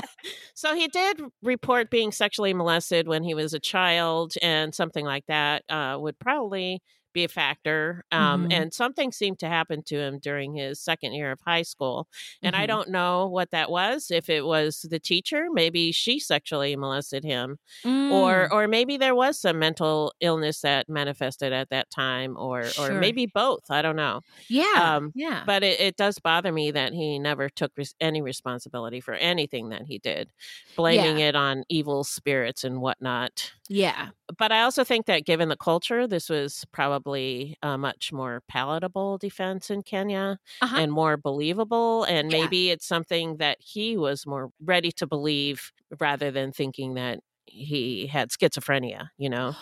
so 0.54 0.74
he 0.74 0.88
did 0.88 1.20
report 1.42 1.90
being 1.90 2.12
sexually 2.12 2.54
molested 2.54 3.08
when 3.08 3.22
he 3.22 3.34
was 3.34 3.54
a 3.54 3.60
child, 3.60 4.34
and 4.42 4.74
something 4.74 5.04
like 5.04 5.26
that 5.26 5.64
uh, 5.68 5.96
would 5.98 6.18
probably 6.18 6.82
be 7.12 7.24
a 7.24 7.28
factor. 7.28 8.04
Um, 8.12 8.48
Mhm. 8.48 8.52
And 8.52 8.74
something 8.74 9.12
seemed 9.12 9.38
to 9.40 9.48
happen 9.48 9.82
to 9.84 9.98
him 9.98 10.18
during 10.18 10.54
his 10.54 10.80
second 10.80 11.14
year 11.14 11.30
of 11.32 11.40
high 11.46 11.62
school. 11.62 12.08
And 12.42 12.54
I 12.56 12.64
Mhm. 12.64 12.68
don't 12.68 12.88
know 12.90 13.26
what 13.28 13.50
that 13.50 13.70
was. 13.70 14.10
If 14.10 14.28
it 14.28 14.44
was 14.46 14.82
the 14.90 14.98
teacher, 15.00 15.46
maybe 15.52 15.92
she 15.92 16.18
sexually 16.18 16.76
molested 16.76 17.24
him, 17.24 17.58
or 17.84 18.48
Mm. 18.48 18.52
or 18.52 18.68
maybe 18.68 18.96
there 18.96 19.14
was 19.14 19.40
some 19.40 19.58
mental 19.58 20.12
illness 20.20 20.60
that 20.62 20.88
manifested 20.88 21.52
at 21.52 21.70
that 21.70 21.90
time, 21.90 22.36
or 22.36 22.64
or 22.78 22.92
maybe 22.92 23.26
both. 23.26 23.70
I 23.70 23.82
don't 23.82 23.96
know. 23.96 24.20
Yeah. 24.48 24.96
Um, 24.96 25.12
yeah. 25.14 25.44
But 25.46 25.62
it, 25.62 25.80
it 25.80 25.96
does 25.96 26.18
bother 26.18 26.52
me 26.52 26.70
that 26.72 26.92
he 26.92 27.18
never 27.18 27.48
took 27.48 27.72
res- 27.76 27.94
any 28.00 28.22
responsibility 28.22 29.00
for 29.00 29.14
anything 29.14 29.68
that 29.70 29.82
he 29.86 29.98
did, 29.98 30.30
blaming 30.76 31.18
Yeah. 31.18 31.28
it 31.28 31.36
on 31.36 31.64
evil 31.68 32.04
spirits 32.04 32.64
and 32.64 32.80
whatnot. 32.80 33.52
Yeah. 33.68 34.08
But 34.38 34.52
I 34.52 34.62
also 34.62 34.84
think 34.84 35.06
that 35.06 35.24
given 35.24 35.48
the 35.48 35.56
culture, 35.56 36.06
this 36.06 36.28
was 36.28 36.64
probably 36.72 37.56
a 37.62 37.78
much 37.78 38.12
more 38.12 38.42
palatable 38.48 39.18
defense 39.18 39.70
in 39.70 39.82
Kenya 39.82 40.38
Uh-huh. 40.60 40.76
and 40.78 40.92
more 40.92 41.16
believable. 41.16 42.04
And 42.04 42.30
Yeah. 42.30 42.38
maybe 42.42 42.70
it's 42.70 42.86
something 42.86 43.36
that 43.38 43.58
he 43.60 43.96
was 43.96 44.26
more 44.26 44.50
ready 44.60 44.90
to 44.92 45.06
believe 45.06 45.72
rather 46.00 46.30
than 46.30 46.52
thinking 46.52 46.94
that 46.94 47.20
he 47.46 48.06
had 48.06 48.30
schizophrenia, 48.30 49.10
you 49.18 49.28
know? 49.30 49.54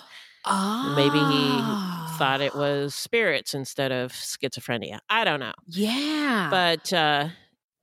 Oh. 0.44 0.94
Maybe 0.96 1.18
he 1.18 2.18
thought 2.18 2.40
it 2.40 2.54
was 2.54 2.94
spirits 2.94 3.54
instead 3.54 3.92
of 3.92 4.12
schizophrenia. 4.12 5.00
I 5.10 5.24
don't 5.24 5.40
know. 5.40 5.52
Yeah. 5.68 6.48
But 6.50 6.92
uh 6.92 7.28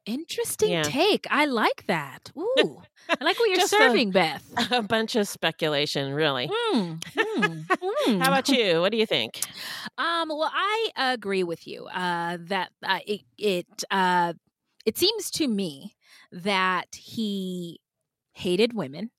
Interesting 0.07 0.69
yeah. 0.71 0.83
take. 0.83 1.27
I 1.29 1.45
like 1.45 1.85
that. 1.87 2.31
Ooh. 2.37 2.81
I 3.09 3.23
like 3.23 3.37
what 3.39 3.47
you're 3.49 3.57
Just 3.57 3.73
a- 3.73 3.77
serving, 3.77 4.11
Beth. 4.11 4.43
a 4.71 4.81
bunch 4.81 5.15
of 5.15 5.27
speculation, 5.27 6.13
really. 6.13 6.47
Mm, 6.73 6.99
mm, 6.99 7.65
mm. 7.67 8.19
How 8.21 8.29
about 8.29 8.49
you? 8.49 8.81
What 8.81 8.91
do 8.91 8.97
you 8.97 9.05
think? 9.05 9.41
Um, 9.97 10.29
well, 10.29 10.51
I 10.53 10.89
agree 11.13 11.43
with 11.43 11.67
you. 11.67 11.85
Uh, 11.87 12.37
that 12.47 12.71
uh, 12.83 12.99
it 13.05 13.21
it 13.37 13.67
uh, 13.91 14.33
it 14.85 14.97
seems 14.97 15.29
to 15.31 15.47
me 15.47 15.95
that 16.31 16.87
he 16.95 17.79
hated 18.33 18.73
women. 18.73 19.11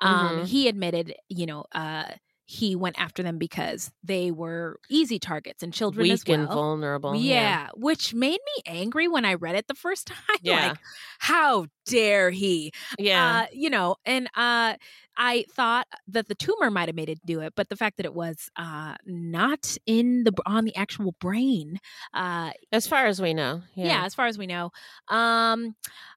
Um, 0.00 0.38
Mhm. 0.38 0.46
he 0.46 0.68
admitted, 0.68 1.14
you 1.28 1.46
know, 1.46 1.64
uh, 1.72 2.04
he 2.52 2.76
went 2.76 3.00
after 3.00 3.22
them 3.22 3.38
because 3.38 3.90
they 4.04 4.30
were 4.30 4.78
easy 4.90 5.18
targets 5.18 5.62
and 5.62 5.72
children 5.72 6.10
as 6.10 6.20
Weak 6.20 6.28
well. 6.28 6.40
and 6.40 6.48
vulnerable. 6.48 7.14
Yeah, 7.16 7.68
which 7.74 8.12
made 8.12 8.40
me 8.56 8.62
angry 8.66 9.08
when 9.08 9.24
I 9.24 9.34
read 9.34 9.54
it 9.54 9.68
the 9.68 9.74
first 9.74 10.06
time. 10.08 10.18
Yeah. 10.42 10.68
like, 10.68 10.78
how 11.18 11.66
dare 11.86 12.30
he? 12.30 12.72
Yeah. 12.98 13.42
Uh, 13.42 13.46
you 13.52 13.70
know, 13.70 13.96
and 14.04 14.26
uh, 14.36 14.74
I 15.16 15.44
thought 15.50 15.86
that 16.08 16.28
the 16.28 16.34
tumor 16.34 16.70
might 16.70 16.88
have 16.88 16.96
made 16.96 17.08
it 17.08 17.20
do 17.24 17.40
it, 17.40 17.52
but 17.54 17.68
the 17.68 17.76
fact 17.76 17.96
that 17.98 18.06
it 18.06 18.14
was 18.14 18.48
uh, 18.56 18.94
not 19.06 19.76
in 19.86 20.24
the 20.24 20.32
on 20.46 20.64
the 20.64 20.74
actual 20.76 21.12
brain, 21.20 21.78
uh, 22.14 22.50
as 22.70 22.86
far 22.86 23.06
as 23.06 23.20
we 23.20 23.34
know. 23.34 23.62
yeah. 23.74 23.86
Yeah. 23.86 24.04
as 24.04 24.14
far 24.14 24.26
as 24.26 24.38
we 24.38 24.46
know, 24.46 24.70
um, 25.08 25.74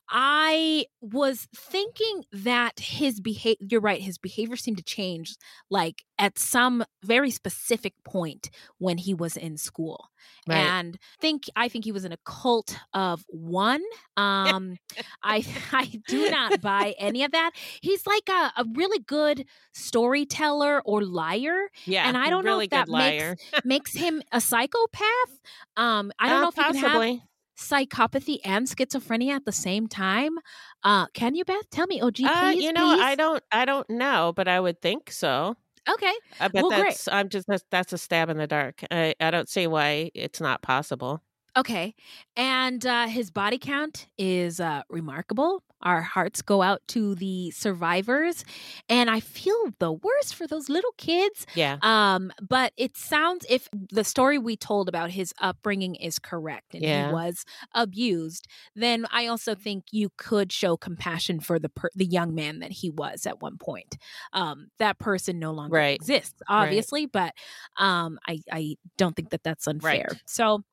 I 0.09 0.86
was 1.01 1.47
thinking 1.55 2.24
that 2.32 2.80
his 2.80 3.20
behavior. 3.20 3.66
You're 3.70 3.82
right. 3.82 4.01
His 4.01 4.18
behavior 4.18 4.55
seemed 4.55 4.78
to 4.78 4.84
change, 4.84 5.36
like 5.70 6.03
at 6.18 6.38
some 6.38 6.84
very 7.03 7.32
specific 7.32 7.93
point 8.03 8.49
when 8.78 8.97
he 8.97 9.13
was 9.13 9.36
in 9.36 9.57
school, 9.57 10.09
Right. 10.47 10.57
and 10.57 10.97
think 11.20 11.43
I 11.55 11.68
think 11.70 11.86
he 11.86 11.91
was 11.91 12.05
in 12.05 12.11
a 12.11 12.18
cult 12.26 12.78
of 12.93 13.24
one. 13.30 13.82
Um, 14.18 14.78
I 15.22 15.43
I 15.74 15.99
do 16.07 16.30
not 16.32 16.61
buy 16.61 16.95
any 16.97 17.24
of 17.26 17.32
that. 17.32 17.51
He's 17.82 18.07
like 18.07 18.30
a, 18.30 18.53
a 18.61 18.66
really 18.76 18.99
good 18.99 19.45
storyteller 19.74 20.82
or 20.86 21.03
liar. 21.03 21.70
Yeah. 21.86 22.07
and 22.07 22.16
I 22.18 22.30
don't 22.30 22.45
really 22.45 22.70
know 22.72 22.80
if 22.82 22.88
that 22.88 22.88
makes 22.89 23.41
makes 23.66 23.93
him 23.93 24.22
a 24.32 24.39
psychopath. 24.39 25.32
Um, 25.76 26.11
I 26.18 26.30
don't 26.30 26.38
Uh, 26.38 26.41
know 26.43 26.47
if 26.49 26.57
you 26.57 26.63
can 26.63 26.76
have 26.76 27.20
psychopathy 27.57 28.39
and 28.43 28.68
schizophrenia 28.68 29.32
at 29.36 29.45
the 29.45 29.51
same 29.51 29.88
time? 29.88 30.38
Uh, 30.84 31.07
can 31.13 31.36
you, 31.36 31.45
Beth? 31.45 31.70
Tell 31.72 31.88
me. 31.88 32.01
Oh, 32.01 32.11
gee, 32.11 32.26
Uh, 32.26 32.49
you 32.51 32.74
know, 32.74 32.95
please. 32.95 33.01
I 33.01 33.16
don't, 33.16 33.43
I 33.51 33.66
don't 33.66 33.89
know, 33.89 34.34
but 34.36 34.47
I 34.47 34.59
would 34.59 34.82
think 34.82 35.11
so. 35.11 35.55
Okay. 35.89 36.13
I 36.39 36.47
bet 36.47 36.63
Well, 36.63 36.69
great. 36.69 36.83
that's. 36.86 37.07
I'm 37.07 37.29
just. 37.29 37.47
That's, 37.47 37.63
that's 37.69 37.93
a 37.93 37.97
stab 37.97 38.29
in 38.29 38.38
the 38.38 38.47
dark. 38.47 38.83
I, 38.91 39.13
I 39.19 39.31
don't 39.31 39.49
see 39.49 39.67
why 39.67 40.11
it's 40.13 40.41
not 40.41 40.61
possible. 40.61 41.21
Okay. 41.57 41.95
And 42.36 42.86
uh, 42.86 43.07
his 43.07 43.31
body 43.31 43.57
count 43.57 44.07
is 44.17 44.59
uh, 44.59 44.81
remarkable. 44.89 45.63
Our 45.86 46.01
hearts 46.01 46.41
go 46.41 46.61
out 46.63 46.81
to 46.89 47.15
the 47.15 47.51
survivors. 47.51 48.43
And 48.89 49.09
I 49.09 49.19
feel 49.19 49.55
the 49.79 49.93
worst 49.93 50.36
for 50.36 50.47
those 50.47 50.67
little 50.67 50.93
kids. 50.97 51.45
Yeah. 51.55 51.77
Um, 51.81 52.31
but 52.41 52.73
it 52.75 52.97
sounds 52.97 53.45
if 53.49 53.69
the 53.71 54.03
story 54.03 54.38
we 54.38 54.57
told 54.57 54.89
about 54.89 55.11
his 55.11 55.33
upbringing 55.39 55.95
is 55.95 56.19
correct 56.19 56.73
and 56.73 56.83
Yeah. 56.83 57.07
he 57.07 57.13
was 57.13 57.45
abused, 57.73 58.47
then 58.75 59.05
I 59.11 59.27
also 59.27 59.55
think 59.55 59.86
you 59.91 60.09
could 60.17 60.51
show 60.51 60.75
compassion 60.75 61.39
for 61.39 61.59
the 61.59 61.69
per- 61.69 61.91
the 61.95 62.05
young 62.05 62.33
man 62.36 62.59
that 62.59 62.71
he 62.71 62.89
was 62.89 63.25
at 63.25 63.41
one 63.41 63.57
point. 63.57 63.97
Um, 64.33 64.67
that 64.79 64.97
person 64.99 65.39
no 65.39 65.51
longer 65.51 65.75
Right. 65.77 65.95
exists, 65.95 66.33
Right. 66.49 66.63
obviously, 66.63 67.05
but 67.05 67.33
um, 67.77 68.17
I 68.27 68.39
I 68.51 68.75
don't 68.97 69.15
think 69.15 69.29
that 69.29 69.43
that's 69.43 69.67
unfair. 69.67 70.07
Right. 70.11 70.21
So, 70.25 70.63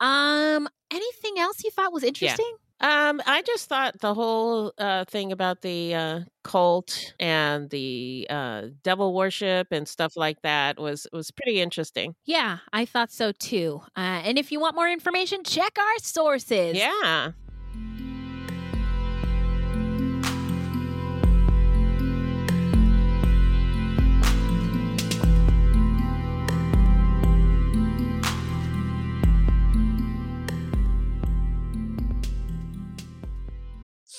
um, 0.00 0.68
anything 0.90 1.38
else 1.38 1.62
you 1.64 1.70
thought 1.70 1.92
was 1.92 2.02
interesting? 2.02 2.56
Um, 2.80 3.22
I 3.26 3.42
just 3.42 3.68
thought 3.68 4.00
the 4.00 4.12
whole 4.12 4.72
uh, 4.76 5.06
thing 5.06 5.32
about 5.32 5.62
the 5.62 5.94
uh, 5.94 6.20
cult 6.44 7.14
and 7.18 7.70
the 7.70 8.26
uh, 8.28 8.62
devil 8.82 9.14
worship 9.14 9.68
and 9.70 9.88
stuff 9.88 10.16
like 10.16 10.42
that 10.42 10.78
was 10.78 11.06
was 11.12 11.30
pretty 11.30 11.60
interesting. 11.60 12.14
Yeah, 12.26 12.58
I 12.72 12.84
thought 12.84 13.10
so 13.10 13.32
too. 13.32 13.80
Uh, 13.96 14.20
and 14.24 14.38
if 14.38 14.52
you 14.52 14.60
want 14.60 14.74
more 14.76 14.88
information, 14.90 15.42
check 15.42 15.78
our 15.78 15.98
sources. 16.00 16.76
Yeah. 16.76 17.32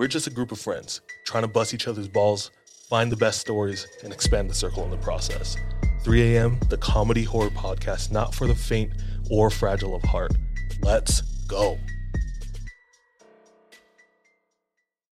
We're 0.00 0.08
just 0.08 0.26
a 0.26 0.30
group 0.30 0.50
of 0.50 0.58
friends 0.58 1.02
trying 1.26 1.42
to 1.42 1.48
bust 1.48 1.74
each 1.74 1.86
other's 1.86 2.08
balls, 2.08 2.50
find 2.88 3.12
the 3.12 3.18
best 3.18 3.38
stories, 3.38 3.86
and 4.02 4.14
expand 4.14 4.48
the 4.48 4.54
circle 4.54 4.82
in 4.82 4.90
the 4.90 4.96
process. 4.96 5.58
3 6.04 6.22
a.m., 6.36 6.58
the 6.70 6.78
comedy 6.78 7.22
horror 7.22 7.50
podcast, 7.50 8.10
not 8.10 8.34
for 8.34 8.46
the 8.46 8.54
faint 8.54 8.94
or 9.30 9.50
fragile 9.50 9.94
of 9.94 10.02
heart. 10.04 10.32
Let's 10.80 11.20
go. 11.46 11.76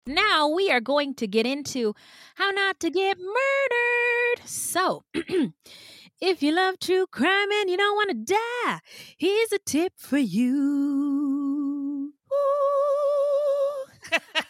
Now 0.07 0.49
we 0.49 0.70
are 0.70 0.82
going 0.82 1.14
to 1.14 1.26
get 1.26 1.47
into 1.47 1.95
how 2.35 2.51
not 2.51 2.78
to 2.80 2.91
get 2.91 3.16
murdered. 3.16 4.47
So, 4.47 5.05
if 6.20 6.43
you 6.43 6.55
love 6.55 6.78
true 6.78 7.07
crime 7.07 7.51
and 7.51 7.70
you 7.70 7.78
don't 7.78 7.97
want 7.97 8.11
to 8.11 8.35
die, 8.35 8.80
here's 9.16 9.51
a 9.51 9.59
tip 9.61 9.95
for 9.97 10.18
you. 10.18 12.12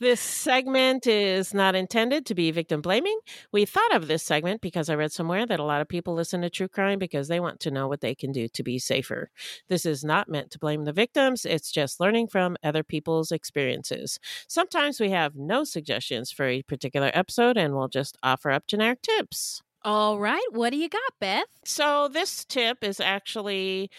This 0.00 0.20
segment 0.20 1.06
is 1.06 1.54
not 1.54 1.74
intended 1.74 2.26
to 2.26 2.34
be 2.34 2.50
victim 2.50 2.82
blaming. 2.82 3.18
We 3.52 3.64
thought 3.64 3.94
of 3.94 4.08
this 4.08 4.22
segment 4.22 4.60
because 4.60 4.90
I 4.90 4.96
read 4.96 5.12
somewhere 5.12 5.46
that 5.46 5.60
a 5.60 5.64
lot 5.64 5.80
of 5.80 5.88
people 5.88 6.14
listen 6.14 6.42
to 6.42 6.50
true 6.50 6.68
crime 6.68 6.98
because 6.98 7.28
they 7.28 7.40
want 7.40 7.60
to 7.60 7.70
know 7.70 7.86
what 7.86 8.00
they 8.00 8.14
can 8.14 8.32
do 8.32 8.48
to 8.48 8.62
be 8.62 8.78
safer. 8.78 9.30
This 9.68 9.86
is 9.86 10.04
not 10.04 10.28
meant 10.28 10.50
to 10.50 10.58
blame 10.58 10.84
the 10.84 10.92
victims, 10.92 11.44
it's 11.44 11.70
just 11.70 12.00
learning 12.00 12.28
from 12.28 12.56
other 12.62 12.82
people's 12.82 13.30
experiences. 13.32 14.18
Sometimes 14.48 15.00
we 15.00 15.10
have 15.10 15.36
no 15.36 15.64
suggestions 15.64 16.30
for 16.30 16.46
a 16.46 16.62
particular 16.62 17.10
episode 17.14 17.56
and 17.56 17.74
we'll 17.74 17.88
just 17.88 18.18
offer 18.22 18.50
up 18.50 18.66
generic 18.66 19.00
tips. 19.00 19.62
All 19.84 20.18
right, 20.18 20.46
what 20.50 20.70
do 20.70 20.78
you 20.78 20.88
got, 20.88 21.12
Beth? 21.20 21.44
So, 21.64 22.08
this 22.08 22.44
tip 22.46 22.82
is 22.82 23.00
actually 23.00 23.90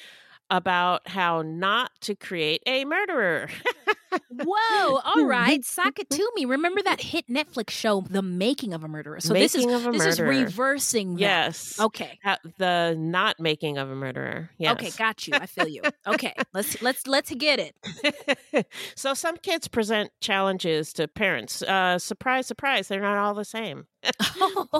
about 0.49 1.07
how 1.07 1.41
not 1.41 1.91
to 2.01 2.15
create 2.15 2.61
a 2.65 2.85
murderer. 2.85 3.49
Whoa! 4.29 4.99
All 5.03 5.25
right, 5.25 5.63
sock 5.63 5.99
it 5.99 6.09
to 6.11 6.31
me. 6.35 6.45
Remember 6.45 6.81
that 6.83 7.01
hit 7.01 7.27
Netflix 7.27 7.71
show, 7.71 8.01
The 8.09 8.21
Making 8.21 8.73
of 8.73 8.83
a 8.83 8.87
Murderer? 8.87 9.19
So 9.19 9.33
this 9.33 9.55
is 9.55 9.65
Making 9.65 9.75
of 9.75 9.87
a 9.87 9.91
this 9.91 10.05
is 10.05 10.19
reversing. 10.21 11.15
That. 11.15 11.21
Yes. 11.21 11.79
Okay. 11.79 12.19
Uh, 12.23 12.37
the 12.57 12.95
not 12.97 13.39
making 13.39 13.77
of 13.77 13.89
a 13.89 13.95
murderer. 13.95 14.49
Yes. 14.57 14.73
Okay, 14.73 14.91
got 14.97 15.27
you. 15.27 15.33
I 15.35 15.45
feel 15.45 15.67
you. 15.67 15.81
Okay, 16.07 16.33
let's 16.53 16.81
let's 16.81 17.07
let's 17.07 17.33
get 17.35 17.59
it. 17.59 18.67
so 18.95 19.13
some 19.13 19.37
kids 19.37 19.67
present 19.67 20.11
challenges 20.21 20.93
to 20.93 21.07
parents. 21.07 21.61
Uh, 21.61 21.99
surprise, 21.99 22.47
surprise, 22.47 22.87
they're 22.87 23.01
not 23.01 23.17
all 23.17 23.33
the 23.33 23.45
same. 23.45 23.87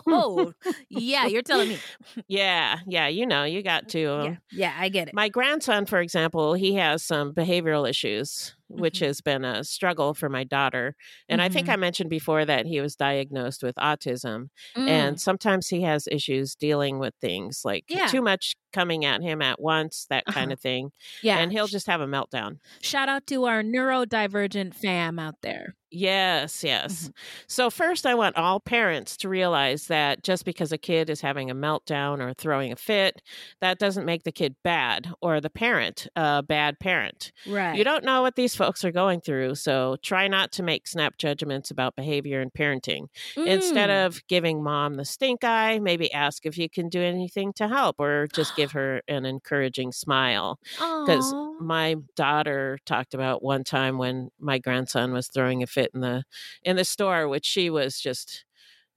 Oh, 0.08 0.54
yeah, 0.90 1.26
you're 1.26 1.42
telling 1.42 1.70
me. 1.70 1.80
yeah, 2.28 2.80
yeah, 2.86 3.08
you 3.08 3.26
know, 3.26 3.44
you 3.44 3.64
got 3.64 3.90
to. 3.90 4.06
um, 4.06 4.26
Yeah, 4.26 4.36
yeah, 4.52 4.74
I 4.78 4.90
get 4.90 5.08
it. 5.08 5.14
My 5.16 5.30
grandson, 5.30 5.86
for 5.88 6.00
example, 6.00 6.54
he 6.54 6.76
has 6.76 7.04
some 7.04 7.34
behavioral 7.34 7.90
issues, 7.90 8.56
which 8.80 8.96
Mm-hmm. 8.96 9.06
has 9.06 9.22
been 9.22 9.44
a 9.46 9.64
struggle 9.64 10.14
for 10.14 10.30
my 10.30 10.44
daughter. 10.44 10.96
And 11.30 11.42
I 11.42 11.50
think 11.50 11.68
Mhm. 11.68 11.74
I 11.74 11.76
mentioned 11.78 12.10
before 12.10 12.46
that 12.46 12.66
he 12.66 12.80
was 12.82 12.96
diagnosed 12.96 13.64
with 13.64 13.76
autism. 13.76 14.50
Mm. 14.76 14.88
And 14.90 15.22
sometimes 15.22 15.68
he 15.70 15.82
has 15.82 16.08
issues 16.12 16.56
dealing 16.56 17.00
with 17.00 17.14
things 17.22 17.62
like 17.66 17.86
Yeah. 17.90 18.08
too 18.08 18.22
much 18.22 18.56
coming 18.74 19.06
at 19.06 19.22
him 19.22 19.42
at 19.42 19.60
once, 19.62 20.06
that 20.10 20.26
kind 20.26 20.48
Uh-huh. 20.48 20.54
of 20.54 20.60
thing. 20.60 20.92
Yeah. 21.22 21.38
And 21.38 21.52
he'll 21.52 21.68
just 21.68 21.88
have 21.88 22.02
a 22.02 22.08
meltdown. 22.08 22.60
Shout 22.82 23.08
out 23.10 23.26
to 23.28 23.46
our 23.46 23.64
neurodivergent 23.64 24.74
fam 24.76 25.18
out 25.20 25.36
there. 25.42 25.76
Yes, 25.96 26.62
yes. 26.62 27.10
So, 27.48 27.70
first, 27.70 28.06
I 28.06 28.16
want 28.16 28.36
all 28.36 28.60
parents 28.60 29.16
to 29.18 29.30
realize 29.30 29.88
that 29.88 30.24
just 30.24 30.44
because 30.44 30.74
a 30.74 30.78
kid 30.78 31.10
is 31.10 31.22
having 31.22 31.50
a 31.50 31.56
meltdown 31.56 32.20
or 32.20 32.34
throwing 32.34 32.74
a 32.74 32.76
fit, 32.76 33.22
that 33.62 33.80
doesn't 33.80 34.06
make 34.06 34.24
the 34.24 34.32
kid 34.34 34.56
bad 34.62 35.08
or 35.22 35.40
the 35.40 35.50
parent 35.50 36.08
a 36.18 36.44
bad 36.44 36.80
parent. 36.82 37.32
Right. 37.48 37.78
You 37.78 37.86
don't 37.86 38.04
know 38.04 38.22
what 38.22 38.36
these 38.36 38.56
folks 38.56 38.84
are 38.84 38.92
going 38.92 39.22
through, 39.22 39.56
so 39.56 39.96
try 40.04 40.28
not 40.28 40.52
to 40.54 40.64
make 40.64 40.86
snap 40.86 41.18
judgments 41.18 41.72
about 41.72 41.96
behavior 41.96 42.42
and 42.42 42.52
parenting. 42.52 43.08
Instead 43.38 43.90
Mm. 43.90 44.06
of 44.08 44.28
giving 44.28 44.62
mom 44.62 44.96
the 44.96 45.06
stink 45.06 45.46
eye, 45.46 45.80
maybe 45.80 46.12
ask 46.12 46.46
if 46.46 46.58
you 46.58 46.70
can 46.70 46.90
do 46.90 47.02
anything 47.02 47.54
to 47.54 47.70
help 47.70 47.96
or 48.00 48.28
just 48.34 48.54
give 48.58 48.72
her 48.74 49.02
an 49.08 49.26
encouraging 49.26 49.94
smile. 49.94 50.60
Because. 50.74 51.34
My 51.60 51.96
daughter 52.16 52.78
talked 52.86 53.14
about 53.14 53.44
one 53.44 53.64
time 53.64 53.98
when 53.98 54.30
my 54.40 54.58
grandson 54.60 55.12
was 55.14 55.28
throwing 55.28 55.64
a 55.64 55.68
fit 55.68 55.92
in 55.94 56.02
the 56.02 56.24
in 56.64 56.76
the 56.76 56.86
store, 56.86 57.28
which 57.28 57.46
she 57.46 57.70
was 57.70 58.00
just 58.00 58.46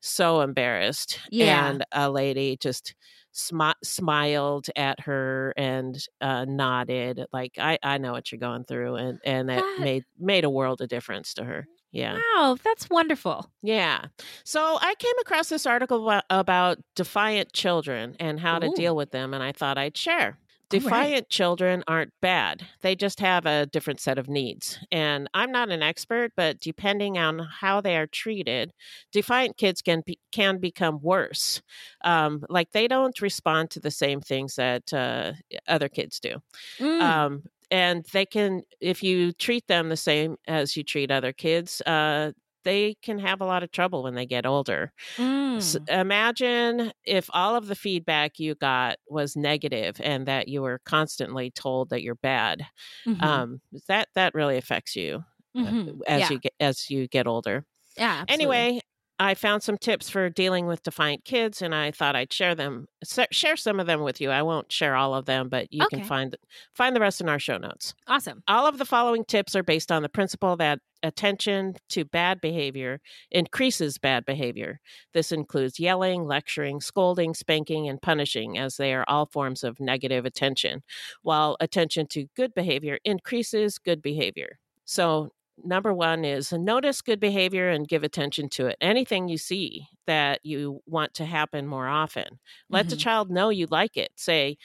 so 0.01 0.41
embarrassed. 0.43 1.19
Yeah. 1.31 1.69
And 1.71 1.85
a 1.93 2.11
lady 2.11 2.57
just 2.61 2.95
smi- 3.35 3.75
smiled 3.83 4.67
at 4.77 5.01
her 5.01 5.53
and 5.57 5.99
uh, 6.21 6.45
nodded 6.47 7.25
like 7.33 7.53
I, 7.59 7.79
I 7.83 7.99
know 7.99 8.13
what 8.13 8.31
you're 8.33 8.39
going 8.39 8.65
through 8.65 8.97
and 8.97 9.19
and 9.25 9.49
that 9.49 9.65
made 9.81 10.05
made 10.19 10.45
a 10.45 10.51
world 10.51 10.81
of 10.81 10.89
difference 10.89 11.35
to 11.35 11.45
her 11.45 11.67
yeah 11.93 12.19
Wow, 12.37 12.57
that's 12.65 12.89
wonderful. 12.91 13.51
yeah 13.63 14.07
so 14.45 14.79
i 14.81 14.95
came 14.99 15.19
across 15.21 15.49
this 15.51 15.67
article 15.67 16.01
abo- 16.01 16.23
about 16.31 16.79
defiant 16.97 17.53
children 17.53 18.17
and 18.19 18.41
how 18.41 18.59
to 18.59 18.71
deal 18.75 18.97
with 18.97 19.11
them 19.11 19.35
and 19.35 19.43
i 19.43 19.53
thought 19.53 19.79
i'd 19.79 19.97
share 19.97 20.39
Right. 20.71 20.83
Defiant 20.83 21.29
children 21.31 21.83
aren't 21.89 22.13
bad. 22.21 22.67
They 22.83 22.95
just 22.95 23.21
have 23.21 23.47
a 23.47 23.67
different 23.67 24.01
set 24.01 24.19
of 24.19 24.29
needs. 24.29 24.79
And 24.93 25.29
I'm 25.33 25.51
not 25.51 25.71
an 25.71 25.83
expert, 25.83 26.33
but 26.37 26.61
depending 26.61 27.17
on 27.17 27.39
how 27.39 27.81
they 27.81 27.97
are 27.97 28.07
treated, 28.07 28.73
defiant 29.11 29.57
kids 29.57 29.81
can 29.81 30.03
be, 30.05 30.19
can 30.31 30.59
become 30.59 31.01
worse. 31.01 31.63
Um, 32.05 32.45
like 32.51 32.73
they 32.73 32.87
don't 32.87 33.19
respond 33.23 33.71
to 33.71 33.81
the 33.81 33.91
same 33.91 34.21
things 34.21 34.57
that 34.57 34.93
uh, 34.93 35.33
other 35.67 35.89
kids 35.89 36.21
do. 36.21 36.37
Mm. 36.79 37.01
Um, 37.01 37.43
and 37.71 38.05
they 38.13 38.27
can, 38.27 38.63
if 38.81 39.03
you 39.03 39.33
treat 39.33 39.67
them 39.69 39.89
the 39.89 39.97
same 39.97 40.37
as 40.47 40.77
you 40.77 40.85
treat 40.85 41.11
other 41.11 41.33
kids, 41.33 41.81
uh, 41.87 42.33
they 42.69 42.97
can 43.03 43.19
have 43.21 43.41
a 43.41 43.47
lot 43.47 43.63
of 43.65 43.73
trouble 43.73 44.03
when 44.05 44.15
they 44.15 44.27
get 44.27 44.47
older. 44.47 44.93
Mm. 45.19 45.59
S 45.61 45.77
imagine 45.89 46.93
if 47.05 47.31
all 47.35 47.57
of 47.57 47.67
the 47.69 47.75
feedback 47.77 48.39
you 48.39 48.55
got 48.57 48.99
was 49.09 49.37
negative 49.37 50.01
and 50.03 50.27
that 50.29 50.49
you 50.49 50.63
were 50.63 50.81
constantly 50.85 51.51
told 51.51 51.91
that 51.91 52.03
you're 52.03 52.15
bad. 52.17 52.67
Mhm. 53.07 53.43
Um, 53.43 53.61
that 53.89 54.09
that 54.15 54.35
really 54.35 54.59
affects 54.59 54.97
you 54.97 55.25
uh, 55.65 55.73
Mhm. 55.73 56.01
as 56.07 56.31
Yeah. 56.31 56.31
you 56.31 56.41
get 56.41 56.55
as 56.61 56.91
you 56.91 57.09
get 57.09 57.27
older. 57.29 57.67
Yeah. 57.97 58.21
absolutely. 58.23 58.69
Anyway, 58.69 58.81
I 59.21 59.35
found 59.35 59.63
some 59.63 59.77
tips 59.79 60.09
for 60.09 60.31
dealing 60.31 60.67
with 60.67 60.85
defiant 60.85 61.25
kids, 61.25 61.61
and 61.61 61.75
I 61.75 61.91
thought 61.91 62.15
I'd 62.15 62.33
share 62.33 62.55
them. 62.55 62.87
Share 63.33 63.57
some 63.57 63.81
of 63.81 63.87
them 63.87 64.03
with 64.03 64.21
you. 64.21 64.31
I 64.31 64.43
won't 64.43 64.71
share 64.71 64.95
all 64.95 65.15
of 65.15 65.27
them, 65.27 65.49
but 65.49 65.73
you 65.73 65.87
can 65.89 66.05
find 66.05 66.37
find 66.75 66.95
the 66.95 67.01
rest 67.01 67.21
in 67.21 67.29
our 67.29 67.39
show 67.39 67.59
notes. 67.59 67.95
Awesome. 68.07 68.43
All 68.47 68.67
of 68.67 68.79
the 68.79 68.85
following 68.85 69.25
tips 69.25 69.57
are 69.57 69.65
based 69.65 69.91
on 69.91 70.03
the 70.03 70.09
principle 70.09 70.57
that 70.59 70.79
attention 71.03 71.77
to 71.89 72.05
bad 72.05 72.41
behavior 72.41 73.01
increases 73.31 73.99
bad 73.99 74.25
behavior. 74.25 74.81
This 75.15 75.33
includes 75.33 75.81
yelling, 75.81 76.27
lecturing, 76.27 76.81
scolding, 76.81 77.35
spanking, 77.35 77.89
and 77.89 78.01
punishing, 78.01 78.57
as 78.57 78.77
they 78.77 78.95
are 78.95 79.05
all 79.09 79.27
forms 79.27 79.65
of 79.65 79.81
negative 79.81 80.27
attention, 80.27 80.83
while 81.23 81.57
attention 81.61 82.07
to 82.09 82.27
good 82.37 82.55
behavior 82.55 82.99
increases 83.05 83.79
good 83.79 84.01
behavior. 84.01 84.59
So, 84.85 85.31
number 85.65 85.93
one 85.95 86.25
is 86.25 86.53
notice 86.53 87.03
good 87.03 87.21
behavior 87.21 87.69
and 87.69 87.89
give 87.89 88.03
attention 88.05 88.49
to 88.51 88.67
it. 88.67 88.77
Anything 88.81 89.29
you 89.29 89.39
see 89.39 89.87
that 90.07 90.41
you 90.45 90.81
want 90.87 91.15
to 91.15 91.25
happen 91.27 91.67
more 91.67 91.87
often, 91.89 92.39
let 92.71 92.89
the 92.89 92.97
Mhm. 92.97 92.97
child 92.97 93.31
know 93.31 93.49
you 93.51 93.67
like 93.71 93.97
it. 93.97 94.11
Say, 94.17 94.57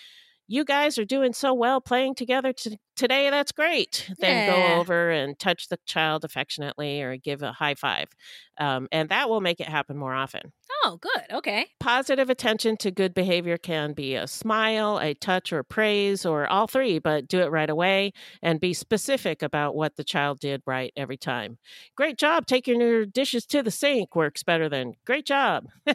you 0.47 0.65
guys 0.65 0.97
are 0.97 1.05
doing 1.05 1.33
so 1.33 1.53
well 1.53 1.81
playing 1.81 2.15
together 2.15 2.53
t- 2.53 2.77
today. 2.95 3.29
That's 3.29 3.51
great. 3.51 4.09
Then 4.19 4.37
Yeah. 4.37 4.45
go 4.45 4.79
over 4.79 5.09
and 5.11 5.37
touch 5.39 5.67
the 5.69 5.77
child 5.85 6.23
affectionately 6.25 7.01
or 7.01 7.17
give 7.17 7.41
a 7.41 7.51
high 7.53 7.75
five. 7.75 8.07
Um, 8.59 8.87
and 8.91 9.09
that 9.09 9.29
will 9.29 9.41
make 9.41 9.59
it 9.59 9.67
happen 9.67 9.97
more 9.97 10.13
often. 10.13 10.53
Oh, 10.85 10.97
good. 11.01 11.25
Okay. 11.31 11.67
Positive 11.79 12.29
attention 12.29 12.77
to 12.77 12.91
good 12.91 13.13
behavior 13.13 13.57
can 13.57 13.93
be 13.93 14.15
a 14.15 14.27
smile, 14.27 14.99
a 14.99 15.13
touch, 15.13 15.51
or 15.51 15.63
praise, 15.63 16.25
or 16.25 16.47
all 16.47 16.67
three, 16.67 16.97
but 16.99 17.27
do 17.27 17.39
it 17.41 17.51
right 17.51 17.69
away 17.69 18.13
and 18.41 18.59
be 18.61 18.73
specific 18.73 19.41
about 19.41 19.75
what 19.75 19.95
the 19.97 20.03
child 20.03 20.39
did 20.39 20.61
right 20.65 20.93
every 20.95 21.17
time. 21.17 21.57
Great 21.97 22.17
job 22.17 22.45
taking 22.47 22.79
your 22.79 23.05
dishes 23.05 23.45
to 23.47 23.61
the 23.63 23.71
sink 23.71 24.15
works 24.15 24.43
better 24.43 24.69
than 24.69 24.93
great 25.05 25.25
job. 25.25 25.65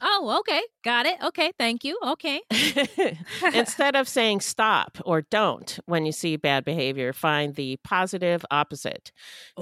Oh, 0.00 0.38
okay. 0.40 0.62
Got 0.86 1.06
it. 1.06 1.16
Okay. 1.20 1.50
Thank 1.58 1.82
you. 1.82 1.98
Okay. 2.00 2.40
Instead 3.54 3.96
of 3.96 4.08
saying 4.08 4.40
stop 4.40 4.98
or 5.04 5.22
don't 5.22 5.78
when 5.86 6.06
you 6.06 6.12
see 6.12 6.36
bad 6.36 6.64
behavior, 6.64 7.12
find 7.12 7.56
the 7.56 7.76
positive 7.82 8.44
opposite. 8.52 9.10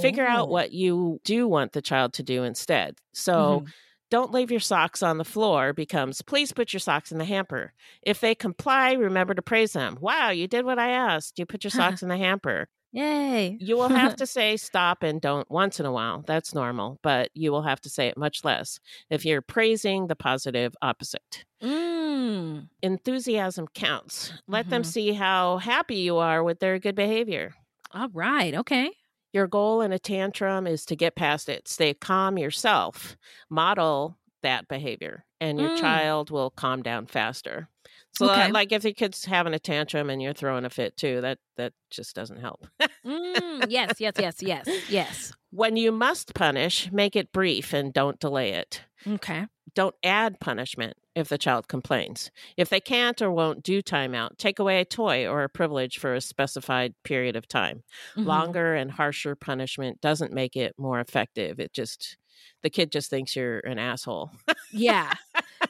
Figure 0.00 0.26
out 0.26 0.48
Oh. 0.48 0.50
what 0.50 0.72
you 0.72 1.20
do 1.24 1.48
want 1.48 1.72
the 1.72 1.80
child 1.80 2.12
to 2.14 2.22
do 2.22 2.44
instead. 2.44 2.98
So, 3.14 3.62
Mhm. 3.64 3.72
don't 4.10 4.32
leave 4.32 4.50
your 4.50 4.60
socks 4.60 5.02
on 5.02 5.16
the 5.16 5.24
floor 5.24 5.72
becomes 5.72 6.20
please 6.20 6.52
put 6.52 6.74
your 6.74 6.80
socks 6.80 7.10
in 7.10 7.16
the 7.16 7.24
hamper. 7.24 7.72
If 8.02 8.20
they 8.20 8.34
comply, 8.34 8.92
remember 8.92 9.32
to 9.32 9.40
praise 9.42 9.72
them. 9.72 9.96
Wow, 10.00 10.28
you 10.30 10.46
did 10.46 10.66
what 10.66 10.78
I 10.78 10.90
asked. 10.90 11.38
You 11.38 11.46
put 11.46 11.64
your 11.64 11.70
socks 11.98 12.02
in 12.02 12.08
the 12.10 12.18
hamper. 12.18 12.68
Yay. 12.94 13.58
You 13.60 13.76
will 13.76 13.88
have 13.88 14.14
to 14.16 14.26
say 14.26 14.56
stop 14.56 15.02
and 15.02 15.20
don't 15.20 15.50
once 15.50 15.80
in 15.80 15.86
a 15.86 15.90
while. 15.92 16.22
That's 16.26 16.54
normal, 16.54 17.00
but 17.02 17.30
you 17.34 17.50
will 17.50 17.62
have 17.62 17.80
to 17.82 17.90
say 17.90 18.06
it 18.06 18.16
much 18.16 18.44
less 18.44 18.78
if 19.10 19.24
you're 19.24 19.42
praising 19.42 20.06
the 20.06 20.14
positive 20.16 20.74
opposite. 20.80 21.44
Mm. 21.60 22.68
Enthusiasm 22.82 23.66
counts. 23.74 24.32
Let 24.46 24.70
them 24.70 24.82
Mhm. 24.82 24.86
see 24.86 25.12
how 25.12 25.58
happy 25.58 25.96
you 25.96 26.18
are 26.18 26.44
with 26.44 26.60
their 26.60 26.78
good 26.78 26.94
behavior. 26.94 27.52
All 27.92 28.08
right. 28.10 28.54
Okay. 28.54 28.92
Your 29.32 29.48
goal 29.48 29.80
in 29.80 29.92
a 29.92 29.98
tantrum 29.98 30.66
is 30.68 30.84
to 30.86 30.94
get 30.94 31.16
past 31.16 31.48
it. 31.48 31.66
Stay 31.66 31.94
calm 31.94 32.38
yourself. 32.38 33.16
Model 33.50 34.16
that 34.42 34.68
behavior, 34.68 35.24
and 35.40 35.58
your 35.58 35.70
Mm. 35.70 35.80
child 35.80 36.30
will 36.30 36.50
calm 36.50 36.82
down 36.82 37.06
faster. 37.06 37.68
So, 38.16 38.26
Okay. 38.26 38.34
that, 38.42 38.52
like 38.52 38.70
if 38.72 38.84
your 38.84 38.92
kid's 38.92 39.24
having 39.24 39.54
a 39.54 39.58
tantrum 39.58 40.08
and 40.10 40.22
you're 40.22 40.32
throwing 40.34 40.64
a 40.64 40.70
fit 40.70 40.96
too, 40.96 41.20
that 41.22 41.38
that 41.56 41.72
just 41.90 42.14
doesn't 42.14 42.40
help. 42.40 42.66
Mm. 43.04 43.66
Yes. 43.68 44.00
Yes. 44.00 44.14
Yes. 44.18 44.42
Yes. 44.42 44.68
Yes. 44.88 45.32
when 45.50 45.76
you 45.76 45.90
must 45.92 46.34
punish, 46.34 46.90
make 46.92 47.16
it 47.16 47.32
brief 47.32 47.72
and 47.72 47.92
don't 47.92 48.18
delay 48.20 48.52
it. 48.52 48.82
Okay. 49.06 49.46
Don't 49.74 49.94
add 50.04 50.38
punishment 50.40 50.96
if 51.16 51.28
the 51.28 51.38
child 51.38 51.66
complains. 51.68 52.30
If 52.56 52.68
they 52.68 52.80
can't 52.80 53.20
or 53.20 53.30
won't 53.32 53.62
do 53.64 53.82
timeout, 53.82 54.38
take 54.38 54.58
away 54.60 54.80
a 54.80 54.84
toy 54.84 55.26
or 55.26 55.42
a 55.42 55.48
privilege 55.48 55.98
for 55.98 56.14
a 56.14 56.20
specified 56.20 56.94
period 57.02 57.34
of 57.36 57.48
time. 57.48 57.82
Mhm. 58.16 58.26
Longer 58.26 58.74
and 58.74 58.92
harsher 58.92 59.34
punishment 59.34 60.00
doesn't 60.00 60.32
make 60.32 60.54
it 60.56 60.74
more 60.78 61.00
effective. 61.00 61.58
It 61.58 61.72
just, 61.72 62.16
the 62.62 62.70
kid 62.70 62.92
just 62.92 63.10
thinks 63.10 63.34
you're 63.34 63.58
an 63.60 63.78
asshole. 63.78 64.30
Yeah. 64.72 65.12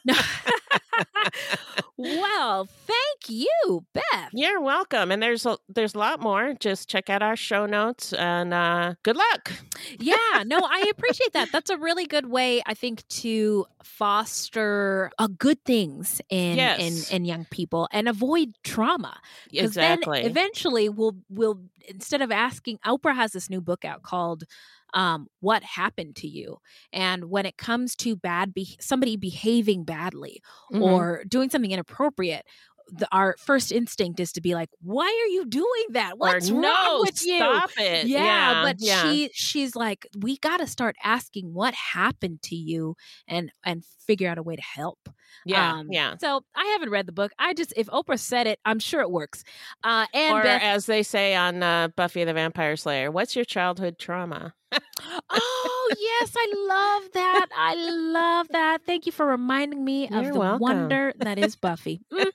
No. 0.04 0.14
well, 1.96 2.66
thank 2.86 3.28
you, 3.28 3.84
Beth. 3.92 4.30
You're 4.32 4.60
welcome. 4.60 5.10
And 5.10 5.22
there's 5.22 5.46
a, 5.46 5.56
there's 5.68 5.94
a 5.94 5.98
lot 5.98 6.20
more. 6.20 6.54
Just 6.58 6.88
check 6.88 7.08
out 7.10 7.22
our 7.22 7.36
show 7.36 7.66
notes 7.66 8.12
and 8.12 8.52
uh, 8.52 8.94
good 9.02 9.16
luck. 9.16 9.52
yeah, 9.98 10.42
no, 10.44 10.58
I 10.62 10.86
appreciate 10.90 11.32
that. 11.32 11.50
That's 11.52 11.70
a 11.70 11.76
really 11.76 12.06
good 12.06 12.26
way, 12.30 12.62
I 12.66 12.74
think, 12.74 13.06
to 13.08 13.66
foster 13.82 15.10
uh, 15.18 15.28
good 15.38 15.64
things 15.64 16.20
in 16.30 16.56
Yes. 16.56 17.10
in, 17.10 17.16
in 17.16 17.24
young 17.24 17.46
people 17.50 17.88
and 17.92 18.08
avoid 18.08 18.54
trauma. 18.62 19.18
Exactly. 19.52 20.22
Then 20.22 20.30
eventually, 20.30 20.88
we'll 20.88 21.16
we'll 21.28 21.60
instead 21.88 22.22
of 22.22 22.30
asking, 22.32 22.78
Oprah 22.86 23.14
has 23.14 23.32
this 23.32 23.50
new 23.50 23.60
book 23.60 23.84
out 23.84 24.02
called 24.02 24.44
um, 24.94 25.26
"What 25.40 25.62
Happened 25.62 26.16
to 26.16 26.26
You," 26.28 26.58
and 26.92 27.26
when 27.30 27.44
it 27.46 27.56
comes 27.58 27.94
to 27.96 28.16
bad, 28.16 28.54
be- 28.54 28.76
somebody 28.80 29.16
behaving 29.16 29.84
badly 29.84 30.40
Mhm. 30.72 30.80
or 30.82 31.24
doing 31.28 31.50
something 31.50 31.70
inappropriate. 31.72 32.46
The, 32.88 33.08
our 33.12 33.34
first 33.38 33.72
instinct 33.72 34.20
is 34.20 34.30
to 34.32 34.42
be 34.42 34.54
like, 34.54 34.68
"Why 34.82 35.06
are 35.06 35.30
you 35.32 35.46
doing 35.46 35.86
that? 35.92 36.18
What's 36.18 36.50
or, 36.50 36.54
wrong 36.54 36.62
no, 36.62 36.98
with 37.00 37.24
you?" 37.24 37.38
stop 37.38 37.70
it. 37.78 38.06
Yeah, 38.06 38.22
Yeah, 38.24 38.62
but 38.62 38.76
yeah. 38.78 39.02
she 39.10 39.30
she's 39.32 39.74
like, 39.74 40.06
we 40.18 40.36
got 40.36 40.58
to 40.58 40.66
start 40.66 40.94
asking 41.02 41.54
what 41.54 41.72
happened 41.72 42.42
to 42.42 42.54
you 42.56 42.94
and 43.26 43.50
and 43.64 43.84
figure 44.06 44.28
out 44.28 44.36
a 44.36 44.42
way 44.42 44.54
to 44.54 44.60
help. 44.62 44.98
Yeah, 45.46 45.72
Um, 45.78 45.88
yeah. 45.90 46.16
So 46.20 46.44
I 46.54 46.64
haven't 46.66 46.90
read 46.90 47.06
the 47.06 47.12
book. 47.12 47.32
I 47.38 47.54
just 47.54 47.72
if 47.74 47.86
Oprah 47.86 48.18
said 48.20 48.46
it, 48.46 48.58
I'm 48.66 48.78
sure 48.78 49.00
it 49.00 49.10
works. 49.10 49.44
Uh, 49.82 50.04
and 50.12 50.34
or 50.36 50.42
Beth, 50.42 50.62
as 50.62 50.84
they 50.84 51.02
say 51.02 51.34
on 51.34 51.62
uh, 51.62 51.88
Buffy 51.96 52.22
the 52.24 52.34
Vampire 52.34 52.76
Slayer, 52.76 53.10
what's 53.10 53.34
your 53.34 53.46
childhood 53.46 53.98
trauma? 53.98 54.52
Oh 55.30 55.94
yes, 55.98 56.32
I 56.36 56.52
love 56.56 57.12
that. 57.12 57.46
I 57.56 57.74
love 57.74 58.48
that. 58.50 58.82
Thank 58.86 59.06
you 59.06 59.12
for 59.12 59.26
reminding 59.26 59.84
me 59.84 60.06
of 60.08 60.22
You're 60.22 60.32
the 60.32 60.38
welcome. 60.38 60.60
wonder 60.60 61.12
that 61.18 61.38
is 61.38 61.56
Buffy. 61.56 62.00
Mm, 62.12 62.30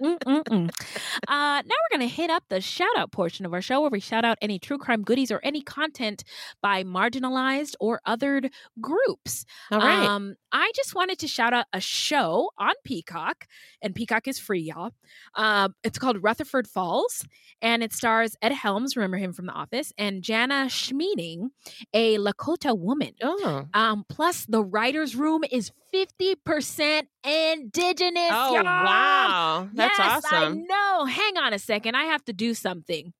mm, 0.00 0.18
mm, 0.18 0.44
mm. 0.44 0.68
Uh, 1.28 1.62
now 1.62 1.62
we're 1.62 1.98
going 1.98 2.08
to 2.08 2.14
hit 2.14 2.30
up 2.30 2.44
the 2.48 2.60
shout 2.60 2.88
out 2.96 3.12
portion 3.12 3.46
of 3.46 3.52
our 3.52 3.62
show 3.62 3.80
where 3.80 3.90
we 3.90 4.00
shout 4.00 4.24
out 4.24 4.38
any 4.42 4.58
true 4.58 4.78
crime 4.78 5.02
goodies 5.02 5.30
or 5.30 5.40
any 5.44 5.60
content 5.60 6.24
by 6.62 6.82
marginalized 6.82 7.74
or 7.80 8.00
othered 8.06 8.50
groups. 8.80 9.44
All 9.70 9.78
right. 9.78 10.06
Um, 10.06 10.36
I 10.52 10.72
just 10.74 10.94
wanted 10.94 11.18
to 11.20 11.28
shout 11.28 11.52
out 11.52 11.66
a 11.72 11.80
show 11.80 12.50
on 12.58 12.72
Peacock, 12.84 13.46
and 13.82 13.94
Peacock 13.94 14.26
is 14.28 14.38
free, 14.38 14.60
y'all. 14.60 14.92
Um, 15.34 15.74
it's 15.82 15.98
called 15.98 16.22
Rutherford 16.22 16.66
Falls, 16.66 17.24
and 17.60 17.82
it 17.82 17.92
stars 17.92 18.36
Ed 18.40 18.52
Helms, 18.52 18.96
remember 18.96 19.16
him 19.16 19.32
from 19.32 19.46
The 19.46 19.52
Office, 19.52 19.92
and 19.98 20.22
Jana 20.22 20.66
Schmieding, 20.68 21.50
a 21.92 22.18
Lakota 22.18 22.76
woman. 22.78 23.12
Oh. 23.22 23.66
Um, 23.74 24.04
plus, 24.08 24.46
the 24.46 24.62
writer's 24.62 25.14
room 25.14 25.42
is 25.50 25.70
50% 25.92 27.02
indigenous. 27.24 28.30
Oh, 28.32 28.54
y'all. 28.54 28.64
wow. 28.64 29.68
That's 29.72 29.98
yes, 29.98 30.24
I 30.30 30.36
awesome. 30.36 30.66
know. 30.66 31.04
Hang 31.04 31.36
on 31.38 31.52
a 31.52 31.58
second. 31.58 31.94
I 31.94 32.04
have 32.04 32.24
to 32.24 32.32
do 32.32 32.54
something. 32.54 33.12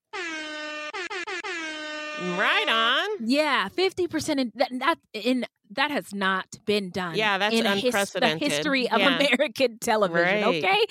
Right 2.39 2.69
on. 2.69 3.27
Yeah, 3.29 3.69
50% 3.69 4.39
in 4.41 4.53
that, 4.57 4.69
that 4.79 4.99
in 5.13 5.45
that 5.71 5.91
has 5.91 6.15
not 6.15 6.47
been 6.67 6.91
done. 6.91 7.17
Yeah, 7.17 7.39
that's 7.39 7.55
in 7.55 7.67
a 7.67 7.75
his- 7.75 7.85
unprecedented. 7.87 8.41
the 8.41 8.45
history 8.55 8.89
of 8.91 9.01
Yeah. 9.01 9.17
American 9.17 9.79
television. 9.81 10.43
Right. 10.45 10.45
Okay, 10.65 10.85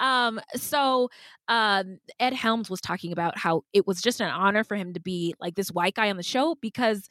um, 0.00 0.38
so 0.54 1.10
um, 1.48 1.98
Ed 2.20 2.34
Helms 2.34 2.68
was 2.70 2.80
talking 2.80 3.10
about 3.12 3.36
how 3.38 3.62
it 3.72 3.86
was 3.86 4.00
just 4.00 4.20
an 4.20 4.28
honor 4.30 4.64
for 4.64 4.76
him 4.76 4.92
to 4.94 5.00
be 5.00 5.34
like 5.40 5.54
this 5.54 5.70
white 5.72 5.94
guy 5.94 6.10
on 6.10 6.16
the 6.16 6.22
show 6.22 6.56
because 6.60 7.08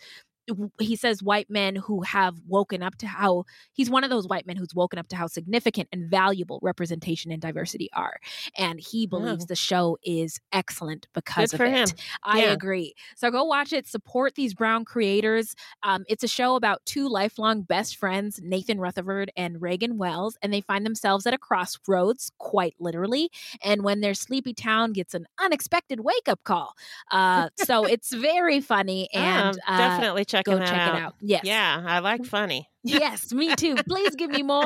he 0.80 0.96
says 0.96 1.22
white 1.24 1.50
men 1.50 1.76
who 1.76 2.02
have 2.02 2.36
woken 2.48 2.82
up 2.84 2.96
to 2.98 3.08
how 3.08 3.44
he's 3.74 3.90
one 3.90 4.04
of 4.04 4.10
those 4.10 4.28
white 4.28 4.48
men 4.48 4.56
who's 4.56 4.74
woken 4.74 4.98
up 5.00 5.08
to 5.10 5.16
how 5.16 5.28
significant 5.28 5.90
and 5.92 6.10
valuable 6.10 6.60
representation 6.62 7.32
and 7.32 7.42
diversity 7.42 7.90
are. 7.94 8.18
And 8.58 8.80
he 8.80 9.08
believes 9.08 9.44
Oh. 9.44 9.48
the 9.48 9.56
show 9.56 9.98
is 10.04 10.40
excellent 10.54 11.08
because 11.14 11.52
Good 11.52 11.56
of 11.56 11.58
for 11.58 11.66
it. 11.66 11.90
him. 11.92 11.98
i 12.24 12.40
Yeah. 12.42 12.52
agree. 12.54 12.94
So 13.16 13.30
go 13.32 13.44
watch 13.44 13.74
it. 13.74 13.88
Support 13.88 14.36
these 14.36 14.54
brown 14.54 14.86
creators. 14.86 15.56
Um, 15.84 16.06
it's 16.08 16.24
a 16.24 16.28
show 16.28 16.56
about 16.56 16.86
two 16.86 17.10
lifelong 17.10 17.64
best 17.64 17.98
friends 17.98 18.40
nathan 18.44 18.80
rutherford 18.80 19.32
and 19.36 19.62
reagan 19.62 19.98
wells 19.98 20.38
and 20.42 20.54
they 20.54 20.62
find 20.62 20.86
themselves 20.86 21.26
at 21.26 21.34
a 21.34 21.38
crossroads 21.38 22.32
quite 22.38 22.76
literally. 22.80 23.30
And 23.64 23.84
when 23.84 24.02
their 24.02 24.14
sleepy 24.14 24.54
town 24.54 24.94
gets 24.94 25.14
an 25.14 25.26
unexpected 25.44 26.00
wake-up 26.02 26.44
call. 26.44 26.74
Uh, 27.12 27.50
so 27.58 27.86
it's 27.94 28.14
very 28.14 28.62
funny 28.62 29.10
and 29.14 29.60
Ah, 29.68 29.74
uh, 29.74 29.78
definitely 29.78 30.26
check 30.26 30.37
checking 30.38 30.60
Go 30.60 30.66
check 30.66 30.74
out. 30.78 30.96
it 30.96 31.02
out. 31.02 31.16
Yes. 31.22 31.42
Yeah, 31.46 31.84
I 31.86 32.00
like 32.00 32.26
funny. 32.26 32.70
Yes, 32.84 33.34
me 33.34 33.54
too. 33.56 33.76
Please 33.88 34.16
give 34.16 34.30
me 34.30 34.44
more. 34.44 34.64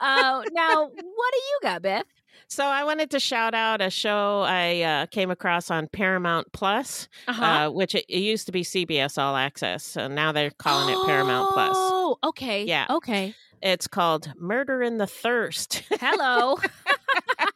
Uh, 0.00 0.42
now, 0.52 0.82
what 0.84 0.94
do 0.96 1.38
you 1.38 1.58
got, 1.62 1.80
Beth? 1.82 2.04
So 2.48 2.64
I 2.66 2.82
wanted 2.82 3.10
to 3.12 3.20
shout 3.20 3.54
out 3.54 3.80
a 3.80 3.88
show 3.88 4.42
I 4.44 4.80
uh, 4.82 5.06
came 5.06 5.30
across 5.30 5.70
on 5.70 5.86
Paramount 5.86 6.52
Plus, 6.52 7.08
Uh-huh. 7.28 7.44
uh, 7.44 7.70
which 7.70 7.94
it, 7.94 8.04
it 8.08 8.18
used 8.18 8.46
to 8.46 8.52
be 8.52 8.62
CBS 8.64 9.16
All 9.16 9.36
Access, 9.36 9.84
so 9.84 10.08
now 10.08 10.32
they're 10.32 10.50
calling 10.50 10.92
it 10.92 11.06
Paramount 11.06 11.52
Plus. 11.52 11.70
Oh, 11.78 12.18
okay. 12.24 12.64
Yeah. 12.64 12.86
Okay. 12.90 13.34
It's 13.62 13.86
called 13.86 14.32
Murder 14.36 14.82
in 14.82 14.98
the 14.98 15.06
Thirst. 15.06 15.82
Hello. 16.00 16.58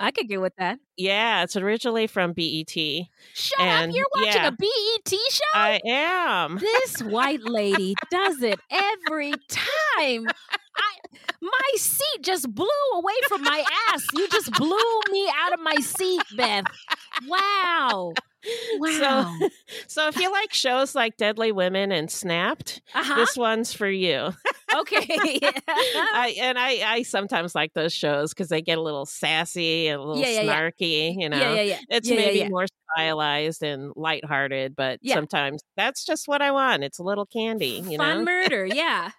I 0.00 0.10
could 0.10 0.28
get 0.28 0.40
with 0.40 0.54
that. 0.58 0.78
yeah, 0.96 1.42
it's 1.42 1.56
originally 1.56 2.06
from 2.06 2.32
BET. 2.32 2.74
Shut 3.34 3.60
And, 3.60 3.90
up. 3.90 3.96
You're 3.96 4.06
watching 4.16 4.42
yeah, 4.42 4.48
a 4.48 4.52
BET 4.52 5.14
show? 5.30 5.42
I 5.54 5.80
am. 5.86 6.58
This 6.58 7.02
white 7.02 7.42
lady 7.44 7.94
does 8.10 8.42
it 8.42 8.58
every 8.70 9.32
time. 9.48 10.26
I 10.76 10.92
my 11.40 11.76
seat 11.76 12.22
just 12.22 12.52
blew 12.54 12.66
away 12.94 13.14
from 13.28 13.42
my 13.42 13.64
ass. 13.92 14.06
You 14.14 14.28
just 14.28 14.50
blew 14.52 15.00
me 15.10 15.28
out 15.38 15.52
of 15.54 15.60
my 15.60 15.76
seat, 15.76 16.22
Beth. 16.36 16.64
Wow. 17.26 18.12
Wow. 18.78 19.32
So, 19.40 19.48
so 19.88 20.08
if 20.08 20.16
you 20.18 20.30
like 20.30 20.52
shows 20.52 20.94
like 20.94 21.16
Deadly 21.16 21.52
Women 21.52 21.92
and 21.92 22.10
Snapped, 22.10 22.80
Uh-huh. 22.94 23.14
this 23.16 23.36
one's 23.36 23.72
for 23.72 23.88
you. 23.88 24.30
okay. 24.76 25.06
I, 25.96 26.34
and 26.40 26.58
I, 26.58 26.82
I 26.94 27.02
sometimes 27.02 27.54
like 27.54 27.72
those 27.74 27.92
shows 27.92 28.30
because 28.32 28.48
they 28.48 28.62
get 28.62 28.78
a 28.78 28.82
little 28.82 29.06
sassy 29.06 29.88
and 29.88 30.00
a 30.00 30.04
little 30.04 30.22
Yeah, 30.22 30.42
yeah, 30.42 30.56
snarky. 30.70 31.14
You 31.18 31.28
know, 31.28 31.38
Yeah, 31.38 31.54
yeah, 31.54 31.62
yeah. 31.62 31.78
it's 31.90 32.08
maybe 32.08 32.48
more 32.48 32.66
stylized 32.94 33.62
and 33.62 33.92
lighthearted, 33.96 34.76
but 34.76 35.00
sometimes 35.14 35.62
that's 35.76 36.04
just 36.04 36.28
what 36.28 36.42
I 36.42 36.50
want. 36.50 36.84
It's 36.84 36.98
a 36.98 37.02
little 37.02 37.26
candy, 37.26 37.82
you 37.88 37.96
Fun 37.98 38.18
know. 38.18 38.24
murder, 38.24 38.66
yeah. 38.66 39.10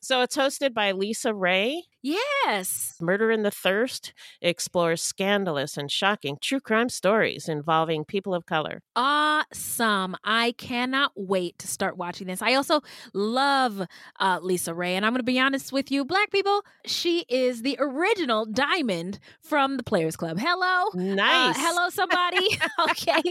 So 0.00 0.22
it's 0.22 0.36
hosted 0.36 0.74
by 0.74 0.92
LisaRaye. 0.92 1.80
Yes. 2.02 2.94
Murder 3.00 3.30
in 3.30 3.42
the 3.42 3.50
Thirst 3.50 4.12
explores 4.40 5.02
scandalous 5.02 5.76
and 5.76 5.90
shocking 5.90 6.38
true 6.40 6.60
crime 6.60 6.88
stories 6.88 7.48
involving 7.48 8.04
people 8.04 8.34
of 8.34 8.46
color. 8.46 8.82
Awesome. 8.94 10.16
I 10.24 10.54
cannot 10.56 11.12
wait 11.16 11.58
to 11.58 11.68
start 11.68 11.96
watching 11.96 12.28
this. 12.28 12.40
I 12.40 12.54
also 12.54 12.80
love 13.12 13.82
uh, 14.20 14.40
LisaRaye. 14.40 14.92
And 14.92 15.04
I'm 15.04 15.12
going 15.12 15.20
to 15.20 15.24
be 15.24 15.40
honest 15.40 15.72
with 15.72 15.90
you, 15.90 16.04
black 16.04 16.30
people, 16.30 16.64
she 16.86 17.24
is 17.28 17.62
the 17.62 17.76
original 17.80 18.46
diamond 18.46 19.18
from 19.40 19.76
the 19.76 19.82
Players 19.82 20.16
Club. 20.16 20.38
Hello. 20.38 20.90
Nice. 20.94 21.56
Uh, 21.56 21.60
hello, 21.60 21.88
somebody. 21.90 22.58
okay. 22.90 23.22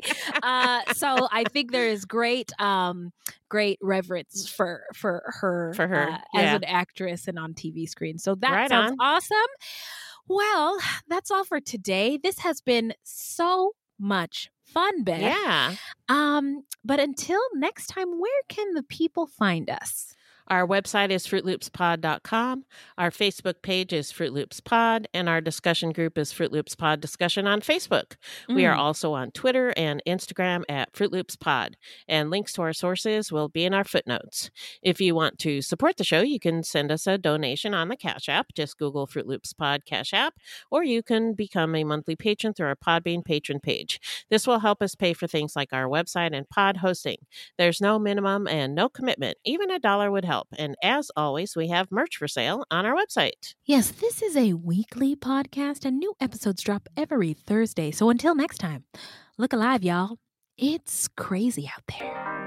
Uh, 0.44 0.82
so 0.94 1.28
I 1.32 1.46
think 1.46 1.72
there 1.72 1.88
is 1.88 2.06
great. 2.06 2.52
Um, 2.60 3.12
great 3.50 3.80
reverence 3.82 4.50
for 4.50 4.84
for 4.94 5.24
her 5.42 5.74
For 5.74 5.88
her, 5.88 6.10
uh, 6.10 6.18
as 6.36 6.56
an 6.56 6.64
actress 6.64 7.28
and 7.28 7.38
on 7.40 7.54
TV 7.54 7.88
screen. 7.88 8.18
So 8.18 8.36
that 8.36 8.52
Right 8.52 8.70
sounds 8.70 8.92
on. 8.92 8.98
awesome. 9.00 9.38
Well, 10.28 10.78
that's 11.08 11.32
all 11.32 11.44
for 11.46 11.60
today. 11.60 12.18
This 12.22 12.40
has 12.40 12.62
been 12.62 12.94
so 13.04 13.74
much 14.00 14.50
fun, 14.66 15.04
Beth. 15.04 15.22
Yeah. 15.22 15.76
Um, 16.10 16.64
but 16.84 17.00
until 17.00 17.40
next 17.56 17.88
time, 17.88 18.20
where 18.20 18.42
can 18.50 18.74
the 18.74 18.84
people 18.84 19.28
find 19.28 19.70
us? 19.70 20.14
Our 20.50 20.66
website 20.66 21.10
is 21.10 21.28
fruitloopspod.com. 21.28 22.64
Our 22.98 23.12
Facebook 23.12 23.56
page 23.62 23.92
is 23.94 24.12
Fruit 24.12 24.34
Loops 24.34 24.60
Pod, 24.62 25.08
and 25.14 25.28
our 25.28 25.42
discussion 25.42 25.92
group 25.92 26.18
is 26.18 26.32
Fruit 26.32 26.52
Loops 26.52 26.76
Pod 26.76 27.02
Discussion 27.02 27.48
on 27.48 27.62
Facebook. 27.62 28.16
We 28.48 28.66
are 28.66 28.76
Mm. 28.76 28.80
also 28.80 29.14
on 29.14 29.32
Twitter 29.32 29.74
and 29.76 30.02
Instagram 30.08 30.64
at 30.70 30.96
Fruit 30.96 31.12
Loops 31.12 31.36
Pod, 31.36 31.76
and 32.08 32.30
links 32.30 32.54
to 32.54 32.62
our 32.62 32.74
sources 32.74 33.32
will 33.32 33.50
be 33.50 33.66
in 33.66 33.74
our 33.74 33.84
footnotes. 33.84 34.50
If 34.82 35.02
you 35.02 35.14
want 35.16 35.38
to 35.40 35.62
support 35.62 35.98
the 35.98 36.04
show, 36.04 36.22
you 36.22 36.40
can 36.40 36.64
send 36.64 36.92
us 36.92 37.08
a 37.08 37.18
donation 37.18 37.74
on 37.74 37.90
the 37.90 37.98
Cash 37.98 38.30
App. 38.30 38.54
Just 38.56 38.78
Google 38.78 39.06
Fruit 39.06 39.28
Loops 39.28 39.54
Pod 39.54 39.86
Cash 39.86 40.14
App, 40.14 40.36
or 40.72 40.84
you 40.84 41.04
can 41.04 41.34
become 41.34 41.76
a 41.76 41.84
monthly 41.84 42.16
patron 42.16 42.54
through 42.54 42.68
our 42.68 42.76
Podbean 42.76 43.24
patron 43.26 43.60
page. 43.60 44.00
This 44.30 44.48
will 44.48 44.60
help 44.60 44.82
us 44.82 44.96
pay 44.96 45.14
for 45.14 45.28
things 45.28 45.56
like 45.56 45.74
our 45.74 45.88
website 45.88 46.36
and 46.36 46.48
pod 46.50 46.78
hosting. 46.78 47.18
There's 47.58 47.82
no 47.82 48.00
minimum 48.00 48.48
and 48.48 48.74
no 48.74 48.88
commitment. 48.90 49.38
Even 49.44 49.70
a 49.72 49.80
dollar 49.80 50.10
would 50.12 50.26
help. 50.38 50.48
And 50.58 50.76
as 50.84 51.10
always, 51.16 51.56
we 51.56 51.68
have 51.70 51.92
merch 51.92 52.18
for 52.18 52.28
sale 52.28 52.64
on 52.70 52.86
our 52.86 52.96
website. 52.96 53.56
Yes, 53.66 53.92
this 53.92 54.22
is 54.22 54.38
a 54.38 54.54
weekly 54.54 55.16
podcast, 55.16 55.86
and 55.86 55.98
new 55.98 56.14
episodes 56.20 56.64
drop 56.64 56.88
every 56.96 57.34
Thursday. 57.34 57.92
So 57.92 58.10
until 58.10 58.36
next 58.36 58.60
time, 58.60 58.84
look 59.38 59.54
alive, 59.54 59.84
y'all. 59.84 60.18
It's 60.58 61.08
crazy 61.08 61.70
out 61.74 61.84
there. 61.88 62.47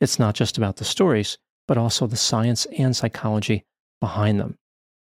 It's 0.00 0.18
not 0.18 0.34
just 0.34 0.56
about 0.56 0.76
the 0.76 0.84
stories, 0.84 1.36
but 1.68 1.76
also 1.76 2.06
the 2.06 2.16
science 2.16 2.66
and 2.78 2.96
psychology 2.96 3.64
behind 4.00 4.40
them. 4.40 4.56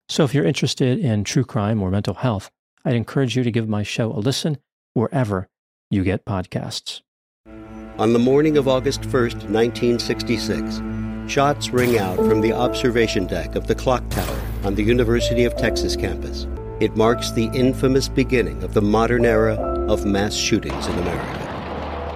So 0.09 0.25
if 0.25 0.35
you're 0.35 0.45
interested 0.45 0.99
in 0.99 1.25
true 1.25 1.45
crime 1.45 1.83
or 1.83 1.91
mental 1.91 2.15
health, 2.15 2.51
I'd 2.85 2.95
encourage 2.95 3.35
you 3.35 3.43
to 3.45 3.51
give 3.51 3.69
my 3.69 3.83
show 3.83 4.13
a 4.13 4.21
listen 4.21 4.59
wherever 4.93 5.49
you 5.91 6.05
get 6.05 6.27
podcasts. 6.27 7.01
On 7.99 8.13
the 8.13 8.19
morning 8.19 8.59
of 8.59 8.69
August 8.69 9.03
1st, 9.03 9.49
1966, 9.49 10.83
shots 11.33 11.71
ring 11.71 11.99
out 11.99 12.17
from 12.17 12.43
the 12.43 12.53
observation 12.53 13.27
deck 13.27 13.55
of 13.55 13.67
the 13.67 13.75
clock 13.75 14.07
tower 14.11 14.41
on 14.65 14.75
the 14.75 14.83
University 14.83 15.45
of 15.45 15.57
Texas 15.57 15.97
campus. 15.97 16.47
It 16.81 16.97
marks 16.97 17.31
the 17.31 17.47
infamous 17.55 18.09
beginning 18.09 18.63
of 18.63 18.75
the 18.75 18.83
modern 18.83 19.25
era 19.25 19.55
of 19.89 20.05
mass 20.05 20.35
shootings 20.35 20.87
in 20.87 20.99
America. 20.99 21.54